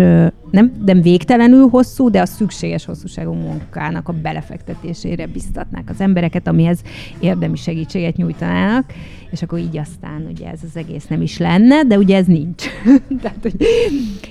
[0.51, 6.83] nem, nem végtelenül hosszú, de a szükséges hosszúságú munkának a belefektetésére biztatnák az embereket, amihez
[7.21, 8.85] érdemi segítséget nyújtanának,
[9.31, 12.65] és akkor így aztán ugye ez az egész nem is lenne, de ugye ez nincs.
[13.23, 13.57] Tehát, hogy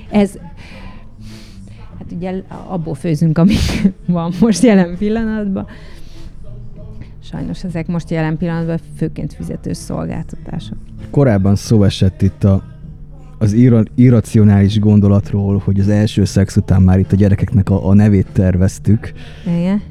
[0.10, 0.38] ez,
[1.99, 5.68] hát ugye abból főzünk, amik van most jelen pillanatban,
[7.32, 10.78] Sajnos ezek most jelen pillanatban főként fizetős szolgáltatások.
[11.10, 12.64] Korábban szó esett itt a,
[13.38, 17.94] az ira, irracionális gondolatról, hogy az első szex után már itt a gyerekeknek a, a
[17.94, 19.12] nevét terveztük.
[19.45, 19.82] Igen.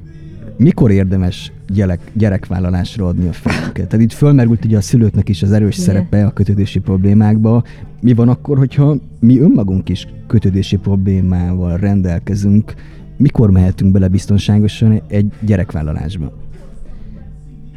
[0.56, 3.88] Mikor érdemes gyerek, gyerekvállalásra adni a fejüket?
[3.88, 5.86] Tehát itt fölmerült ugye a szülőknek is az erős Igen.
[5.86, 7.64] szerepe a kötődési problémákba.
[8.00, 12.74] Mi van akkor, hogyha mi önmagunk is kötődési problémával rendelkezünk?
[13.16, 16.32] Mikor mehetünk bele biztonságosan egy gyerekvállalásba?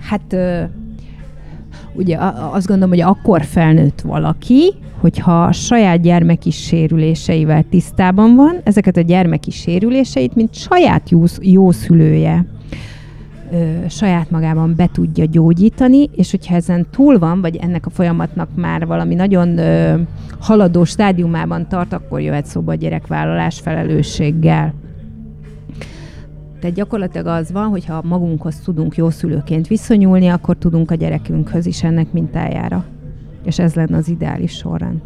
[0.09, 0.35] Hát
[1.93, 2.17] ugye
[2.51, 9.01] azt gondolom, hogy akkor felnőtt valaki, hogyha a saját gyermeki sérüléseivel tisztában van, ezeket a
[9.01, 12.45] gyermeki sérüléseit, mint saját jó, jó szülője
[13.51, 18.49] ö, saját magában be tudja gyógyítani, és hogyha ezen túl van, vagy ennek a folyamatnak
[18.55, 19.99] már valami nagyon ö,
[20.39, 24.73] haladó stádiumában tart, akkor jöhet szóba a gyerekvállalás felelősséggel.
[26.63, 31.65] Tehát gyakorlatilag az van, hogy ha magunkhoz tudunk jó szülőként viszonyulni, akkor tudunk a gyerekünkhöz
[31.65, 32.85] is ennek mintájára.
[33.45, 35.01] És ez lenne az ideális sorrend.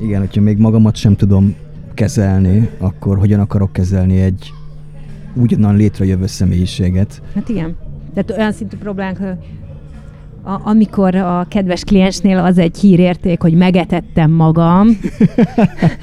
[0.00, 1.54] Igen, hogyha még magamat sem tudom
[1.94, 4.52] kezelni, akkor hogyan akarok kezelni egy
[5.34, 7.22] ugyanan létrejövő személyiséget?
[7.34, 7.76] Hát igen.
[8.14, 9.18] Tehát olyan szintű problémánk,
[10.42, 14.88] a, amikor a kedves kliensnél az egy hírérték, hogy megetettem magam,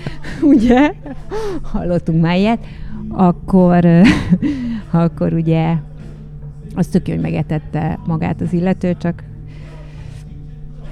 [0.53, 0.93] ugye,
[1.61, 2.59] hallottunk már ilyet,
[3.09, 3.85] akkor,
[4.91, 5.75] akkor ugye
[6.75, 9.23] az tök jó, hogy megetette magát az illető, csak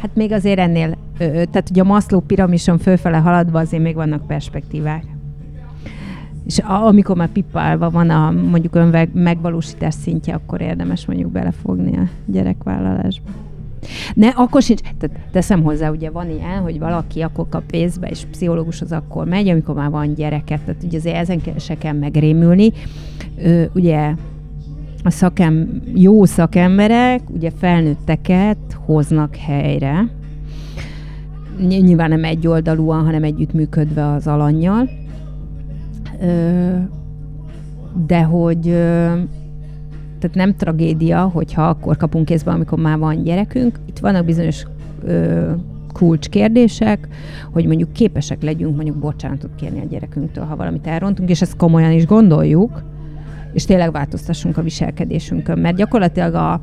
[0.01, 5.03] hát még azért ennél, tehát ugye a Maszló piramison fölfele haladva azért még vannak perspektívák.
[6.45, 12.07] És amikor már pippálva van a mondjuk ön megvalósítás szintje, akkor érdemes mondjuk belefogni a
[12.25, 13.29] gyerekvállalásba.
[14.13, 18.25] Ne, akkor sincs, tehát teszem hozzá, ugye van ilyen, hogy valaki akkor kap pénzbe, és
[18.31, 22.71] pszichológushoz akkor megy, amikor már van gyereket, tehát ugye azért ezen se kell megrémülni.
[23.43, 24.13] Ö, ugye
[25.03, 30.09] a szakem, jó szakemberek ugye felnőtteket hoznak helyre,
[31.59, 34.89] nyilván nem egyoldalúan, hanem együttműködve az alanyjal,
[38.07, 38.67] de hogy
[40.19, 43.79] tehát nem tragédia, hogyha akkor kapunk kézbe, amikor már van gyerekünk.
[43.85, 44.63] Itt vannak bizonyos
[45.03, 45.51] ö,
[45.93, 47.07] kulcskérdések,
[47.51, 51.91] hogy mondjuk képesek legyünk mondjuk bocsánatot kérni a gyerekünktől, ha valamit elrontunk, és ezt komolyan
[51.91, 52.83] is gondoljuk,
[53.53, 56.61] és tényleg változtassunk a viselkedésünkön, mert gyakorlatilag a,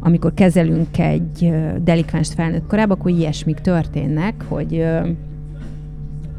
[0.00, 1.52] amikor kezelünk egy
[1.82, 4.84] delikvens felnőtt korában, akkor ilyesmik történnek, hogy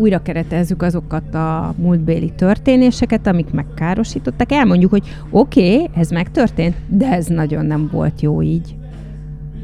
[0.02, 4.52] újra keretezzük azokat a múltbéli történéseket, amik megkárosítottak.
[4.52, 8.76] Elmondjuk, hogy oké, okay, ez megtörtént, de ez nagyon nem volt jó így.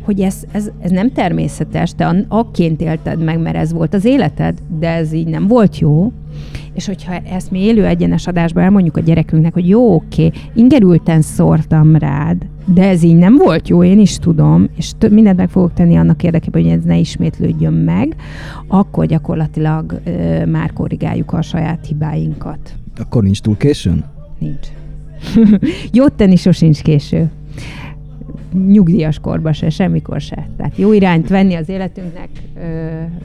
[0.07, 4.57] Hogy ez, ez, ez nem természetes, te akként élted meg, mert ez volt az életed,
[4.79, 6.11] de ez így nem volt jó.
[6.73, 11.95] És hogyha ezt mi élő egyenes adásban elmondjuk a gyerekünknek, hogy jó, oké, ingerülten szórtam
[11.95, 15.73] rád, de ez így nem volt jó, én is tudom, és t- mindent meg fogok
[15.73, 18.15] tenni annak érdekében, hogy ez ne ismétlődjön meg,
[18.67, 22.73] akkor gyakorlatilag ö, már korrigáljuk a saját hibáinkat.
[22.97, 24.03] Akkor nincs túl későn?
[24.37, 24.67] Nincs.
[25.97, 27.29] Jót tenni sosincs késő.
[28.53, 30.49] Nyugdíjas korba se, semmikor se.
[30.57, 32.29] Tehát jó irányt venni az életünknek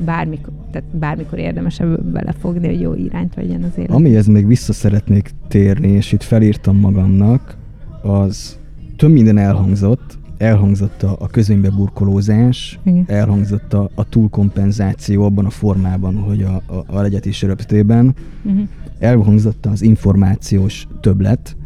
[0.05, 3.91] bármikor, tehát bármikor érdemes ebből belefogni, hogy jó irányt vegyen az élet.
[3.91, 7.57] Amihez még vissza szeretnék térni, és itt felírtam magamnak,
[8.03, 8.59] az
[8.97, 13.05] több minden elhangzott, elhangzott a, a közönybe burkolózás, Igen.
[13.07, 18.69] elhangzott a, a túlkompenzáció abban a formában, hogy a, a, a legyet röptében, uh-huh.
[19.03, 21.57] Elhangzott az információs többlet,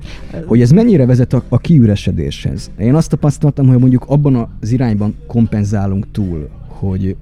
[0.46, 2.70] hogy ez mennyire vezet a, a kiüresedéshez.
[2.78, 7.16] Én azt tapasztaltam, hogy mondjuk abban az irányban kompenzálunk túl, hogy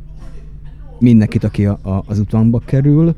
[0.99, 3.15] mindenkit, aki a, a, az utamba kerül,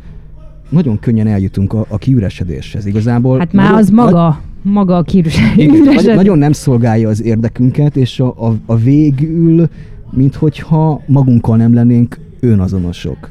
[0.68, 2.86] nagyon könnyen eljutunk a, a kiüresedéshez.
[2.86, 3.38] Igazából...
[3.38, 6.04] Hát már az maga maga a kiüresedés.
[6.04, 9.68] Nagyon nem szolgálja az érdekünket, és a, a, a végül,
[10.10, 13.30] minthogyha magunkkal nem lennénk önazonosok.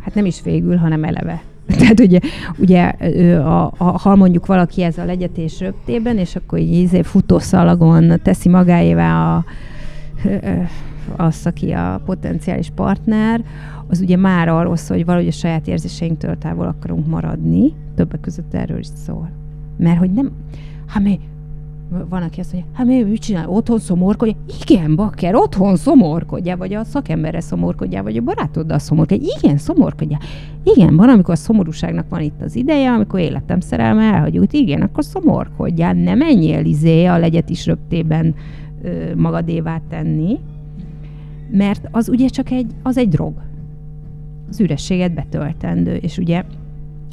[0.00, 1.42] Hát nem is végül, hanem eleve.
[1.78, 2.18] Tehát ugye,
[2.58, 2.84] ugye
[3.38, 8.48] a, a, ha mondjuk valaki ez a legyetés röptében, és akkor így izé futószalagon teszi
[8.48, 9.44] magáévá a,
[11.16, 13.44] azt, aki a potenciális partner,
[13.86, 18.54] az ugye már arról szól, hogy valahogy a saját érzéseinktől távol akarunk maradni, többek között
[18.54, 19.30] erről is szól.
[19.76, 20.30] Mert hogy nem,
[20.86, 21.20] ha mi,
[22.08, 24.34] van, aki azt mondja, hát mi mit csinál, otthon szomorkodja?
[24.60, 29.28] Igen, bakker, otthon szomorkodja, vagy a szakemberre szomorkodja, vagy a barátoddal szomorkodja.
[29.38, 30.18] Igen, szomorkodja.
[30.62, 34.52] Igen, van, amikor a szomorúságnak van itt az ideje, amikor életem szerelme elhagyott.
[34.52, 38.34] Igen, akkor szomorkodjál, ne menjél izé a legyet is röptében
[38.82, 40.38] ö, magadévá tenni,
[41.50, 43.32] mert az ugye csak egy, az egy drog.
[44.48, 46.44] Az ürességet betöltendő, és ugye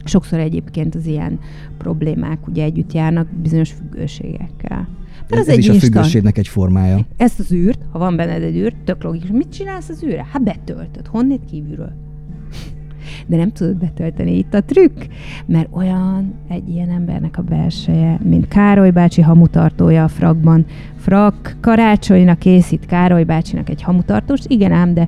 [0.08, 1.40] Sokszor egyébként az ilyen
[1.78, 4.88] problémák ugye együtt járnak bizonyos függőségekkel.
[5.30, 7.00] Mert ez, ez egy is a függőségnek egy formája.
[7.18, 9.30] Ezt az űrt, ha van benned egy űrt, tök logikus.
[9.30, 10.28] Mit csinálsz az űrre?
[10.32, 11.08] Hát betöltöd.
[11.08, 11.92] Honnét kívülről?
[13.28, 15.02] De nem tudod betölteni itt a trükk,
[15.46, 20.66] mert olyan egy ilyen embernek a belseje, mint Károly bácsi hamutartója a frakban.
[20.98, 25.08] Frak karácsonyra készít Károly bácsinak egy hamutartóst, igen ám, de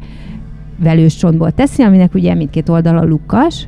[0.80, 3.68] velős csontból teszi, aminek ugye mindkét oldala lukas,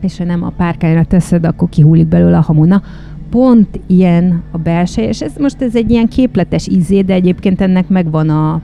[0.00, 2.82] és ha nem a párkányra teszed, akkor kihullik belőle a hamuna.
[3.30, 7.88] Pont ilyen a belső, és ez most ez egy ilyen képletes ízé, de egyébként ennek
[7.88, 8.60] megvan a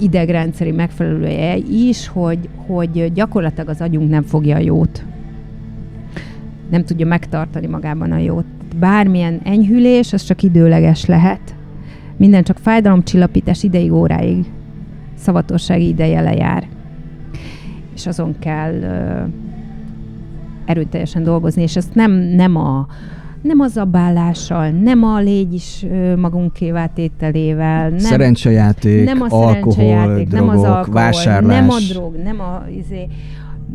[0.00, 5.04] idegrendszeri megfelelője is, hogy, hogy gyakorlatilag az agyunk nem fogja a jót.
[6.70, 8.44] Nem tudja megtartani magában a jót.
[8.78, 11.54] Bármilyen enyhülés, az csak időleges lehet.
[12.16, 14.44] Minden csak fájdalomcsillapítás ideig, óráig
[15.14, 16.66] szavatossági ideje lejár
[17.94, 18.74] és azon kell
[20.64, 22.86] erőteljesen dolgozni, és ezt nem, nem a
[23.42, 25.86] nem a zabálással, nem a légy is
[26.16, 27.88] magunkévá tételével.
[27.88, 31.58] Nem, szerencsejáték, nem a alkohol, szerencsejáték, drogok, nem az alkohol, vásárlás.
[31.58, 33.08] nem a drog, nem a izé,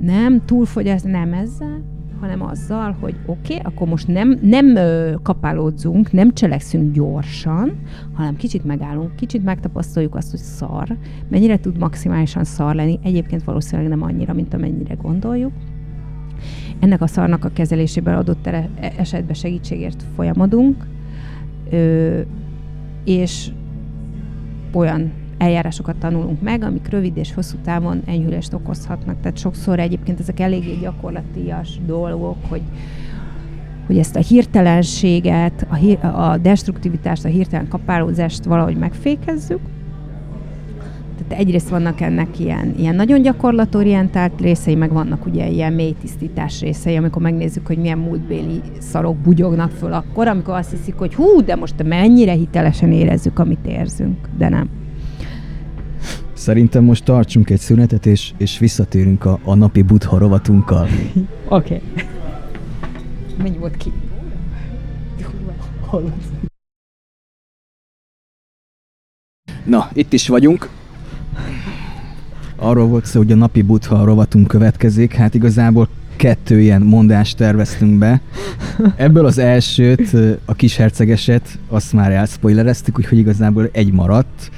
[0.02, 1.81] nem túlfogyás, nem ezzel,
[2.19, 7.80] hanem azzal, hogy oké, okay, akkor most nem, nem ö, kapálódzunk, nem cselekszünk gyorsan,
[8.14, 10.98] hanem kicsit megállunk, kicsit megtapasztaljuk azt, hogy szar,
[11.30, 15.52] mennyire tud maximálisan szar lenni, egyébként valószínűleg nem annyira, mint amennyire gondoljuk.
[16.80, 20.85] Ennek a szarnak a kezelésében adott e, esetben segítségért folyamodunk,
[21.69, 22.19] ö,
[23.03, 23.49] és
[24.73, 29.22] olyan eljárásokat tanulunk meg, amik rövid és hosszú távon enyhülést okozhatnak.
[29.22, 32.61] Tehát sokszor egyébként ezek eléggé gyakorlatias dolgok, hogy
[33.88, 39.59] hogy ezt a hirtelenséget, a, hír, a destruktivitást, a hirtelen kapálózást valahogy megfékezzük.
[41.18, 46.61] Tehát egyrészt vannak ennek ilyen, ilyen nagyon gyakorlatorientált részei, meg vannak ugye ilyen mély tisztítás
[46.61, 51.41] részei, amikor megnézzük, hogy milyen múltbéli szarok bugyognak föl akkor, amikor azt hiszik, hogy hú,
[51.43, 54.69] de most mennyire hitelesen érezzük, amit érzünk, de nem.
[56.47, 60.87] Szerintem most tartsunk egy szünetet, és, és visszatérünk a, a napi butha rovatunkkal.
[60.87, 61.25] Oké.
[61.47, 61.81] Okay.
[63.37, 63.91] Mennyi volt ki?
[69.65, 70.69] Na, itt is vagyunk.
[72.55, 75.13] Arról volt szó, hogy a napi butha rovatunk következik.
[75.13, 78.21] Hát igazából kettő ilyen mondást terveztünk be.
[78.95, 80.13] Ebből az elsőt,
[80.45, 84.51] a kishercegeset, azt már elspoilereztük, úgyhogy igazából egy maradt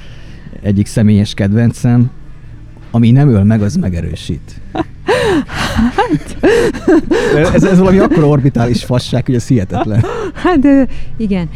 [0.62, 2.10] egyik személyes kedvencem,
[2.90, 4.60] ami nem öl meg, az megerősít.
[5.96, 6.36] Hát...
[7.54, 10.04] ez, ez valami akkora orbitális fasság, hogy ez hihetetlen.
[10.34, 11.48] Hát igen.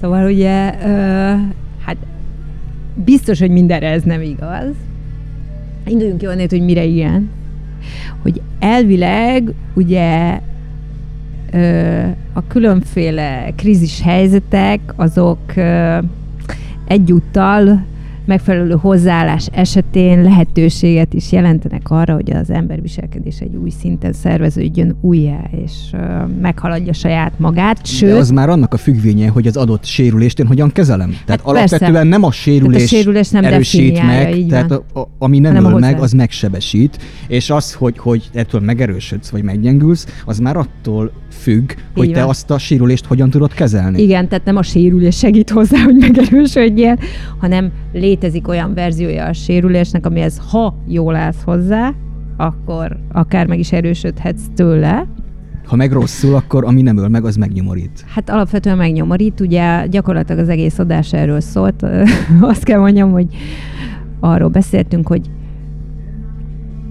[0.00, 0.74] Szóval ugye,
[1.84, 1.96] hát
[2.94, 4.74] biztos, hogy mindenre ez nem igaz.
[5.86, 7.30] Induljunk ki onnét, hogy mire ilyen.
[8.22, 10.40] Hogy elvileg ugye
[12.32, 15.52] a különféle krízis helyzetek, azok
[16.86, 17.84] egyúttal
[18.24, 24.96] megfelelő hozzáállás esetén lehetőséget is jelentenek arra, hogy az ember viselkedés egy új szinten szerveződjön
[25.00, 26.00] újjá, és uh,
[26.40, 27.86] meghaladja saját magát.
[27.86, 31.10] Sőt, De az már annak a függvénye, hogy az adott sérülést én hogyan kezelem.
[31.10, 32.08] Tehát hát alapvetően persze.
[32.08, 36.00] nem a sérülés, a sérülés nem erősít meg, tehát a, a, ami nem öl meg,
[36.00, 41.76] az megsebesít, és az, hogy, hogy ettől megerősödsz, vagy meggyengülsz, az már attól függ, így
[41.94, 42.14] hogy van.
[42.14, 44.02] te azt a sérülést hogyan tudod kezelni.
[44.02, 46.98] Igen, tehát nem a sérülés segít hozzá, hogy megerősödjél,
[47.38, 47.72] hanem
[48.22, 51.92] létezik olyan verziója a sérülésnek, amihez ha jól állsz hozzá,
[52.36, 55.06] akkor akár meg is erősödhetsz tőle.
[55.66, 58.04] Ha meg rosszul, akkor ami nem öl meg, az megnyomorít.
[58.14, 61.82] Hát alapvetően megnyomorít, ugye gyakorlatilag az egész adás erről szólt.
[62.40, 63.26] Azt kell mondjam, hogy
[64.20, 65.30] arról beszéltünk, hogy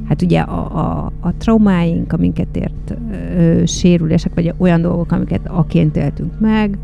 [0.08, 2.96] hát ugye a, a, a traumáink, amiket ért
[3.38, 6.78] ö, sérülések, vagy olyan dolgok, amiket aként éltünk meg,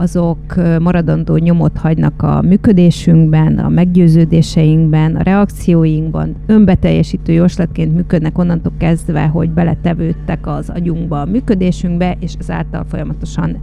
[0.00, 9.26] azok maradandó nyomot hagynak a működésünkben, a meggyőződéseinkben, a reakcióinkban, önbeteljesítő jóslatként működnek onnantól kezdve,
[9.26, 13.58] hogy beletevődtek az agyunkba a működésünkbe, és ezáltal folyamatosan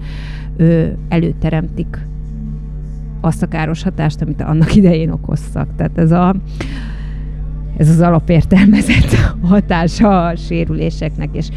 [0.57, 2.07] ö, előteremtik
[3.21, 5.67] azt a káros hatást, amit annak idején okoztak.
[5.75, 6.35] Tehát ez a
[7.77, 9.15] ez az alapértelmezett
[9.49, 11.49] hatása a sérüléseknek, és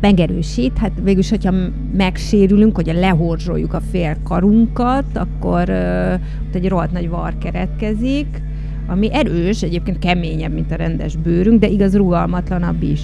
[0.00, 1.52] megerősít, hát végülis, hogyha
[1.96, 8.42] megsérülünk, hogy lehorzsoljuk a fél karunkat, akkor uh, ott egy rohadt nagy var keretkezik,
[8.86, 13.00] ami erős, egyébként keményebb, mint a rendes bőrünk, de igaz rugalmatlanabb is.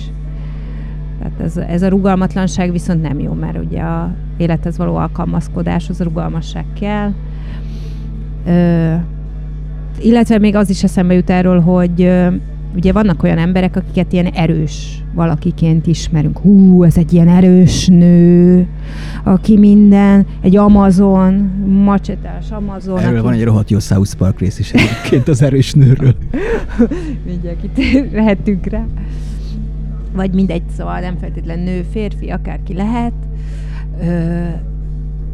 [1.19, 6.65] Tehát ez, ez a rugalmatlanság viszont nem jó, mert ugye a élethez való alkalmazkodáshoz rugalmasság
[6.81, 7.13] kell.
[8.47, 8.95] Ö,
[10.01, 12.13] illetve még az is eszembe jut erről, hogy
[12.75, 16.39] ugye vannak olyan emberek, akiket ilyen erős valakiként ismerünk.
[16.39, 18.67] Hú, ez egy ilyen erős nő,
[19.25, 21.35] aki minden, egy Amazon,
[21.85, 22.99] macsetás Amazon.
[22.99, 23.25] Erről aki...
[23.25, 26.15] van egy rohadt jó South Park rész is egyébként az erős nőről.
[27.27, 28.85] Mindjárt kitérhetünk rá.
[30.15, 33.13] Vagy mindegy, szóval nem feltétlen nő, férfi, akárki lehet.
[34.01, 34.07] Ö,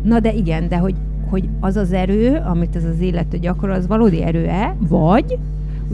[0.02, 0.94] na de igen, de hogy,
[1.30, 5.38] hogy az az erő, amit ez az illető gyakorol, az valódi erő-e, vagy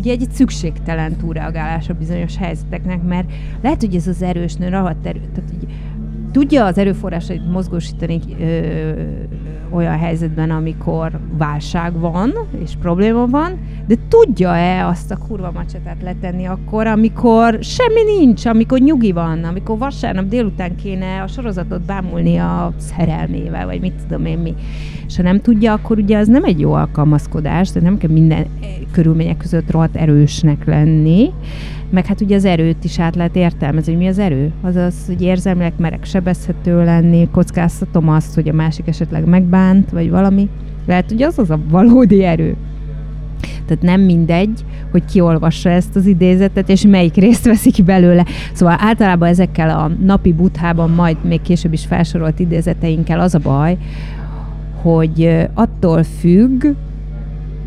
[0.01, 3.33] ugye egy szükségtelen túlreagálás a bizonyos helyzeteknek, mert
[3.63, 5.73] lehet, hogy ez az erős nő rohadt erő, tehát így,
[6.33, 8.91] tudja az erőforrásait mozgósítani ö,
[9.71, 12.33] olyan helyzetben, amikor válság van,
[12.65, 18.79] és probléma van, de tudja-e azt a kurva macsetát letenni akkor, amikor semmi nincs, amikor
[18.79, 24.39] nyugi van, amikor vasárnap délután kéne a sorozatot bámulni a szerelmével, vagy mit tudom én
[24.39, 24.55] mi.
[25.07, 28.47] És ha nem tudja, akkor ugye az nem egy jó alkalmazkodás, tehát nem kell minden
[28.93, 31.31] körülmények között rohadt erősnek lenni,
[31.91, 34.53] meg hát ugye az erőt is át lehet értelmezni, hogy mi az erő.
[34.63, 40.11] Az az, hogy érzelmileg merek sebezhető lenni, kockáztatom azt, hogy a másik esetleg megbánt, vagy
[40.11, 40.49] valami.
[40.87, 42.57] Lehet, hogy az az a valódi erő.
[43.67, 48.25] Tehát nem mindegy, hogy kiolvassa ezt az idézetet, és melyik részt veszi ki belőle.
[48.53, 53.77] Szóval általában ezekkel a napi buthában, majd még később is felsorolt idézeteinkkel az a baj,
[54.83, 56.67] hogy attól függ,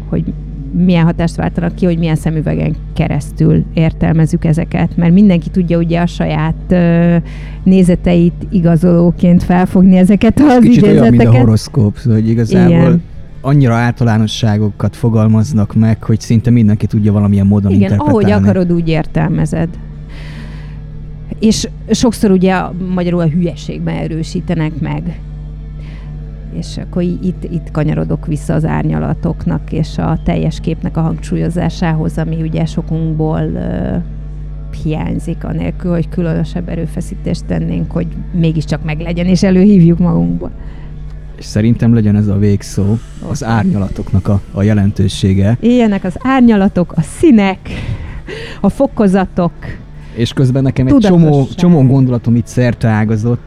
[0.09, 0.33] hogy
[0.73, 6.05] milyen hatást váltanak ki, hogy milyen szemüvegen keresztül értelmezzük ezeket, mert mindenki tudja ugye a
[6.05, 7.15] saját ö,
[7.63, 11.01] nézeteit igazolóként felfogni ezeket az Kicsit idézeteket.
[11.01, 13.01] olyan, mint a horoszkóp, hogy igazából Igen.
[13.41, 18.23] annyira általánosságokat fogalmaznak meg, hogy szinte mindenki tudja valamilyen módon Igen, interpretálni.
[18.23, 19.69] ahogy akarod, úgy értelmezed.
[21.39, 22.55] És sokszor ugye
[22.93, 25.19] magyarul a hülyeségben erősítenek meg
[26.57, 32.41] és akkor itt, itt kanyarodok vissza az árnyalatoknak és a teljes képnek a hangsúlyozásához, ami
[32.41, 34.03] ugye sokunkból uh,
[34.83, 40.51] hiányzik, anélkül, hogy különösebb erőfeszítést tennénk, hogy mégiscsak meglegyen, és előhívjuk magunkba.
[41.37, 42.97] És szerintem legyen ez a végszó,
[43.29, 45.57] az árnyalatoknak a, a jelentősége.
[45.59, 47.59] Éljenek az árnyalatok, a színek,
[48.61, 49.51] a fokozatok.
[50.15, 53.41] És közben nekem egy csomó, csomó gondolatom itt szerte ágazott,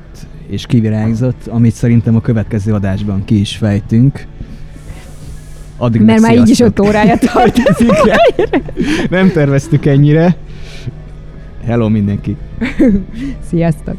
[0.49, 4.27] és kivirágzott, amit szerintem a következő adásban ki is fejtünk.
[5.77, 7.59] Addig Mert már így is öt órája tart.
[9.11, 10.37] Nem terveztük ennyire.
[11.65, 12.37] Hello mindenki!
[13.49, 13.97] Sziasztok!